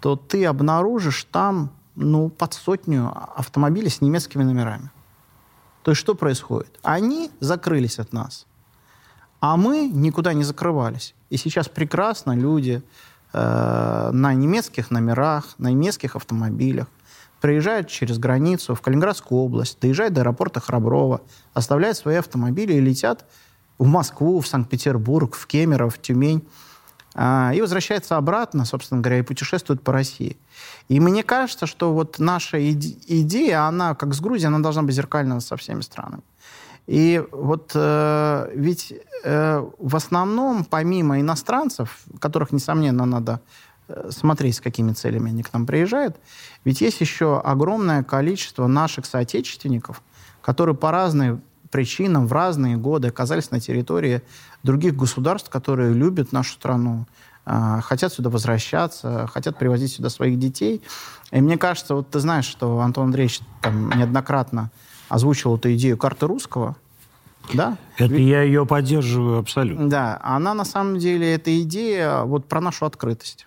то 0.00 0.16
ты 0.16 0.44
обнаружишь 0.44 1.24
там 1.30 1.70
ну, 1.94 2.28
под 2.28 2.54
сотню 2.54 3.12
автомобилей 3.36 3.88
с 3.88 4.00
немецкими 4.00 4.42
номерами. 4.42 4.90
То 5.82 5.92
есть 5.92 6.00
что 6.00 6.14
происходит? 6.14 6.78
Они 6.82 7.30
закрылись 7.40 7.98
от 7.98 8.12
нас, 8.12 8.46
а 9.40 9.56
мы 9.56 9.88
никуда 9.88 10.32
не 10.32 10.44
закрывались. 10.44 11.14
И 11.30 11.36
сейчас 11.36 11.68
прекрасно 11.68 12.32
люди 12.32 12.82
э, 13.32 14.10
на 14.12 14.34
немецких 14.34 14.90
номерах, 14.90 15.54
на 15.58 15.68
немецких 15.68 16.16
автомобилях, 16.16 16.86
приезжают 17.40 17.88
через 17.88 18.18
границу 18.18 18.74
в 18.74 18.80
Калининградскую 18.80 19.40
область, 19.40 19.78
доезжают 19.80 20.14
до 20.14 20.20
аэропорта 20.20 20.60
Храброво, 20.60 21.22
оставляют 21.54 21.98
свои 21.98 22.16
автомобили 22.16 22.74
и 22.74 22.80
летят 22.80 23.24
в 23.78 23.86
Москву, 23.86 24.40
в 24.40 24.46
Санкт-Петербург, 24.46 25.34
в 25.34 25.46
Кемерово, 25.46 25.90
в 25.90 26.00
Тюмень. 26.00 26.46
А, 27.14 27.52
и 27.54 27.60
возвращается 27.60 28.16
обратно, 28.16 28.64
собственно 28.64 29.00
говоря, 29.00 29.18
и 29.18 29.22
путешествует 29.22 29.82
по 29.82 29.92
России. 29.92 30.38
И 30.88 31.00
мне 31.00 31.22
кажется, 31.22 31.66
что 31.66 31.92
вот 31.92 32.18
наша 32.18 32.58
идея, 32.70 33.66
она, 33.66 33.94
как 33.94 34.14
с 34.14 34.20
Грузией, 34.20 34.46
она 34.46 34.60
должна 34.60 34.82
быть 34.82 34.94
зеркальна 34.94 35.40
со 35.40 35.56
всеми 35.56 35.82
странами. 35.82 36.22
И 36.86 37.22
вот 37.30 37.72
э, 37.74 38.50
ведь 38.54 38.92
э, 39.24 39.64
в 39.78 39.96
основном, 39.96 40.64
помимо 40.64 41.20
иностранцев, 41.20 42.00
которых, 42.18 42.52
несомненно, 42.52 43.06
надо 43.06 43.40
э, 43.88 44.10
смотреть, 44.10 44.56
с 44.56 44.60
какими 44.60 44.92
целями 44.92 45.30
они 45.30 45.42
к 45.42 45.52
нам 45.52 45.64
приезжают, 45.64 46.16
ведь 46.64 46.80
есть 46.80 47.00
еще 47.00 47.40
огромное 47.40 48.02
количество 48.02 48.66
наших 48.66 49.06
соотечественников, 49.06 50.02
которые 50.40 50.74
по 50.74 50.90
разным 50.90 51.42
причинам 51.70 52.26
в 52.26 52.32
разные 52.32 52.76
годы 52.76 53.08
оказались 53.08 53.50
на 53.50 53.60
территории 53.60 54.22
других 54.62 54.94
государств, 54.96 55.50
которые 55.50 55.94
любят 55.94 56.32
нашу 56.32 56.52
страну, 56.52 57.06
э, 57.46 57.80
хотят 57.82 58.12
сюда 58.12 58.28
возвращаться, 58.28 59.28
хотят 59.28 59.56
привозить 59.56 59.92
сюда 59.92 60.10
своих 60.10 60.36
детей. 60.36 60.82
И 61.30 61.40
мне 61.40 61.56
кажется, 61.58 61.94
вот 61.94 62.10
ты 62.10 62.18
знаешь, 62.18 62.44
что 62.46 62.80
Антон 62.80 63.06
Андреевич 63.06 63.40
там 63.60 63.88
неоднократно 63.90 64.72
озвучил 65.12 65.56
эту 65.56 65.74
идею 65.74 65.98
карты 65.98 66.26
русского, 66.26 66.76
да? 67.52 67.76
Это 67.98 68.14
Ведь, 68.14 68.26
я 68.26 68.42
ее 68.42 68.64
поддерживаю 68.64 69.38
абсолютно. 69.38 69.90
Да, 69.90 70.18
она 70.22 70.54
на 70.54 70.64
самом 70.64 70.98
деле, 70.98 71.34
эта 71.34 71.60
идея 71.62 72.22
вот 72.22 72.46
про 72.46 72.60
нашу 72.60 72.86
открытость. 72.86 73.46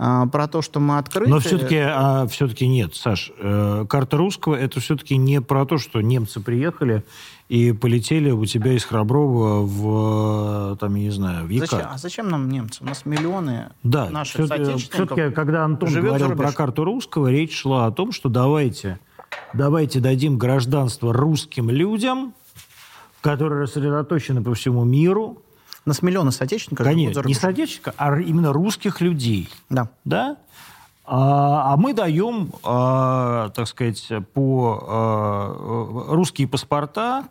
А, 0.00 0.26
про 0.26 0.48
то, 0.48 0.62
что 0.62 0.80
мы 0.80 0.98
открыты. 0.98 1.30
Но 1.30 1.38
все-таки, 1.40 1.76
а, 1.76 2.26
все-таки 2.28 2.66
нет, 2.66 2.94
Саш. 2.94 3.32
Э, 3.38 3.84
карта 3.88 4.16
русского 4.16 4.54
это 4.54 4.80
все-таки 4.80 5.16
не 5.16 5.40
про 5.40 5.66
то, 5.66 5.78
что 5.78 6.00
немцы 6.00 6.40
приехали 6.40 7.04
и 7.48 7.72
полетели 7.72 8.30
у 8.30 8.44
тебя 8.44 8.74
из 8.74 8.84
Храброва 8.84 9.62
в, 9.66 10.76
там, 10.78 10.94
я 10.94 11.02
не 11.02 11.10
знаю, 11.10 11.46
в. 11.46 11.58
Зачем? 11.58 11.80
А 11.90 11.98
зачем 11.98 12.28
нам 12.28 12.48
немцы? 12.48 12.82
У 12.82 12.86
нас 12.86 13.06
миллионы 13.06 13.70
да, 13.82 14.08
наших 14.08 14.34
все 14.34 14.46
соотечественников 14.46 15.18
Все-таки, 15.18 15.34
когда 15.34 15.64
Антон 15.64 15.92
говорил 15.92 16.30
про 16.30 16.52
карту 16.52 16.84
русского, 16.84 17.28
речь 17.28 17.56
шла 17.56 17.86
о 17.86 17.90
том, 17.90 18.12
что 18.12 18.28
давайте 18.28 19.00
давайте 19.52 20.00
дадим 20.00 20.38
гражданство 20.38 21.12
русским 21.12 21.70
людям, 21.70 22.34
которые 23.20 23.62
рассредоточены 23.62 24.42
по 24.42 24.54
всему 24.54 24.84
миру. 24.84 25.42
У 25.84 25.88
нас 25.88 26.02
миллионы 26.02 26.32
соотечественников. 26.32 26.86
Конечно, 26.86 27.22
не 27.26 27.34
соотечественников, 27.34 27.94
а 27.96 28.18
именно 28.20 28.52
русских 28.52 29.00
людей. 29.00 29.48
Да. 29.70 29.88
Да? 30.04 30.36
А, 31.10 31.72
а 31.72 31.76
мы 31.78 31.94
даем, 31.94 32.52
а, 32.62 33.48
так 33.50 33.66
сказать, 33.66 34.06
по 34.34 34.84
а, 34.86 36.06
русские 36.10 36.46
паспорта, 36.46 37.24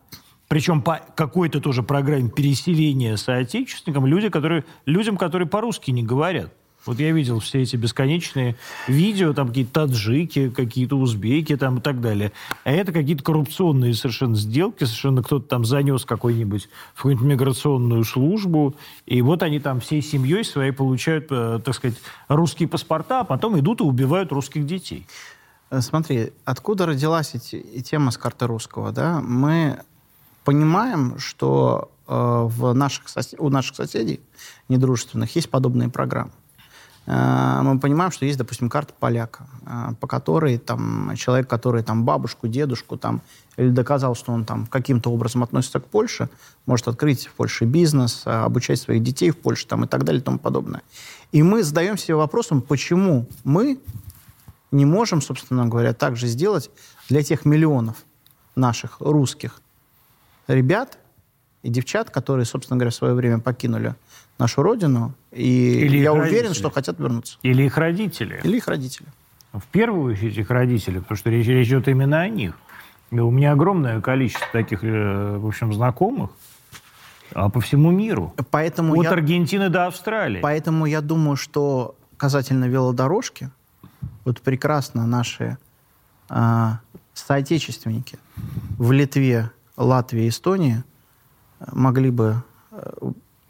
причем 0.47 0.81
по 0.81 1.01
какой-то 1.15 1.59
тоже 1.61 1.83
программе 1.83 2.29
переселения 2.29 3.17
соотечественникам, 3.17 4.07
люди, 4.07 4.29
которые, 4.29 4.65
людям, 4.85 5.17
которые 5.17 5.47
по-русски 5.47 5.91
не 5.91 6.01
говорят. 6.01 6.51
Вот 6.87 6.99
я 6.99 7.11
видел 7.11 7.39
все 7.39 7.61
эти 7.61 7.75
бесконечные 7.75 8.55
видео, 8.87 9.33
там 9.33 9.49
какие-то 9.49 9.87
таджики, 9.87 10.49
какие-то 10.49 10.97
узбеки 10.97 11.55
там 11.55 11.77
и 11.77 11.81
так 11.81 12.01
далее. 12.01 12.31
А 12.63 12.71
это 12.71 12.91
какие-то 12.91 13.23
коррупционные 13.23 13.93
совершенно 13.93 14.35
сделки, 14.35 14.83
совершенно 14.85 15.21
кто-то 15.21 15.47
там 15.47 15.65
занес 15.65 16.05
какой-нибудь 16.05 16.69
в 16.93 16.97
какую-нибудь 16.97 17.27
миграционную 17.27 18.03
службу, 18.03 18.75
и 19.05 19.21
вот 19.21 19.43
они 19.43 19.59
там 19.59 19.79
всей 19.79 20.01
семьей 20.01 20.43
своей 20.43 20.71
получают, 20.71 21.27
э, 21.29 21.59
так 21.63 21.75
сказать, 21.75 21.97
русские 22.27 22.67
паспорта, 22.69 23.21
а 23.21 23.23
потом 23.23 23.59
идут 23.59 23.81
и 23.81 23.83
убивают 23.83 24.31
русских 24.31 24.65
детей. 24.65 25.05
Э, 25.69 25.81
смотри, 25.81 26.31
откуда 26.45 26.85
родилась 26.85 27.35
эти, 27.35 27.61
тема 27.81 28.11
с 28.11 28.17
карты 28.17 28.47
русского, 28.47 28.91
да? 28.91 29.21
Мы 29.21 29.79
понимаем, 30.43 31.19
что 31.19 31.91
э, 32.07 32.13
в 32.13 32.73
наших 32.73 33.09
сосед... 33.09 33.39
у 33.39 33.49
наших 33.49 33.75
соседей 33.75 34.21
недружественных 34.69 35.35
есть 35.35 35.49
подобные 35.49 35.89
программы. 35.89 36.31
Э, 37.07 37.61
мы 37.63 37.79
понимаем, 37.79 38.11
что 38.11 38.25
есть, 38.25 38.37
допустим, 38.37 38.69
карта 38.69 38.93
поляка, 38.99 39.47
э, 39.65 39.93
по 39.99 40.07
которой 40.07 40.57
там, 40.57 41.13
человек, 41.15 41.49
который 41.49 41.81
там, 41.81 42.03
бабушку, 42.03 42.47
дедушку 42.47 42.97
там, 42.97 43.21
или 43.55 43.69
доказал, 43.69 44.13
что 44.13 44.33
он 44.33 44.43
там 44.45 44.67
каким-то 44.67 45.09
образом 45.09 45.41
относится 45.41 45.79
к 45.79 45.85
Польше, 45.85 46.29
может 46.65 46.87
открыть 46.87 47.27
в 47.27 47.31
Польше 47.31 47.65
бизнес, 47.65 48.23
э, 48.25 48.31
обучать 48.31 48.79
своих 48.79 49.01
детей 49.03 49.31
в 49.31 49.37
Польше 49.37 49.65
там, 49.67 49.85
и 49.85 49.87
так 49.87 50.03
далее 50.03 50.21
и 50.21 50.23
тому 50.23 50.37
подобное. 50.37 50.81
И 51.31 51.41
мы 51.43 51.63
задаем 51.63 51.97
себе 51.97 52.15
вопросом, 52.15 52.61
почему 52.61 53.25
мы 53.45 53.79
не 54.71 54.85
можем, 54.85 55.21
собственно 55.21 55.65
говоря, 55.65 55.93
так 55.93 56.17
же 56.17 56.27
сделать 56.27 56.69
для 57.07 57.23
тех 57.23 57.45
миллионов 57.45 57.95
наших 58.55 58.97
русских 58.99 59.61
ребят 60.47 60.97
и 61.63 61.69
девчат, 61.69 62.09
которые, 62.09 62.45
собственно 62.45 62.77
говоря, 62.77 62.91
в 62.91 62.95
свое 62.95 63.13
время 63.13 63.39
покинули 63.39 63.95
нашу 64.37 64.63
родину, 64.63 65.13
и 65.31 65.79
Или 65.85 65.97
я 65.97 66.13
уверен, 66.13 66.31
родители. 66.31 66.53
что 66.53 66.71
хотят 66.71 66.99
вернуться. 66.99 67.37
Или 67.41 67.63
их 67.63 67.77
родители. 67.77 68.39
Или 68.43 68.57
их 68.57 68.67
родители. 68.67 69.07
В 69.53 69.65
первую 69.71 70.13
очередь 70.13 70.37
их 70.37 70.49
родители, 70.49 70.99
потому 70.99 71.17
что 71.17 71.29
речь, 71.29 71.47
речь 71.47 71.67
идет 71.67 71.87
именно 71.87 72.21
о 72.21 72.29
них. 72.29 72.53
И 73.09 73.19
у 73.19 73.31
меня 73.31 73.53
огромное 73.53 74.01
количество 74.01 74.47
таких, 74.51 74.83
э, 74.83 75.37
в 75.37 75.47
общем, 75.47 75.73
знакомых, 75.73 76.31
а 77.33 77.49
по 77.49 77.61
всему 77.61 77.91
миру. 77.91 78.33
Поэтому 78.51 78.99
От 78.99 79.05
я, 79.05 79.11
Аргентины 79.11 79.69
до 79.69 79.87
Австралии. 79.87 80.41
Поэтому 80.41 80.85
я 80.85 81.01
думаю, 81.01 81.37
что 81.37 81.95
касательно 82.17 82.65
велодорожки, 82.65 83.49
вот 84.25 84.41
прекрасно 84.41 85.05
наши 85.07 85.57
а, 86.29 86.79
соотечественники 87.13 88.19
в 88.77 88.91
Литве, 88.91 89.51
Латвии, 89.77 90.27
Эстонии 90.27 90.83
могли 91.71 92.11
бы 92.11 92.43
э, 92.71 92.91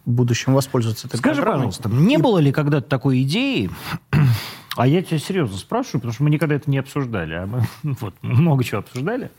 в 0.07 0.11
будущем 0.11 0.53
воспользоваться 0.53 1.07
этой 1.07 1.17
Скажи, 1.17 1.41
программой. 1.41 1.67
пожалуйста, 1.67 1.89
не 1.89 2.15
и... 2.15 2.17
было 2.17 2.39
ли 2.39 2.53
когда-то 2.53 2.87
такой 2.87 3.21
идеи, 3.23 3.69
а 4.77 4.87
я 4.87 5.03
тебя 5.03 5.19
серьезно 5.19 5.57
спрашиваю, 5.57 5.99
потому 5.99 6.13
что 6.13 6.23
мы 6.23 6.29
никогда 6.29 6.55
это 6.55 6.71
не 6.71 6.77
обсуждали, 6.77 7.33
а 7.33 7.45
мы 7.45 7.67
вот, 7.99 8.15
много 8.21 8.63
чего 8.63 8.79
обсуждали, 8.79 9.29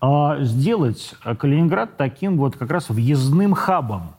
а 0.00 0.36
сделать 0.40 1.14
Калининград 1.38 1.96
таким 1.96 2.36
вот 2.36 2.56
как 2.58 2.70
раз 2.70 2.90
въездным 2.90 3.54
хабом 3.54 4.10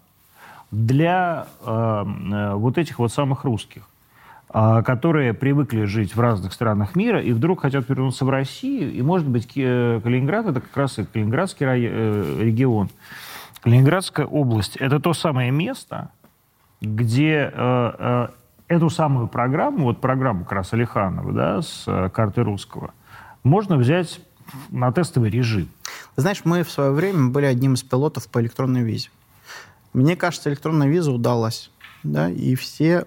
для 0.71 1.47
э, 1.63 2.05
э 2.32 2.53
вот 2.55 2.80
этих 2.80 2.97
вот 2.97 3.13
самых 3.13 3.43
русских, 3.43 3.84
э, 4.51 4.82
которые 4.84 5.36
привыкли 5.36 5.84
жить 5.84 6.15
в 6.15 6.19
разных 6.19 6.53
странах 6.53 6.95
мира 6.95 7.21
и 7.21 7.32
вдруг 7.34 7.61
хотят 7.61 7.88
вернуться 7.88 8.25
в 8.25 8.32
Россию, 8.32 8.91
и, 8.91 9.01
может 9.03 9.28
быть, 9.28 9.47
Калининград— 9.53 10.45
это 10.47 10.59
как 10.59 10.75
раз 10.75 10.97
и 10.97 11.05
Калининградский 11.05 11.67
рай, 11.67 11.82
э, 11.84 12.39
регион, 12.41 12.89
Ленинградская 13.68 14.26
область– 14.26 14.76
это 14.78 14.99
то 14.99 15.13
самое 15.13 15.51
место, 15.51 16.09
где 16.80 17.51
э, 17.53 17.91
э, 17.99 18.28
эту 18.70 18.89
самую 18.89 19.28
программу, 19.28 19.84
вот 19.84 19.99
программу 19.99 20.45
как 20.45 20.63
да, 21.34 21.61
с 21.61 21.84
э, 21.86 22.09
карты 22.09 22.43
русского, 22.43 22.93
можно 23.43 23.76
взять 23.76 24.22
на 24.70 24.91
тестовый 24.93 25.30
режим. 25.30 25.70
Знаешь, 26.15 26.41
мы 26.45 26.63
в 26.63 26.72
свое 26.72 26.91
время 26.91 27.28
были 27.30 27.45
одним 27.45 27.74
из 27.74 27.84
пилотов 27.84 28.30
по 28.30 28.39
электронной 28.39 28.84
визе. 28.84 29.09
Мне 29.91 30.15
кажется, 30.15 30.49
электронная 30.49 30.88
виза 30.88 31.11
удалась, 31.11 31.70
да, 32.03 32.30
и 32.30 32.55
все 32.55 33.05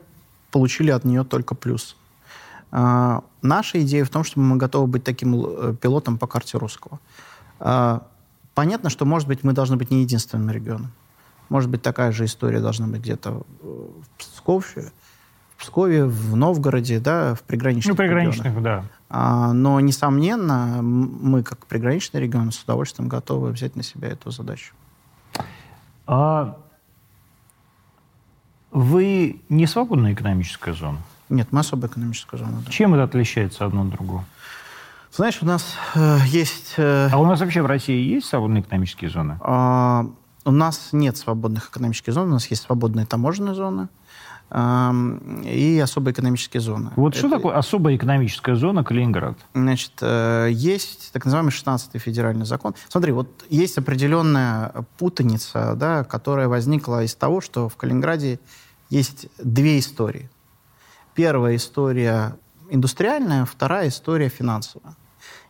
получили 0.51 0.91
от 0.91 1.05
нее 1.05 1.25
только 1.25 1.55
плюс. 1.55 1.97
А, 2.71 3.25
наша 3.41 3.81
идея 3.81 4.05
в 4.05 4.11
том, 4.11 4.25
что 4.25 4.39
мы 4.41 4.57
готовы 4.57 4.87
быть 4.89 5.05
таким 5.05 5.35
э, 5.43 5.75
пилотом 5.81 6.19
по 6.19 6.27
карте 6.27 6.59
русского. 6.59 7.01
А, 7.59 8.03
Понятно, 8.61 8.91
что, 8.91 9.07
может 9.07 9.27
быть, 9.27 9.43
мы 9.43 9.55
должны 9.55 9.79
быть 9.79 9.91
не 9.91 10.03
единственным 10.03 10.51
регионом. 10.51 10.93
Может 11.49 11.71
быть, 11.71 11.81
такая 11.81 12.13
же 12.13 12.27
история 12.27 12.61
должна 12.61 12.87
быть 12.89 13.01
где-то 13.01 13.41
в 13.63 14.19
Пскове, 14.19 14.93
в 15.57 15.63
Пскове, 15.63 16.05
в 16.05 16.37
Новгороде, 16.37 17.01
да, 17.01 17.35
в 17.35 17.41
приграничных 17.41 17.95
Ну, 17.95 17.97
приграничных, 17.97 18.45
регионах. 18.49 18.63
да. 18.63 18.85
А, 19.09 19.55
но, 19.55 19.81
несомненно, 19.81 20.83
мы, 20.83 21.43
как 21.43 21.65
приграничный 21.65 22.21
регион, 22.21 22.53
с 22.53 22.63
удовольствием 22.63 23.09
готовы 23.09 23.51
взять 23.51 23.77
на 23.77 23.83
себя 23.83 24.09
эту 24.09 24.31
задачу. 24.31 24.75
А 26.07 26.59
вы 28.73 29.41
не 29.49 29.67
свободная 29.67 30.13
экономическая 30.13 30.75
зона? 30.75 30.99
Нет, 31.31 31.49
мы 31.51 31.61
особая 31.61 31.91
экономическая 31.91 32.37
зона. 32.37 32.61
Да. 32.67 32.71
Чем 32.71 32.93
это 32.93 33.05
отличается 33.05 33.65
одно 33.65 33.81
от 33.85 33.89
другого? 33.89 34.27
Знаешь, 35.13 35.39
у 35.43 35.47
нас 35.47 35.75
э, 35.95 36.19
есть... 36.27 36.75
Э, 36.77 37.09
а 37.11 37.19
у 37.19 37.27
нас 37.27 37.41
вообще 37.41 37.63
в 37.63 37.67
России 37.67 38.15
есть 38.15 38.29
свободные 38.29 38.63
экономические 38.63 39.11
зоны? 39.11 39.39
Э, 39.45 40.05
у 40.45 40.51
нас 40.53 40.91
нет 40.93 41.17
свободных 41.17 41.71
экономических 41.71 42.13
зон, 42.13 42.29
у 42.29 42.33
нас 42.33 42.47
есть 42.47 42.63
свободные 42.63 43.07
таможенные 43.07 43.55
зоны 43.55 43.89
э, 44.51 44.93
и 45.45 45.81
особые 45.81 46.13
экономические 46.13 46.61
зоны. 46.61 46.91
Вот 46.95 47.11
Это... 47.15 47.19
что 47.19 47.29
такое 47.29 47.57
особая 47.57 47.97
экономическая 47.97 48.55
зона 48.55 48.85
Калининград? 48.85 49.37
Значит, 49.53 49.93
э, 50.01 50.49
есть 50.53 51.13
так 51.13 51.25
называемый 51.25 51.51
16-й 51.51 51.99
федеральный 51.99 52.47
закон. 52.47 52.75
Смотри, 52.89 53.11
вот 53.11 53.45
есть 53.51 53.79
определенная 53.79 54.73
путаница, 54.97 55.75
да, 55.75 56.05
которая 56.05 56.47
возникла 56.47 57.03
из 57.03 57.17
того, 57.17 57.41
что 57.41 57.69
в 57.69 57.77
Калининграде 57.77 58.39
есть 58.91 59.27
две 59.39 59.81
истории. 59.81 60.31
Первая 61.15 61.57
история 61.57 62.37
индустриальная, 62.71 63.45
вторая 63.45 63.89
история 63.89 64.29
финансовая. 64.29 64.95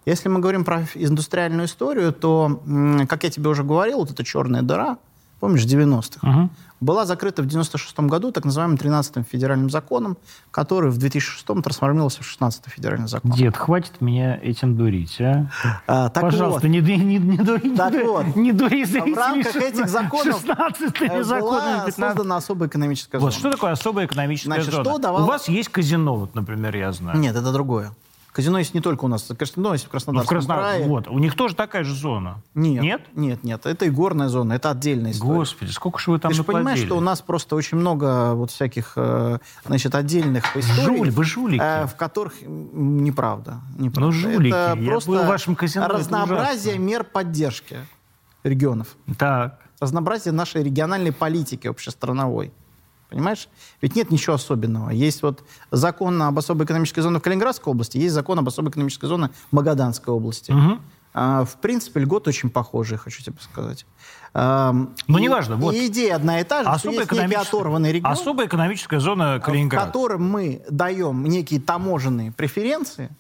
Если 0.06 0.28
мы 0.28 0.40
говорим 0.40 0.64
про 0.64 0.84
индустриальную 0.94 1.66
историю, 1.66 2.12
то, 2.12 2.62
как 3.08 3.24
я 3.24 3.30
тебе 3.30 3.50
уже 3.50 3.64
говорил, 3.64 3.98
вот 3.98 4.10
эта 4.10 4.24
черная 4.24 4.62
дыра, 4.62 4.98
помнишь, 5.40 5.64
90-х, 5.64 6.28
угу. 6.28 6.50
была 6.80 7.06
закрыта 7.06 7.42
в 7.42 7.46
96-м 7.46 8.08
году 8.08 8.30
так 8.30 8.44
называемым 8.44 8.76
13-м 8.76 9.24
федеральным 9.24 9.70
законом, 9.70 10.16
который 10.50 10.90
в 10.90 10.98
2006-м 10.98 11.62
трансформировался 11.62 12.22
в 12.22 12.26
16-й 12.26 12.70
федеральный 12.70 13.08
закон. 13.08 13.32
Дед, 13.32 13.56
хватит 13.56 14.00
меня 14.00 14.38
этим 14.42 14.76
дурить, 14.76 15.20
а? 15.20 15.50
а 15.86 16.08
так 16.10 16.22
Пожалуйста, 16.22 16.66
вот, 16.66 16.70
не, 16.70 16.80
не, 16.80 17.18
не, 17.18 17.36
дури, 17.38 17.74
так 17.74 17.92
не, 17.92 18.02
вот, 18.04 18.36
не 18.36 18.52
дури 18.52 18.84
зрителей. 18.84 19.14
В 19.14 19.18
рамках 19.18 19.56
этих 19.56 19.88
законов 19.88 20.40
16 20.40 21.02
э, 21.02 21.24
была 21.40 21.90
создана 21.90 22.36
особая 22.36 22.68
экономическая 22.68 23.18
зона. 23.18 23.30
Вот 23.30 23.38
что 23.38 23.50
такое 23.50 23.72
особая 23.72 24.06
экономическая 24.06 24.54
Значит, 24.54 24.72
зона? 24.72 24.84
Что 24.84 24.98
давало... 24.98 25.24
У 25.24 25.26
вас 25.26 25.48
есть 25.48 25.68
казино, 25.70 26.16
вот, 26.16 26.34
например, 26.34 26.76
я 26.76 26.92
знаю. 26.92 27.18
Нет, 27.18 27.34
это 27.34 27.52
другое. 27.52 27.92
Казино 28.32 28.58
есть 28.58 28.74
не 28.74 28.80
только 28.80 29.04
у 29.04 29.08
нас, 29.08 29.28
казино 29.36 29.72
есть 29.72 29.86
в 29.86 29.88
Краснодарском 29.88 30.36
ну, 30.36 30.42
в 30.42 30.46
Краснодар... 30.46 30.74
крае. 30.76 30.86
Вот, 30.86 31.08
у 31.08 31.18
них 31.18 31.34
тоже 31.34 31.54
такая 31.56 31.84
же 31.84 31.94
зона. 31.94 32.42
Нет, 32.54 32.82
нет, 32.82 33.02
нет, 33.14 33.44
нет, 33.44 33.66
это 33.66 33.86
и 33.86 33.90
горная 33.90 34.28
зона, 34.28 34.52
это 34.52 34.70
отдельная 34.70 35.12
история. 35.12 35.34
Господи, 35.34 35.70
сколько 35.70 35.98
же 35.98 36.12
вы 36.12 36.18
там 36.18 36.30
Ты 36.30 36.36
же 36.36 36.44
понимаешь, 36.44 36.78
что 36.78 36.96
у 36.96 37.00
нас 37.00 37.20
просто 37.20 37.56
очень 37.56 37.78
много 37.78 38.34
вот 38.34 38.50
всяких, 38.50 38.92
э, 38.96 39.38
значит, 39.66 39.94
отдельных 39.94 40.56
историй. 40.56 40.84
Жуль, 40.84 41.10
вы 41.10 41.24
жулики. 41.24 41.60
Э, 41.60 41.86
в 41.86 41.96
которых 41.96 42.34
неправда. 42.42 43.60
неправда. 43.78 44.00
Ну, 44.00 44.12
жулики. 44.12 44.54
Это 44.54 44.78
Я 44.78 44.90
просто 44.90 45.10
был 45.10 45.22
в 45.22 45.26
вашем 45.26 45.56
казино, 45.56 45.88
разнообразие 45.88 46.78
мер 46.78 47.04
поддержки 47.04 47.78
регионов. 48.44 48.96
Так. 49.18 49.58
Разнообразие 49.80 50.32
нашей 50.32 50.62
региональной 50.62 51.12
политики 51.12 51.66
общестрановой. 51.66 52.52
Понимаешь? 53.10 53.48
Ведь 53.82 53.96
нет 53.96 54.10
ничего 54.10 54.34
особенного. 54.34 54.90
Есть 54.90 55.22
вот 55.22 55.42
закон 55.72 56.22
об 56.22 56.38
особой 56.38 56.64
экономической 56.64 57.00
зоне 57.00 57.18
в 57.18 57.22
Калининградской 57.22 57.72
области, 57.72 57.98
есть 57.98 58.14
закон 58.14 58.38
об 58.38 58.46
особой 58.46 58.70
экономической 58.70 59.06
зоне 59.06 59.30
в 59.50 59.52
Магаданской 59.52 60.14
области. 60.14 60.52
Угу. 60.52 60.78
А, 61.12 61.44
в 61.44 61.56
принципе, 61.56 62.00
льготы 62.00 62.30
очень 62.30 62.50
похожие, 62.50 62.96
хочу 62.96 63.20
тебе 63.20 63.36
сказать. 63.40 63.84
А, 64.32 64.72
Но 65.08 65.18
и, 65.18 65.22
неважно. 65.22 65.56
Вот. 65.56 65.74
И 65.74 65.88
идея 65.88 66.14
одна 66.14 66.38
и 66.40 66.44
та 66.44 66.62
же, 66.62 66.68
особая 66.70 67.04
что 67.04 67.16
есть 67.16 67.26
некий 67.26 67.34
оторванный 67.34 67.90
регион. 67.90 68.12
Особая 68.12 68.46
экономическая 68.46 69.00
зона 69.00 69.40
Калининграда. 69.44 69.84
В 69.84 69.88
котором 69.88 70.30
мы 70.30 70.62
даем 70.70 71.24
некие 71.24 71.60
таможенные 71.60 72.30
преференции 72.30 73.10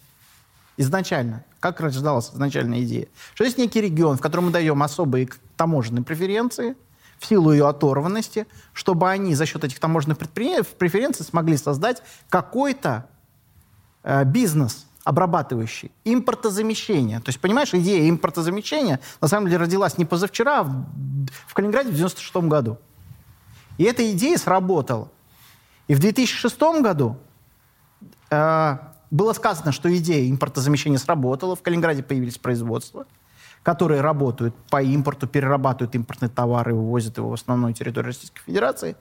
изначально. 0.76 1.44
Как 1.58 1.80
рождалась 1.80 2.30
изначальная 2.32 2.80
идея? 2.82 3.08
Что 3.34 3.42
есть 3.42 3.58
некий 3.58 3.80
регион, 3.80 4.18
в 4.18 4.20
котором 4.20 4.46
мы 4.46 4.50
даем 4.52 4.80
особые 4.84 5.28
таможенные 5.56 6.04
преференции– 6.04 6.76
в 7.20 7.26
силу 7.26 7.52
ее 7.52 7.68
оторванности, 7.68 8.46
чтобы 8.72 9.08
они 9.08 9.34
за 9.34 9.44
счет 9.44 9.62
этих 9.62 9.78
таможенных 9.78 10.18
преференций 10.18 11.24
смогли 11.24 11.56
создать 11.58 12.02
какой-то 12.30 13.06
э, 14.02 14.24
бизнес 14.24 14.86
обрабатывающий, 15.04 15.92
импортозамещение. 16.04 17.20
То 17.20 17.28
есть, 17.28 17.38
понимаешь, 17.40 17.74
идея 17.74 18.08
импортозамещения 18.08 19.00
на 19.20 19.28
самом 19.28 19.46
деле 19.48 19.58
родилась 19.58 19.98
не 19.98 20.06
позавчера, 20.06 20.60
а 20.60 20.62
в, 20.62 20.86
в 21.46 21.54
Калининграде 21.54 21.90
в 21.90 21.94
96 21.94 22.36
году. 22.48 22.78
И 23.76 23.84
эта 23.84 24.10
идея 24.12 24.38
сработала. 24.38 25.10
И 25.88 25.94
в 25.94 26.00
2006 26.00 26.58
году 26.80 27.18
э, 28.30 28.78
было 29.10 29.32
сказано, 29.34 29.72
что 29.72 29.94
идея 29.94 30.30
импортозамещения 30.30 30.98
сработала, 30.98 31.54
в 31.54 31.60
Калининграде 31.60 32.02
появились 32.02 32.38
производства– 32.38 33.06
которые 33.62 34.00
работают 34.00 34.54
по 34.70 34.82
импорту, 34.82 35.26
перерабатывают 35.26 35.94
импортные 35.94 36.28
товары, 36.28 36.74
вывозят 36.74 37.18
его 37.18 37.30
в 37.30 37.34
основную 37.34 37.74
территорию 37.74 38.08
Российской 38.08 38.40
Федерации. 38.42 38.96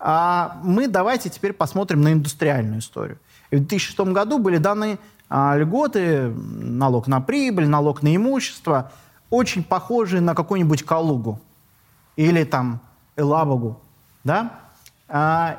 А 0.00 0.58
мы 0.62 0.88
давайте 0.88 1.28
теперь 1.28 1.52
посмотрим 1.52 2.00
на 2.00 2.12
индустриальную 2.12 2.80
историю. 2.80 3.18
И 3.50 3.56
в 3.56 3.60
2006 3.60 4.00
году 4.12 4.38
были 4.38 4.56
даны 4.56 4.98
а, 5.28 5.56
льготы, 5.56 6.28
налог 6.30 7.06
на 7.06 7.20
прибыль, 7.20 7.68
налог 7.68 8.02
на 8.02 8.14
имущество, 8.16 8.92
очень 9.28 9.62
похожие 9.62 10.20
на 10.20 10.34
какую-нибудь 10.34 10.84
Калугу 10.84 11.40
или 12.16 12.44
там 12.44 12.80
Элабугу. 13.16 13.80
Да? 14.24 14.60
А, 15.08 15.58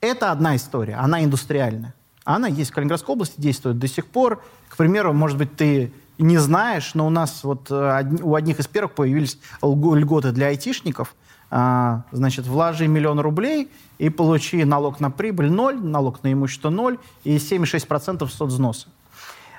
это 0.00 0.30
одна 0.30 0.56
история, 0.56 0.94
она 0.94 1.22
индустриальная. 1.22 1.94
Она 2.24 2.46
есть 2.46 2.70
в 2.70 2.74
Калининградской 2.74 3.12
области, 3.14 3.40
действует 3.40 3.78
до 3.78 3.88
сих 3.88 4.06
пор. 4.06 4.42
К 4.68 4.76
примеру, 4.76 5.12
может 5.12 5.36
быть, 5.36 5.56
ты 5.56 5.92
не 6.18 6.38
знаешь, 6.38 6.94
но 6.94 7.06
у 7.06 7.10
нас 7.10 7.44
вот 7.44 7.70
э, 7.70 8.04
у 8.22 8.34
одних 8.34 8.60
из 8.60 8.66
первых 8.66 8.94
появились 8.94 9.38
льготы 9.62 10.32
для 10.32 10.48
айтишников. 10.48 11.14
А, 11.54 12.04
значит, 12.12 12.46
вложи 12.46 12.88
миллион 12.88 13.20
рублей 13.20 13.70
и 13.98 14.08
получи 14.08 14.64
налог 14.64 15.00
на 15.00 15.10
прибыль 15.10 15.50
ноль, 15.50 15.78
налог 15.78 16.22
на 16.22 16.32
имущество 16.32 16.70
ноль 16.70 16.98
и 17.24 17.36
76% 17.36 18.26
соцвзноса. 18.26 18.88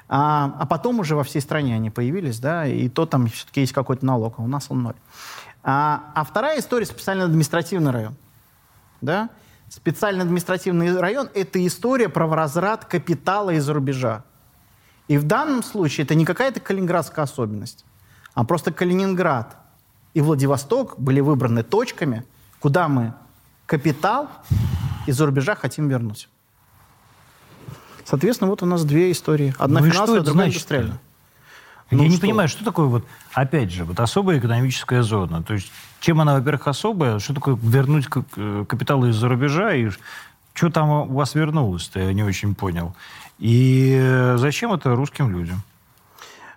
А, 0.10 0.56
а 0.60 0.66
потом 0.66 0.99
уже 0.99 1.16
во 1.16 1.24
всей 1.24 1.39
стране 1.39 1.76
они 1.76 1.89
появились, 1.89 2.39
да, 2.39 2.66
и 2.66 2.89
то 2.89 3.06
там 3.06 3.28
все-таки 3.28 3.62
есть 3.62 3.74
какой-то 3.74 4.06
налог, 4.06 4.36
а 4.39 4.41
у 4.41 4.47
нас 4.47 4.68
он 4.70 4.84
ноль. 4.84 4.95
А, 5.64 6.12
а 6.16 6.24
вторая 6.24 6.60
история– 6.60 6.86
специальный 6.88 7.26
административный 7.26 7.91
район. 7.91 8.16
Да? 9.01 9.30
Специальный 9.70 10.24
административный 10.24 10.99
район– 10.99 11.30
это 11.34 11.66
история 11.66 12.10
про 12.10 12.28
возврат 12.28 12.86
капитала 12.86 13.51
из-за 13.51 13.74
рубежа. 13.74 14.24
И 15.14 15.18
в 15.20 15.26
данном 15.26 15.61
случае 15.61 16.05
это 16.05 16.16
не 16.16 16.26
какая-то 16.26 16.59
калининградская 16.59 17.24
особенность, 17.26 17.86
а 18.34 18.43
просто 18.43 18.74
Калининград 18.74 19.57
и 20.16 20.22
Владивосток 20.22 20.99
были 20.99 21.20
выбраны 21.20 21.61
точками, 21.61 22.26
куда 22.59 22.88
мы 22.88 23.14
капитал 23.68 24.28
из-за 25.05 25.28
рубежа 25.28 25.53
хотим 25.53 25.88
вернуть. 25.88 26.30
Соответственно, 28.03 28.49
вот 28.49 28.64
у 28.64 28.66
нас 28.66 28.84
две 28.86 29.11
истории. 29.11 29.53
Одна 29.59 29.82
ну 29.82 29.91
финансовая, 29.91 30.22
другая 30.22 30.47
индустриальная. 30.47 30.99
Ну 31.91 32.01
Я 32.01 32.05
что? 32.05 32.16
не 32.16 32.18
понимаю, 32.20 32.49
что 32.49 32.66
такое 32.66 32.88
вот, 32.88 33.05
опять 33.34 33.70
же, 33.70 33.86
вот 33.86 33.99
особая 33.99 34.39
экономическая 34.39 35.03
зона. 35.03 35.43
То 35.43 35.53
есть, 35.53 35.72
чем 35.99 36.22
она, 36.22 36.34
во-первых, 36.34 36.68
особая, 36.68 37.20
что 37.20 37.36
такое 37.36 37.55
вернуть 37.61 38.07
э, 38.36 38.66
капитал 38.68 39.05
из-за 39.05 39.30
рубежа, 39.30 39.76
и 39.76 39.91
что 40.55 40.72
там 40.72 40.89
у 40.89 41.14
вас 41.14 41.36
вернулось-то, 41.36 41.99
я 41.99 42.14
не 42.14 42.24
очень 42.24 42.55
понял. 42.55 42.95
И 43.39 43.97
э, 43.99 44.38
зачем 44.38 44.73
это 44.73 44.95
русским 44.95 45.31
людям? 45.31 45.61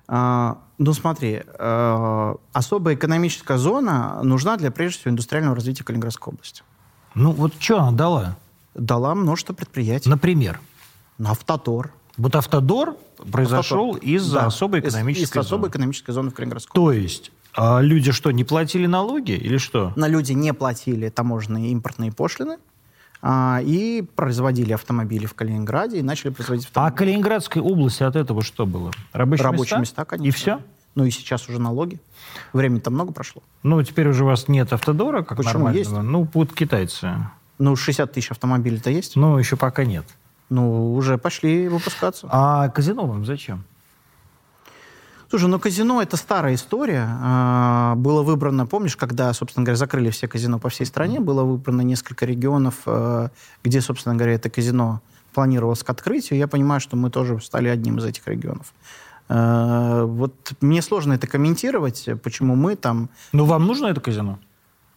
А, 0.08 0.58
ну, 0.78 0.92
смотри, 0.92 1.42
а, 1.58 2.36
особая 2.52 2.94
экономическая 2.94 3.58
зона 3.58 4.20
нужна 4.22 4.56
для, 4.56 4.70
прежде 4.70 5.00
всего, 5.00 5.10
индустриального 5.10 5.56
развития 5.56 5.84
Калининградской 5.84 6.32
области. 6.32 6.62
Ну, 7.14 7.32
вот 7.32 7.54
что 7.58 7.80
она 7.80 7.92
дала? 7.92 8.36
Дала 8.74 9.14
множество 9.14 9.54
предприятий. 9.54 10.08
Например? 10.08 10.60
Автотор. 11.24 11.92
Вот 12.18 12.36
Автодор 12.36 12.94
произошел 13.30 13.94
из 13.94 14.30
да, 14.30 14.46
особой 14.46 14.80
экономической 14.80 15.24
из, 15.24 15.28
из 15.28 15.32
зоны. 15.32 15.44
особой 15.44 15.70
экономической 15.70 16.12
зоны 16.12 16.30
в 16.30 16.34
Калининградской 16.34 16.72
То 16.74 16.92
есть 16.92 17.30
а 17.56 17.80
люди 17.80 18.12
что, 18.12 18.30
не 18.32 18.44
платили 18.44 18.86
налоги 18.86 19.32
или 19.32 19.56
что? 19.56 19.92
На 19.96 20.08
люди 20.08 20.32
не 20.32 20.52
платили 20.52 21.08
таможенные 21.08 21.72
импортные 21.72 22.12
пошлины. 22.12 22.58
А, 23.22 23.60
и 23.62 24.02
производили 24.14 24.72
автомобили 24.72 25.26
в 25.26 25.34
Калининграде 25.34 25.98
и 25.98 26.02
начали 26.02 26.30
производить 26.30 26.66
автомобили. 26.66 26.94
А 26.94 26.96
Калининградской 26.96 27.62
области 27.62 28.02
от 28.02 28.16
этого 28.16 28.42
что 28.42 28.66
было? 28.66 28.90
Рабочие, 29.12 29.44
Рабочие 29.44 29.78
места? 29.78 30.00
места, 30.00 30.04
конечно. 30.04 30.26
И 30.28 30.30
все? 30.30 30.60
Ну 30.94 31.04
и 31.04 31.10
сейчас 31.10 31.48
уже 31.48 31.58
налоги. 31.60 31.98
Времени-то 32.52 32.90
много 32.90 33.12
прошло. 33.12 33.42
Ну, 33.62 33.82
теперь 33.82 34.08
уже 34.08 34.24
у 34.24 34.26
вас 34.28 34.48
нет 34.48 34.72
автодора, 34.72 35.22
как 35.22 35.38
Почему 35.38 35.64
нормального. 35.64 35.78
есть? 35.78 35.90
Ну, 35.92 36.24
будут 36.24 36.54
китайцы. 36.54 37.10
Ну, 37.58 37.76
60 37.76 38.12
тысяч 38.12 38.30
автомобилей-то 38.30 38.90
есть? 38.90 39.16
Ну, 39.16 39.38
еще 39.38 39.56
пока 39.56 39.84
нет. 39.84 40.04
Ну, 40.48 40.94
уже 40.94 41.18
пошли 41.18 41.68
выпускаться. 41.68 42.28
А 42.30 42.68
казино 42.68 43.06
вам 43.06 43.24
зачем? 43.26 43.64
Слушай, 45.28 45.48
ну 45.48 45.58
казино 45.58 46.00
это 46.00 46.16
старая 46.16 46.54
история. 46.54 47.08
А, 47.08 47.94
было 47.96 48.22
выбрано, 48.22 48.66
помнишь, 48.66 48.96
когда, 48.96 49.32
собственно 49.32 49.64
говоря, 49.64 49.76
закрыли 49.76 50.10
все 50.10 50.28
казино 50.28 50.58
по 50.58 50.68
всей 50.68 50.86
стране, 50.86 51.18
было 51.18 51.42
выбрано 51.42 51.80
несколько 51.82 52.26
регионов, 52.26 52.82
а, 52.86 53.30
где, 53.64 53.80
собственно 53.80 54.14
говоря, 54.14 54.34
это 54.34 54.50
казино 54.50 55.00
планировалось 55.34 55.82
к 55.82 55.90
открытию. 55.90 56.38
Я 56.38 56.46
понимаю, 56.46 56.80
что 56.80 56.96
мы 56.96 57.10
тоже 57.10 57.40
стали 57.40 57.68
одним 57.68 57.98
из 57.98 58.04
этих 58.04 58.26
регионов. 58.28 58.72
А, 59.28 60.04
вот 60.04 60.52
мне 60.60 60.80
сложно 60.80 61.14
это 61.14 61.26
комментировать, 61.26 62.08
почему 62.22 62.54
мы 62.54 62.76
там... 62.76 63.08
Ну, 63.32 63.44
вам 63.46 63.66
нужно 63.66 63.86
это 63.88 64.00
казино? 64.00 64.38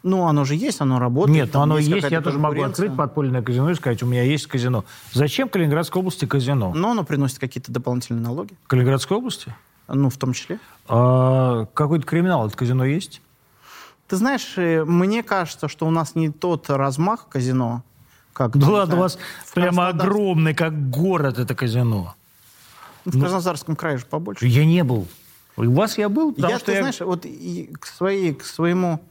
Ну, 0.04 0.28
оно 0.28 0.46
же 0.46 0.56
есть, 0.56 0.80
оно 0.80 1.00
работает. 1.00 1.36
Нет, 1.36 1.54
но 1.54 1.64
оно 1.64 1.78
есть, 1.78 1.90
есть 1.90 2.10
я 2.10 2.22
тоже 2.22 2.40
могу 2.40 2.62
открыть 2.62 2.96
подпольное 2.96 3.42
казино 3.42 3.72
и 3.72 3.76
сказать, 3.76 4.02
у 4.02 4.06
меня 4.06 4.24
есть 4.24 4.48
казино. 4.48 4.86
Зачем 5.12 5.50
в 5.50 5.52
Калининградской 5.52 6.00
области 6.00 6.26
казино? 6.26 6.72
Ну, 6.74 6.92
оно 6.92 7.04
приносит 7.04 7.40
какие-то 7.40 7.72
дополнительные 7.72 8.22
налоги. 8.22 8.54
В 8.64 8.68
Калининградской 8.68 9.18
области? 9.18 9.54
Ну, 9.92 10.10
в 10.10 10.18
том 10.18 10.34
числе. 10.34 10.60
А, 10.88 11.66
какой-то 11.74 12.06
криминал 12.06 12.46
от 12.46 12.56
казино 12.56 12.86
есть? 12.86 13.22
Ты 14.08 14.16
знаешь, 14.16 14.54
э, 14.58 14.84
мне 14.86 15.22
кажется, 15.24 15.68
что 15.68 15.86
у 15.86 15.92
нас 15.92 16.16
не 16.16 16.30
тот 16.30 16.70
размах 16.70 17.28
казино, 17.30 17.84
как... 18.34 18.58
Да 18.58 18.70
ладно, 18.70 18.96
у 18.96 19.00
вас 19.00 19.20
прямо 19.54 19.90
огромный, 19.90 20.54
как 20.54 20.90
город, 20.90 21.38
это 21.38 21.54
казино. 21.56 22.16
В 23.06 23.16
ну, 23.16 23.22
Краснодарском 23.22 23.76
крае 23.76 23.98
же 23.98 24.06
побольше. 24.06 24.48
Я 24.48 24.66
не 24.66 24.84
был. 24.84 25.08
У 25.58 25.72
вас 25.72 25.98
я 25.98 26.10
был, 26.10 26.32
потому 26.34 26.54
я, 26.54 26.58
что 26.58 26.68
ты 26.68 26.72
я... 26.74 26.80
знаешь, 26.80 27.02
вот 27.02 27.26
и 27.26 27.70
к, 27.80 27.86
своей, 27.86 28.34
к 28.34 28.46
своему 28.46 29.02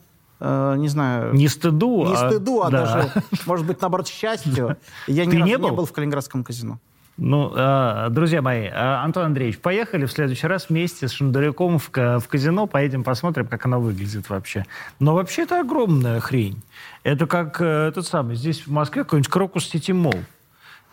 э, 0.40 0.76
не 0.78 0.88
знаю... 0.88 1.34
Не 1.34 1.48
стыду, 1.48 2.06
Не 2.06 2.14
а- 2.14 2.30
стыду, 2.30 2.62
а 2.62 2.70
да. 2.70 2.80
даже, 2.86 3.12
может 3.46 3.66
быть, 3.66 3.80
наоборот, 3.80 4.08
счастью. 4.08 4.76
Я 5.06 5.26
ни 5.26 5.32
Ты 5.32 5.38
разу 5.38 5.46
не 5.46 5.50
не 5.52 5.58
был? 5.58 5.76
был 5.76 5.84
в 5.84 5.92
Калининградском 5.92 6.42
казино. 6.42 6.78
Ну, 7.20 7.52
э, 7.52 8.06
друзья 8.10 8.40
мои, 8.42 8.66
э, 8.66 8.70
Антон 8.72 9.26
Андреевич, 9.26 9.58
поехали 9.58 10.06
в 10.06 10.12
следующий 10.12 10.46
раз 10.46 10.68
вместе 10.68 11.08
с 11.08 11.10
Шендерюком 11.11 11.80
в, 11.80 11.90
в 11.92 12.28
казино, 12.28 12.68
поедем 12.68 13.02
посмотрим, 13.02 13.48
как 13.48 13.66
оно 13.66 13.80
выглядит 13.80 14.30
вообще. 14.30 14.64
Но 15.00 15.14
вообще 15.14 15.42
это 15.42 15.58
огромная 15.58 16.20
хрень. 16.20 16.62
Это 17.02 17.26
как 17.26 17.60
э, 17.60 17.88
этот 17.88 18.06
самый, 18.06 18.36
здесь 18.36 18.68
в 18.68 18.70
Москве 18.70 19.02
какой-нибудь 19.02 19.32
Крокус 19.32 19.68
Сити 19.68 19.90
Молл. 19.90 20.14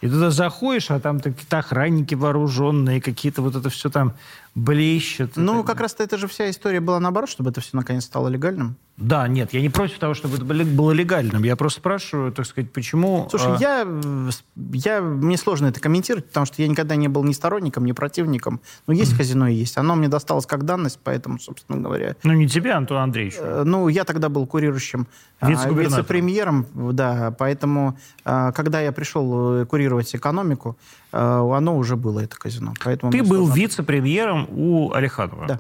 И 0.02 0.08
туда 0.08 0.32
заходишь, 0.32 0.90
а 0.90 1.00
там 1.00 1.20
какие-то 1.20 1.60
охранники 1.60 2.16
вооруженные, 2.16 3.02
какие-то 3.02 3.44
вот 3.44 3.56
это 3.56 3.70
все 3.70 3.92
там 3.92 4.14
блещет. 4.56 5.34
Ну, 5.36 5.64
как 5.66 5.82
раз-то 5.82 6.04
это 6.04 6.18
же 6.18 6.28
вся 6.28 6.50
история 6.50 6.80
была 6.80 7.00
наоборот, 7.02 7.30
чтобы 7.30 7.50
это 7.50 7.60
все 7.60 7.72
наконец 7.74 8.06
стало 8.06 8.30
легальным. 8.30 8.78
Да, 8.98 9.28
нет, 9.28 9.52
я 9.52 9.60
не 9.60 9.68
против 9.68 10.00
того, 10.00 10.14
чтобы 10.14 10.38
это 10.38 10.46
было 10.46 10.92
легальным. 10.92 11.44
Я 11.44 11.58
просто 11.58 11.82
спрашиваю, 11.82 12.32
так 12.32 12.46
сказать, 12.46 12.72
почему... 12.72 13.28
Слушай, 13.30 13.56
а, 13.56 13.58
я, 13.60 13.84
э, 13.86 14.30
я, 14.72 15.02
мне 15.02 15.36
сложно 15.36 15.66
это 15.66 15.82
комментировать, 15.82 16.28
потому 16.28 16.46
что 16.46 16.62
я 16.62 16.70
никогда 16.70 16.96
не 16.96 17.10
был 17.10 17.26
ни 17.26 17.34
сторонником, 17.34 17.84
ни 17.84 17.92
противником. 17.92 18.62
Но 18.88 18.94
есть 18.94 19.18
казино 19.18 19.50
и 19.50 19.54
есть. 19.54 19.78
Оно 19.78 19.96
мне 19.96 20.08
досталось 20.08 20.46
как 20.46 20.64
данность, 20.64 21.02
поэтому, 21.04 21.40
собственно 21.40 21.78
говоря, 21.82 22.16
Ну, 22.24 22.32
не 22.32 22.48
тебе, 22.48 22.72
Антон 22.72 23.00
Андреевич. 23.00 23.36
Э, 23.38 23.64
Ну, 23.66 23.90
я 23.90 24.06
тогда 24.06 24.30
был 24.30 24.48
курирующим 24.48 25.08
а, 25.42 25.50
вице-премьером, 25.50 26.66
да, 26.74 27.36
поэтому, 27.38 27.98
а, 28.24 28.54
когда 28.54 28.80
я 28.80 28.94
пришел 28.94 29.56
э, 29.56 29.66
курировать 29.66 30.16
экономику, 30.16 30.78
оно 31.12 31.78
уже 31.78 31.96
было, 31.96 32.20
это 32.20 32.36
казино. 32.36 32.74
Поэтому 32.84 33.10
Ты 33.10 33.24
был 33.24 33.46
сложно- 33.46 33.56
вице-премьером 33.56 34.45
у 34.50 34.94
Алиханова. 34.94 35.48
Да. 35.48 35.60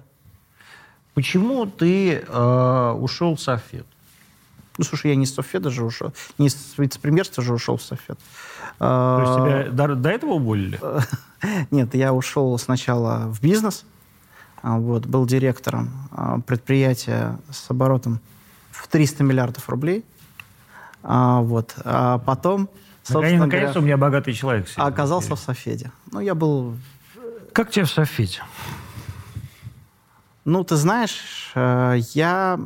Почему 1.14 1.66
ты 1.66 2.24
э, 2.28 2.92
ушел 3.00 3.36
в 3.36 3.42
Софет? 3.42 3.86
Ну, 4.78 4.84
слушай, 4.84 5.12
я 5.12 5.16
не 5.16 5.26
с 5.26 5.34
Софеда 5.34 5.70
же 5.70 5.86
ушел, 5.86 6.14
не 6.38 6.50
с 6.50 6.78
вице-премьерства 6.78 7.42
же 7.42 7.54
ушел 7.54 7.78
в 7.78 7.82
Софет. 7.82 8.20
То 8.78 9.20
есть 9.22 9.32
А, 9.38 9.64
тебя 9.64 9.72
до, 9.72 9.96
до 9.96 10.10
этого 10.10 10.32
уволили? 10.32 10.80
Нет, 11.72 11.96
я 11.96 12.14
ушел 12.14 12.58
сначала 12.58 13.28
в 13.28 13.42
бизнес, 13.42 13.86
а, 14.62 14.78
вот, 14.78 15.06
был 15.06 15.26
директором 15.26 15.90
а, 16.12 16.40
предприятия 16.42 17.40
с 17.50 17.70
оборотом 17.70 18.20
в 18.72 18.88
300 18.90 19.24
миллиардов 19.24 19.70
рублей. 19.70 20.04
А, 21.04 21.40
вот, 21.40 21.76
а 21.86 22.18
потом, 22.18 22.62
Наконец, 22.62 22.70
собственно 23.08 23.46
наконец-то 23.46 23.74
говоря, 23.74 23.80
у 23.80 23.84
меня 23.84 23.98
богатый 23.98 24.34
человек. 24.34 24.68
оказался 24.76 25.36
в 25.36 25.40
Софеде. 25.40 25.92
Ну, 26.12 26.20
я 26.20 26.36
был 26.36 26.76
Как 27.56 27.72
тебе 27.72 27.86
в 27.86 27.90
Софете? 27.90 28.44
Ну, 30.44 30.66
ты 30.66 30.76
знаешь, 30.76 31.54
э, 31.56 32.00
я 32.14 32.60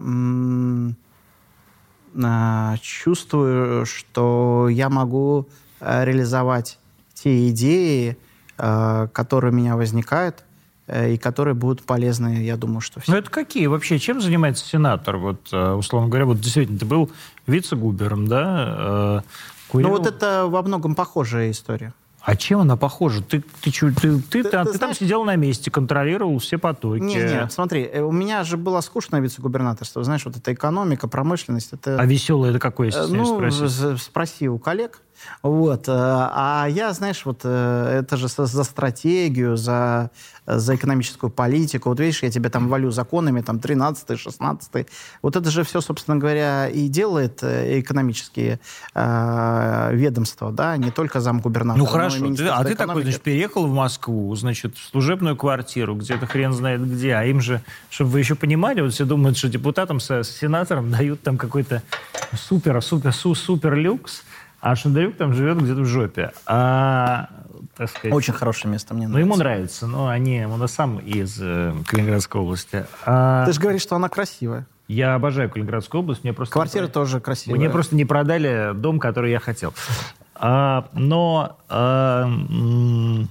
э, 2.16 2.76
чувствую, 2.82 3.86
что 3.86 4.68
я 4.68 4.90
могу 4.90 5.48
э, 5.80 6.06
реализовать 6.06 6.80
те 7.14 7.50
идеи, 7.50 8.18
которые 8.58 9.52
у 9.54 9.56
меня 9.56 9.78
возникают, 9.78 10.44
и 10.92 11.18
которые 11.18 11.54
будут 11.54 11.84
полезны, 11.84 12.44
я 12.44 12.58
думаю, 12.58 12.82
что 12.82 12.98
Ну, 13.00 13.04
всем. 13.04 13.16
это 13.16 13.30
какие 13.30 13.68
вообще? 13.68 14.00
Чем 14.00 14.20
занимается 14.22 14.66
сенатор? 14.66 15.18
Вот, 15.18 15.54
условно 15.54 16.10
говоря, 16.10 16.26
вот 16.26 16.40
действительно, 16.42 16.80
ты 16.80 16.86
был 16.86 17.10
вице-губером, 17.48 18.28
да? 18.28 18.76
э, 18.78 19.22
Ну, 19.22 19.24
курил- 19.72 19.90
вот 19.92 20.08
это 20.08 20.48
во 20.48 20.62
многом 20.64 20.96
похожая 20.96 21.52
история. 21.52 21.94
А 22.22 22.36
чем 22.36 22.60
она 22.60 22.76
похожа? 22.76 23.24
Ты, 23.24 23.44
ты, 23.62 23.72
ты, 23.72 23.92
ты, 23.92 24.20
Ты- 24.22 24.44
там, 24.44 24.66
ты 24.66 24.74
ты 24.74 24.78
там 24.78 24.88
знаешь- 24.90 24.98
сидел 24.98 25.24
на 25.24 25.36
месте, 25.36 25.72
контролировал 25.72 26.38
все 26.40 26.58
потоки. 26.58 27.02
Не, 27.02 27.16
нет, 27.16 27.52
смотри, 27.52 27.84
э, 27.92 28.02
у 28.02 28.12
меня 28.12 28.44
же 28.44 28.58
было 28.58 28.82
скучное 28.82 29.20
вице-губернаторство. 29.22 30.04
Знаешь, 30.04 30.26
вот 30.26 30.36
эта 30.36 30.54
экономика, 30.54 31.08
промышленность, 31.08 31.74
это... 31.74 31.98
А 32.00 32.06
веселое 32.06 32.50
это 32.52 32.60
какое, 32.60 32.88
если 32.88 33.02
Э, 33.04 33.08
смею 33.08 33.24
Ну, 33.24 33.36
спросить? 33.38 34.02
спроси 34.02 34.50
у 34.50 34.60
коллег. 34.60 35.00
Вот. 35.44 35.88
э, 35.88 35.92
А 35.92 36.68
я, 36.70 36.94
знаешь, 36.94 37.26
вот 37.26 37.42
э, 37.44 38.00
это 38.04 38.18
же 38.18 38.28
за 38.28 38.64
стратегию, 38.64 39.58
за, 39.58 40.10
за 40.46 40.76
экономическую 40.76 41.30
политику. 41.30 41.90
Вот 41.90 42.00
видишь, 42.00 42.24
я 42.24 42.30
тебе 42.32 42.50
там 42.50 42.68
валю 42.70 42.92
законами, 42.92 43.42
там 43.42 43.60
13 43.60 44.20
16 44.20 44.88
Вот 45.22 45.36
это 45.36 45.50
же 45.50 45.64
все, 45.64 45.82
собственно 45.82 46.18
говоря, 46.18 46.68
и 46.68 46.88
делает 46.88 47.44
э, 47.44 47.80
экономические 47.80 48.60
э, 48.96 49.90
ведомства, 49.94 50.52
да, 50.52 50.78
не 50.78 50.92
только 50.92 51.20
замгубернатора. 51.20 51.84
Ну 51.84 51.86
хорошо, 51.86 52.18
ты- 52.36 52.48
а 52.48 52.64
ты 52.64 52.76
такой, 52.76 53.04
значит, 53.04 53.22
переехал 53.22 53.68
в 53.68 53.74
Москву, 53.74 54.36
значит, 54.36 54.78
в 54.78 54.90
служебную 54.90 55.36
квартиру, 55.36 55.96
где-то 55.96 56.26
хрен 56.28 56.54
знает 56.54 56.82
где, 56.90 57.14
а 57.16 57.24
им 57.26 57.42
же, 57.42 57.62
чтобы 57.90 58.12
вы 58.12 58.20
еще 58.20 58.36
понимали, 58.36 58.82
вот 58.82 58.94
все 58.94 59.06
думают, 59.06 59.38
что 59.38 59.50
депутатам, 59.50 60.00
с, 60.00 60.10
с 60.24 60.30
сенатором 60.30 60.92
дают 60.92 61.22
там 61.22 61.38
какой-то 61.38 61.82
супер, 62.36 62.82
супер, 62.82 63.14
су, 63.14 63.36
супер 63.36 63.76
люкс, 63.76 64.24
а 64.62 64.76
Шандарюк 64.76 65.16
там 65.16 65.34
живет 65.34 65.62
где-то 65.62 65.82
в 65.82 65.86
жопе. 65.86 66.32
А, 66.46 67.30
так 67.78 67.90
сказать, 67.90 68.14
Очень 68.14 68.34
хорошее 68.34 68.72
место 68.72 68.94
мне 68.94 69.08
ну, 69.08 69.18
ему 69.18 69.36
нравится. 69.36 69.86
нравится, 69.86 69.88
но 69.88 70.08
они, 70.10 70.46
он 70.46 70.68
сам 70.68 71.00
из 71.00 71.38
э, 71.42 71.74
Калининградской 71.88 72.42
области. 72.42 72.86
А 73.06 73.46
Ты 73.46 73.54
же 73.54 73.60
говоришь, 73.60 73.82
что 73.82 73.96
она 73.96 74.10
красивая. 74.10 74.66
Я 74.88 75.16
обожаю 75.16 75.50
Калининградскую 75.50 76.02
область, 76.02 76.24
мне 76.24 76.34
просто... 76.34 76.52
Квартира 76.54 76.88
тоже 76.88 77.20
красивая. 77.20 77.58
Мне 77.58 77.70
просто 77.70 77.96
не 77.96 78.06
продали 78.06 78.72
дом, 78.74 79.00
который 79.00 79.32
я 79.32 79.40
хотел. 79.40 79.74
А, 80.36 80.88
но 80.94 81.58
а, 81.70 82.24
м, 82.24 83.30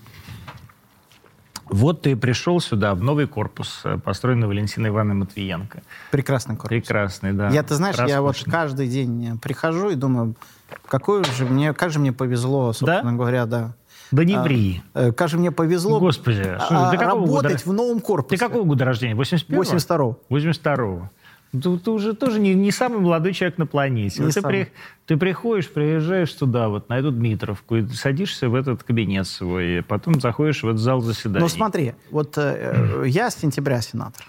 вот 1.71 2.03
ты 2.03 2.17
пришел 2.17 2.61
сюда, 2.61 2.95
в 2.95 3.03
новый 3.03 3.27
корпус, 3.27 3.81
э, 3.85 3.99
построенный 3.99 4.47
Валентиной 4.47 4.91
Ивановной 4.91 5.17
Матвиенко. 5.27 5.83
Прекрасный 6.11 6.55
корпус. 6.57 6.69
Прекрасный, 6.71 7.33
да. 7.33 7.49
Я, 7.51 7.63
ты 7.63 7.75
знаешь, 7.75 7.97
я 7.97 8.21
вот 8.23 8.29
Роскошный. 8.29 8.53
каждый 8.53 8.89
день 8.89 9.35
э, 9.35 9.37
прихожу 9.39 9.91
и 9.91 9.95
думаю, 9.95 10.35
какой 10.87 11.25
же 11.25 11.45
мне, 11.45 11.73
как 11.73 11.91
же 11.91 11.99
мне 11.99 12.13
повезло, 12.13 12.73
собственно 12.73 13.13
говоря, 13.13 13.47
да. 13.47 13.75
Да 14.11 14.25
не 14.25 14.35
А, 14.37 14.43
ври. 14.43 14.83
Э, 14.95 15.13
Как 15.13 15.29
же 15.29 15.37
мне 15.37 15.51
повезло 15.51 16.01
Господи, 16.01 16.41
а, 16.41 16.61
слушай, 16.67 16.91
года 16.93 17.05
работать 17.05 17.63
ра- 17.63 17.69
в 17.69 17.73
новом 17.75 18.01
корпусе. 18.01 18.39
Ты 18.39 18.43
какого 18.47 18.65
года 18.65 18.87
рождения? 18.87 19.15
81-го? 19.15 19.63
82-го. 19.63 20.19
82-го. 20.31 21.11
Ты, 21.53 21.79
ты 21.79 21.91
уже 21.91 22.15
тоже 22.15 22.41
не, 22.41 22.55
не 22.55 22.71
самый 22.71 23.01
молодой 23.01 23.33
человек 23.33 23.57
на 23.59 23.67
планете. 23.67 24.23
Не 24.23 24.31
ты, 24.31 24.41
самый. 24.41 24.49
при- 24.65 24.73
ты 25.07 25.17
приходишь, 25.17 25.71
приезжаешь 25.71 26.33
туда, 26.33 26.69
вот, 26.69 26.89
на 26.91 26.99
эту 26.99 27.11
Дмитровку, 27.11 27.77
и 27.77 27.87
садишься 27.89 28.49
в 28.51 28.55
этот 28.55 28.83
кабинет 28.83 29.27
свой, 29.27 29.79
и 29.79 29.81
потом 29.81 30.21
заходишь 30.21 30.63
в 30.63 30.69
этот 30.69 30.81
зал 30.81 31.01
заседаний. 31.01 31.41
Ну 31.41 31.49
смотри, 31.49 31.95
вот 32.11 32.37
э, 32.37 33.03
э, 33.03 33.09
я 33.09 33.31
с 33.31 33.37
сентября 33.37 33.81
сенатор. 33.81 34.27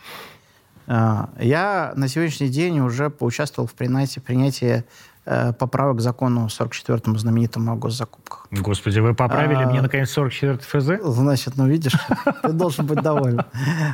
Э, 0.88 1.26
Я 1.42 1.92
на 1.96 2.08
сегодняшний 2.08 2.48
день 2.50 2.80
уже 2.80 3.10
поучаствовал 3.10 3.68
в 3.68 3.74
принятии, 3.74 4.22
принятии 4.22 4.86
э, 5.26 5.52
поправок 5.54 5.98
к 5.98 6.00
закону 6.02 6.48
44-му 6.48 7.18
знаменитому 7.18 7.74
о 7.74 7.76
госзакупках. 7.76 8.48
Господи, 8.52 9.00
вы 9.00 9.14
поправили 9.14 9.62
А, 9.64 9.68
мне, 9.70 9.82
наконец, 9.82 10.10
44 10.12 10.58
ФЗ? 10.60 11.04
Значит, 11.04 11.58
ну 11.58 11.68
видишь, 11.68 11.94
ты 12.44 12.54
должен 12.54 12.86
быть 12.86 13.02
доволен. 13.02 13.42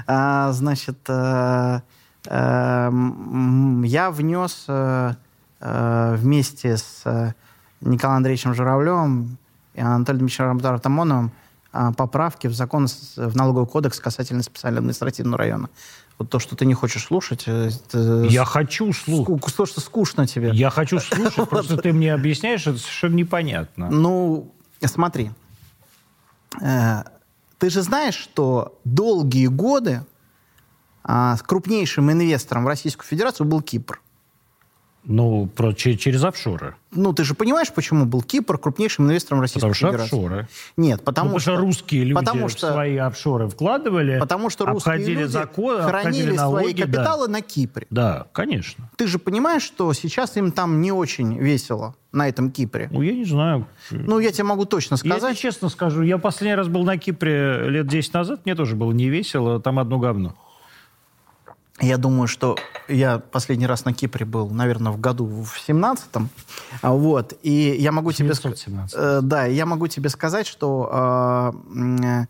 А, 0.05 0.51
Значит, 0.51 0.99
э, 1.09 1.81
я 2.29 4.09
внес 4.11 4.65
э, 4.67 5.13
э, 5.59 6.15
вместе 6.17 6.77
с 6.77 7.01
э, 7.05 7.33
Николаем 7.81 8.17
Андреевичем 8.17 8.53
Журавлевым 8.53 9.37
и 9.73 9.81
Анатолием 9.81 10.27
Дмитриевичем 10.27 10.65
Артамоновым 10.65 11.31
а, 11.71 11.91
поправки 11.91 12.47
в 12.47 12.53
закон, 12.53 12.87
в 13.17 13.35
налоговый 13.35 13.67
кодекс 13.67 13.99
касательно 13.99 14.43
специального 14.43 14.79
административного 14.79 15.37
района. 15.37 15.69
Вот 16.17 16.29
то, 16.29 16.39
что 16.39 16.55
ты 16.55 16.65
не 16.65 16.73
хочешь 16.73 17.03
слушать, 17.03 17.45
Я 17.47 18.45
хочу 18.45 18.93
слушать. 18.93 19.27
ску- 19.27 19.55
то, 19.57 19.65
что 19.65 19.81
скучно 19.81 20.25
тебе. 20.25 20.51
Я 20.53 20.69
хочу 20.69 20.99
слушать, 20.99 21.49
просто 21.49 21.75
ты 21.75 21.91
мне 21.91 22.13
объясняешь, 22.13 22.65
это 22.65 22.77
совершенно 22.77 23.15
непонятно. 23.15 23.89
Ну, 23.91 24.53
смотри. 24.85 25.31
Ты 26.57 27.69
же 27.69 27.81
знаешь, 27.81 28.15
что 28.15 28.79
долгие 28.85 29.47
годы 29.47 30.05
крупнейшим 31.45 32.11
инвестором 32.11 32.63
в 32.65 32.67
Российскую 32.67 33.05
Федерацию 33.07 33.47
был 33.47 33.61
Кипр. 33.61 34.01
Ну, 35.07 35.45
про, 35.45 35.71
че- 35.73 35.97
через 35.97 36.23
офшоры. 36.23 36.73
Ну, 36.91 37.13
ты 37.13 37.23
же 37.23 37.35
понимаешь, 37.35 37.71
почему 37.71 38.05
был 38.05 38.23
Кипр 38.23 38.57
крупнейшим 38.57 39.05
инвестором 39.05 39.39
Российской 39.39 39.59
Потому 39.59 39.73
что 39.75 39.87
Федерации? 39.89 40.05
офшоры. 40.17 40.47
Нет, 40.77 41.03
потому, 41.03 41.29
Ну, 41.33 41.39
что, 41.39 41.55
русские 41.57 42.05
люди 42.05 42.15
потому 42.15 42.47
в 42.47 42.51
что- 42.51 42.71
свои 42.73 42.97
офшоры 42.97 43.47
вкладывали, 43.47 44.17
потому 44.19 44.49
что 44.49 44.65
русские 44.65 44.93
обходили 44.95 45.21
люди 45.21 45.37
обходили 45.37 45.81
хранили 45.83 46.31
налоги. 46.35 46.63
свои 46.63 46.73
да. 46.73 46.81
капиталы 46.85 47.27
на 47.27 47.41
Кипре. 47.41 47.85
Да, 47.91 48.25
конечно. 48.31 48.89
Ты 48.95 49.05
же 49.05 49.19
понимаешь, 49.19 49.61
что 49.61 49.93
сейчас 49.93 50.37
им 50.37 50.51
там 50.51 50.81
не 50.81 50.91
очень 50.91 51.37
весело 51.37 51.93
на 52.11 52.27
этом 52.27 52.49
Кипре. 52.49 52.87
Ну, 52.91 53.03
я 53.03 53.13
не 53.13 53.25
знаю. 53.25 53.67
Ну, 53.91 54.17
я 54.17 54.31
тебе 54.31 54.45
могу 54.45 54.65
точно 54.65 54.95
Я 54.95 54.97
тебе 54.97 55.11
сказать. 55.11 55.37
честно 55.37 55.69
скажу, 55.69 56.01
я 56.01 56.17
последний 56.17 56.55
раз 56.55 56.67
был 56.67 56.83
на 56.83 56.97
Кипре 56.97 57.69
лет 57.69 57.85
10 57.85 58.11
назад, 58.15 58.41
мне 58.45 58.55
тоже 58.55 58.75
было 58.75 58.91
не 58.91 59.07
весело, 59.09 59.59
там 59.61 59.77
одно 59.77 59.99
говно. 59.99 60.33
Я 61.81 61.97
думаю, 61.97 62.27
что 62.27 62.55
я 62.87 63.19
последний 63.19 63.67
раз 63.67 63.83
на 63.85 63.93
Кипре 63.93 64.25
был, 64.25 64.49
наверное, 64.49 64.91
в 64.93 64.99
году 64.99 65.25
в 65.25 65.55
17-м. 65.67 66.29
А, 66.81 66.91
Вот. 66.93 67.33
И 67.43 67.75
я 67.79 67.91
могу 67.91 68.11
тебе... 68.13 68.29
ска- 68.29 68.49
917. 68.53 68.95
Э, 68.97 69.19
Да, 69.21 69.45
я 69.45 69.65
могу 69.65 69.87
тебе 69.87 70.09
сказать, 70.09 70.47
что 70.47 70.89
э, 70.91 71.77
м, 71.77 72.01
э, 72.01 72.27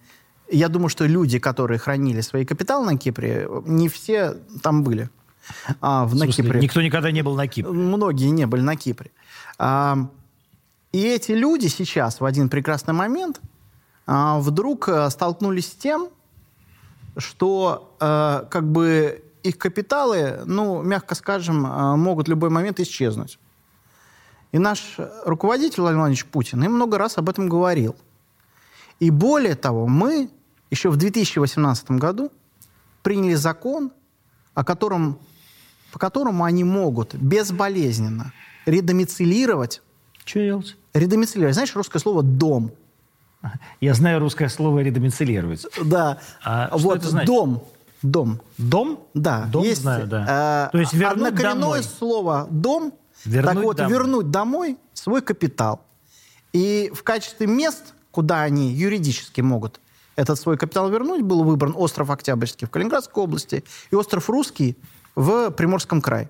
я 0.51 0.67
думаю, 0.67 0.89
что 0.89 1.05
люди, 1.05 1.37
которые 1.39 1.77
хранили 1.77 2.21
свои 2.21 2.43
капиталы 2.45 2.85
на 2.93 2.97
Кипре, 2.97 3.47
не 3.65 3.87
все 3.87 4.35
там 4.63 4.83
были. 4.83 5.09
а, 5.79 6.05
в, 6.05 6.13
в 6.13 6.17
смысле, 6.17 6.43
Кипре. 6.43 6.59
Никто 6.61 6.81
никогда 6.81 7.11
не 7.11 7.21
был 7.21 7.35
на 7.35 7.47
Кипре. 7.47 7.71
Многие 7.71 8.29
не 8.31 8.47
были 8.47 8.61
на 8.61 8.75
Кипре. 8.75 9.11
А, 9.59 9.95
и 10.91 11.03
эти 11.03 11.33
люди 11.33 11.67
сейчас 11.67 12.19
в 12.19 12.25
один 12.25 12.49
прекрасный 12.49 12.95
момент 12.95 13.39
а, 14.07 14.39
вдруг 14.39 14.89
а, 14.89 15.07
столкнулись 15.11 15.67
с 15.71 15.75
тем, 15.75 16.07
что 17.17 17.95
а, 17.99 18.45
как 18.49 18.67
бы 18.71 19.21
их 19.45 19.57
капиталы, 19.57 20.41
ну, 20.45 20.81
мягко 20.81 21.15
скажем, 21.15 21.65
а, 21.65 21.95
могут 21.95 22.27
в 22.27 22.29
любой 22.29 22.49
момент 22.49 22.79
исчезнуть. 22.79 23.39
И 24.51 24.57
наш 24.57 24.97
руководитель 25.25 25.81
Владимир 25.81 26.01
Владимирович 26.01 26.25
Путин 26.25 26.63
им 26.63 26.73
много 26.73 26.97
раз 26.97 27.17
об 27.17 27.29
этом 27.29 27.49
говорил. 27.49 27.95
И 28.99 29.09
более 29.09 29.55
того, 29.55 29.87
мы 29.87 30.29
еще 30.71 30.89
в 30.89 30.97
2018 30.97 31.91
году 31.91 32.31
приняли 33.03 33.35
закон, 33.35 33.91
о 34.53 34.63
котором, 34.63 35.19
по 35.91 35.99
которому 35.99 36.43
они 36.43 36.63
могут 36.63 37.13
безболезненно 37.15 38.33
редомицилировать. 38.65 39.81
Что 40.23 40.39
делать? 40.39 40.77
Редомицилировать. 40.93 41.53
Знаешь 41.53 41.75
русское 41.75 41.99
слово 41.99 42.23
«дом»? 42.23 42.71
Я 43.79 43.93
знаю 43.93 44.19
русское 44.19 44.49
слово 44.49 44.79
«редомицилировать». 44.79 45.65
Да. 45.83 46.19
А 46.43 46.69
вот, 46.71 46.79
что 46.79 46.95
это 46.95 47.09
значит? 47.09 47.27
«дом». 47.27 47.63
Дом. 48.01 48.41
Дом? 48.57 49.07
Да. 49.13 49.45
Дом 49.51 49.63
есть, 49.63 49.81
знаю, 49.81 50.07
да. 50.07 50.67
Э, 50.67 50.71
То 50.71 50.79
есть 50.79 50.93
вернуть 50.93 51.29
однокоренное 51.29 51.61
домой. 51.61 51.83
слово 51.83 52.47
«дом». 52.49 52.93
Вернуть 53.23 53.55
так 53.55 53.63
вот, 53.63 53.77
домой. 53.77 53.91
вернуть 53.93 54.31
домой 54.31 54.77
свой 54.93 55.21
капитал. 55.21 55.81
И 56.53 56.91
в 56.93 57.01
качестве 57.03 57.47
мест, 57.47 57.93
куда 58.11 58.41
они 58.41 58.71
юридически 58.71 59.41
могут 59.41 59.79
этот 60.15 60.39
свой 60.39 60.57
капитал 60.57 60.89
вернуть, 60.89 61.21
был 61.21 61.43
выбран 61.43 61.73
остров 61.75 62.09
Октябрьский 62.09 62.67
в 62.67 62.69
Калининградской 62.69 63.23
области 63.23 63.63
и 63.91 63.95
остров 63.95 64.29
Русский 64.29 64.77
в 65.15 65.49
Приморском 65.51 66.01
крае. 66.01 66.29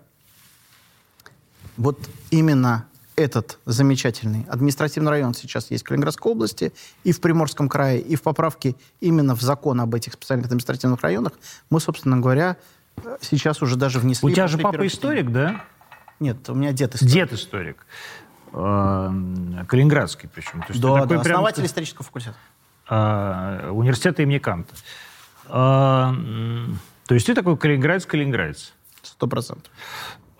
Вот 1.77 1.99
именно 2.31 2.87
этот 3.15 3.59
замечательный 3.65 4.45
административный 4.49 5.11
район 5.11 5.33
сейчас 5.33 5.71
есть 5.71 5.83
в 5.83 5.87
Калининградской 5.87 6.31
области, 6.31 6.73
и 7.03 7.11
в 7.11 7.21
Приморском 7.21 7.69
крае, 7.69 8.01
и 8.01 8.15
в 8.15 8.21
поправке 8.21 8.75
именно 8.99 9.35
в 9.35 9.41
закон 9.41 9.79
об 9.81 9.95
этих 9.95 10.13
специальных 10.13 10.47
административных 10.47 11.01
районах 11.01 11.33
мы, 11.69 11.79
собственно 11.79 12.17
говоря, 12.17 12.57
сейчас 13.21 13.61
уже 13.61 13.75
даже 13.75 13.99
внесли... 13.99 14.29
У 14.29 14.33
тебя 14.33 14.47
же 14.47 14.57
папа 14.57 14.85
историк, 14.85 15.31
да? 15.31 15.63
Нет, 16.19 16.49
у 16.49 16.53
меня 16.55 16.71
дед 16.71 16.95
историк. 16.95 17.13
Дед 17.13 17.33
историк. 17.33 17.85
Э, 18.53 19.11
Калининградский 19.67 20.29
причем. 20.33 20.61
То 20.61 20.67
есть 20.69 20.81
да, 20.81 21.05
да, 21.05 21.19
основатель 21.19 21.55
прям... 21.55 21.65
исторического 21.65 22.03
факультета. 22.03 22.37
А, 22.87 23.71
университета 23.71 24.21
имени 24.21 24.37
Канта. 24.37 24.73
А, 25.47 26.13
то 27.07 27.13
есть 27.13 27.25
ты 27.25 27.33
такой 27.33 27.57
калининградец-калининградец? 27.57 28.73
Сто 29.01 29.27
процентов. 29.27 29.71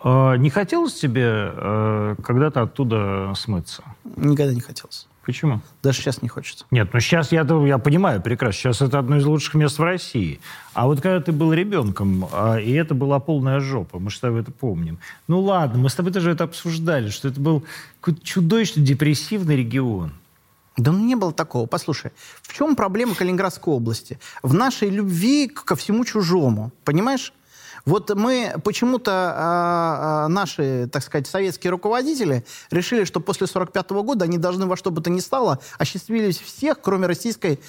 А, 0.08 0.36
не 0.36 0.50
хотелось 0.50 0.94
тебе 0.94 1.24
э, 1.26 2.14
когда-то 2.22 2.62
оттуда 2.62 3.32
смыться? 3.34 3.82
Никогда 4.04 4.54
не 4.54 4.60
хотелось. 4.60 5.08
Почему? 5.24 5.60
Даже 5.82 5.98
сейчас 5.98 6.22
не 6.22 6.28
хочется. 6.28 6.64
Нет, 6.70 6.90
ну 6.92 7.00
сейчас 7.00 7.32
я, 7.32 7.40
я 7.42 7.78
понимаю 7.78 8.22
прекрасно, 8.22 8.52
сейчас 8.56 8.82
это 8.82 9.00
одно 9.00 9.16
из 9.16 9.26
лучших 9.26 9.54
мест 9.54 9.80
в 9.80 9.82
России. 9.82 10.38
А 10.74 10.86
вот 10.86 11.00
когда 11.00 11.20
ты 11.20 11.32
был 11.32 11.52
ребенком, 11.52 12.28
а, 12.30 12.54
и 12.54 12.70
это 12.70 12.94
была 12.94 13.18
полная 13.18 13.58
жопа, 13.58 13.98
мы 13.98 14.12
с 14.12 14.20
тобой 14.20 14.42
это 14.42 14.52
помним. 14.52 15.00
Ну 15.26 15.40
ладно, 15.40 15.80
мы 15.80 15.90
с 15.90 15.96
тобой 15.96 16.12
тоже 16.12 16.30
это 16.30 16.44
обсуждали, 16.44 17.08
что 17.08 17.26
это 17.26 17.40
был 17.40 17.64
какой-то 18.00 18.24
чудовищно 18.24 18.82
депрессивный 18.82 19.56
регион. 19.56 20.12
Да 20.76 20.92
ну 20.92 21.04
не 21.04 21.16
было 21.16 21.32
такого. 21.32 21.66
Послушай, 21.66 22.12
в 22.42 22.54
чем 22.54 22.76
проблема 22.76 23.16
Калининградской 23.16 23.74
области? 23.74 24.20
В 24.44 24.54
нашей 24.54 24.88
любви 24.88 25.48
ко 25.48 25.74
всему 25.74 26.04
чужому. 26.04 26.70
Понимаешь? 26.84 27.32
Вот 27.86 28.12
мы 28.14 28.54
почему-то 28.64 29.12
а, 29.12 30.24
а, 30.24 30.28
наши, 30.28 30.88
так 30.92 31.04
сказать, 31.04 31.28
советские 31.28 31.70
руководители 31.70 32.44
решили, 32.72 33.04
что 33.04 33.20
после 33.20 33.46
45 33.46 33.90
года 33.90 34.24
они 34.24 34.38
должны 34.38 34.66
во 34.66 34.76
что 34.76 34.90
бы 34.90 35.00
то 35.00 35.08
ни 35.08 35.20
стало 35.20 35.60
осчастливить 35.78 36.40
всех, 36.40 36.80
кроме 36.80 37.06
Российской 37.06 37.60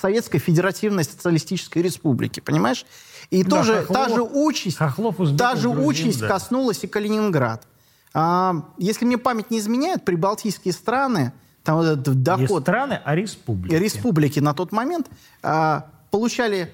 Советской 0.00 0.38
Федеративной 0.38 1.04
Социалистической 1.04 1.80
Республики, 1.80 2.40
понимаешь? 2.40 2.84
И 3.30 3.42
да, 3.42 3.50
тоже 3.50 3.84
Хохлов, 3.86 3.96
та 3.96 4.14
же 4.14 4.22
участь, 4.22 4.78
узбеков, 4.78 5.38
та 5.38 5.56
же 5.56 5.70
грузин, 5.70 5.88
участь 5.88 6.20
да. 6.20 6.28
коснулась 6.28 6.84
и 6.84 6.86
Калининград. 6.86 7.66
А, 8.12 8.68
если 8.76 9.06
мне 9.06 9.16
память 9.16 9.50
не 9.50 9.58
изменяет, 9.58 10.04
прибалтийские 10.04 10.74
страны, 10.74 11.32
там 11.64 11.76
вот 11.76 11.86
этот 11.86 12.22
доход... 12.22 12.50
Не 12.50 12.60
страны, 12.60 13.00
а 13.02 13.14
республики. 13.14 13.74
Республики 13.74 14.38
на 14.38 14.52
тот 14.52 14.70
момент 14.70 15.08
а, 15.42 15.86
получали 16.10 16.70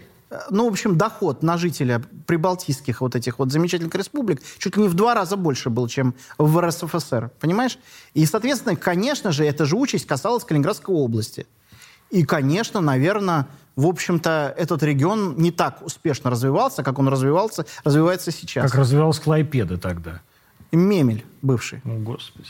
ну, 0.51 0.68
в 0.68 0.72
общем, 0.72 0.99
доход 0.99 1.43
на 1.43 1.57
жителя 1.57 2.03
прибалтийских 2.26 3.01
вот 3.01 3.16
этих 3.16 3.39
вот 3.39 3.51
замечательных 3.51 3.95
республик 3.95 4.43
чуть 4.59 4.76
ли 4.76 4.83
не 4.83 4.89
в 4.89 4.95
два 4.95 5.14
раза 5.14 5.37
больше 5.37 5.70
был, 5.70 5.89
чем 5.89 6.14
в 6.37 6.61
РСФСР, 6.61 7.31
понимаешь? 7.41 7.79
И, 8.14 8.26
соответственно, 8.26 8.76
конечно 8.76 9.33
же, 9.33 9.45
эта 9.45 9.64
же 9.64 9.76
участь 9.76 10.07
касалась 10.07 10.45
Калининградской 10.45 10.95
области. 10.95 11.47
И, 12.11 12.24
конечно, 12.24 12.81
наверное, 12.81 13.47
в 13.76 13.87
общем-то, 13.87 14.55
этот 14.57 14.83
регион 14.83 15.37
не 15.37 15.51
так 15.51 15.83
успешно 15.83 16.31
развивался, 16.31 16.83
как 16.83 16.99
он 16.99 17.09
развивался, 17.09 17.64
развивается 17.85 18.31
сейчас. 18.31 18.70
Как 18.70 18.81
развивалась 18.81 19.20
Клайпеда 19.20 19.79
тогда. 19.79 20.20
Мемель 20.72 21.24
бывший. 21.43 21.81
О, 21.85 21.99
Господи. 21.99 22.49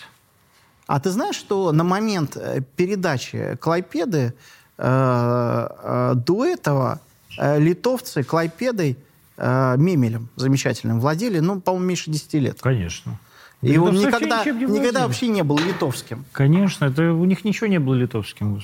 А 0.86 1.00
ты 1.00 1.10
знаешь, 1.10 1.36
что 1.36 1.70
на 1.70 1.84
момент 1.84 2.36
э, 2.36 2.62
передачи 2.76 3.56
Клайпеды 3.60 4.32
э, 4.78 5.68
э, 5.82 6.12
до 6.14 6.46
этого 6.46 7.00
литовцы 7.38 8.22
Клайпедой, 8.22 8.96
э, 9.36 9.74
Мемелем 9.78 10.28
замечательным 10.36 11.00
владели, 11.00 11.38
ну, 11.38 11.60
по-моему, 11.60 11.86
меньше 11.86 12.10
10 12.10 12.34
лет. 12.34 12.58
Конечно. 12.60 13.18
И 13.62 13.76
он 13.76 13.94
никогда, 13.94 14.44
никогда 14.44 15.06
вообще 15.06 15.28
не 15.28 15.42
был 15.42 15.58
литовским. 15.58 16.24
Конечно, 16.32 16.84
это 16.86 17.12
у 17.12 17.24
них 17.24 17.44
ничего 17.44 17.66
не 17.66 17.80
было 17.80 17.94
литовским. 17.94 18.62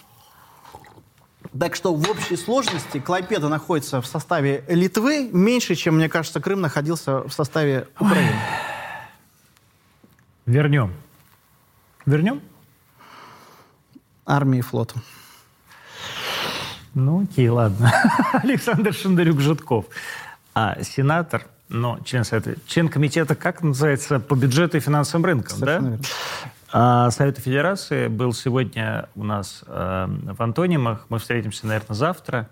Так 1.59 1.75
что 1.77 1.95
в 1.95 2.09
общей 2.11 2.37
сложности 2.37 2.99
Клайпеда 2.99 3.49
находится 3.49 4.01
в 4.01 4.07
составе 4.07 4.65
Литвы 4.69 5.29
меньше, 5.33 5.75
чем, 5.75 5.97
мне 5.97 6.09
кажется, 6.09 6.41
Крым 6.41 6.61
находился 6.61 7.21
в 7.29 7.33
составе 7.33 7.87
Украины. 7.99 8.35
Вернем. 10.47 10.93
Вернем? 12.07 12.41
Армии 14.27 14.59
и 14.59 14.63
флотом. 14.63 15.03
Ну, 16.95 17.25
окей, 17.25 17.49
ладно. 17.49 17.93
Александр 18.33 18.93
Шендарюк-Житков. 18.93 19.87
А, 20.55 20.81
сенатор, 20.83 21.47
но 21.69 21.99
член 22.05 22.25
Совета, 22.25 22.55
член 22.67 22.89
комитета, 22.89 23.35
как 23.35 23.63
называется, 23.63 24.21
по 24.21 24.35
бюджету 24.35 24.77
и 24.77 24.81
финансовым 24.81 25.25
рынкам, 25.25 25.59
Совершенно 25.59 25.83
да? 25.83 25.91
Верно. 25.91 26.05
А, 26.73 27.11
Совета 27.11 27.41
Федерации 27.41 28.09
был 28.09 28.33
сегодня 28.33 29.09
у 29.15 29.25
нас 29.25 29.63
э, 29.67 30.07
в 30.09 30.43
Антонимах. 30.43 31.07
Мы 31.09 31.19
встретимся, 31.19 31.67
наверное, 31.67 31.95
завтра. 31.95 32.49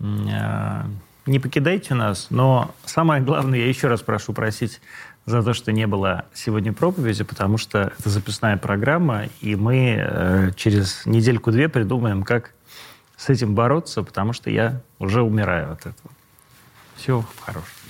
Э, 0.00 0.82
не 1.26 1.38
покидайте 1.38 1.94
нас, 1.94 2.26
но 2.30 2.74
самое 2.84 3.22
главное, 3.22 3.58
я 3.58 3.68
еще 3.68 3.88
раз 3.88 4.02
прошу 4.02 4.34
просить 4.34 4.80
за 5.26 5.42
то, 5.42 5.54
что 5.54 5.72
не 5.72 5.86
было 5.86 6.26
сегодня 6.34 6.72
проповеди, 6.72 7.24
потому 7.24 7.56
что 7.56 7.92
это 7.98 8.10
записная 8.10 8.58
программа, 8.58 9.24
и 9.40 9.56
мы 9.56 9.96
э, 9.98 10.50
через 10.56 11.06
недельку-две 11.06 11.68
придумаем, 11.68 12.24
как 12.24 12.52
с 13.16 13.28
этим 13.28 13.54
бороться, 13.54 14.02
потому 14.02 14.32
что 14.32 14.50
я 14.50 14.80
уже 14.98 15.22
умираю 15.22 15.72
от 15.72 15.80
этого. 15.80 16.10
Всего 16.96 17.24
хорошего. 17.40 17.83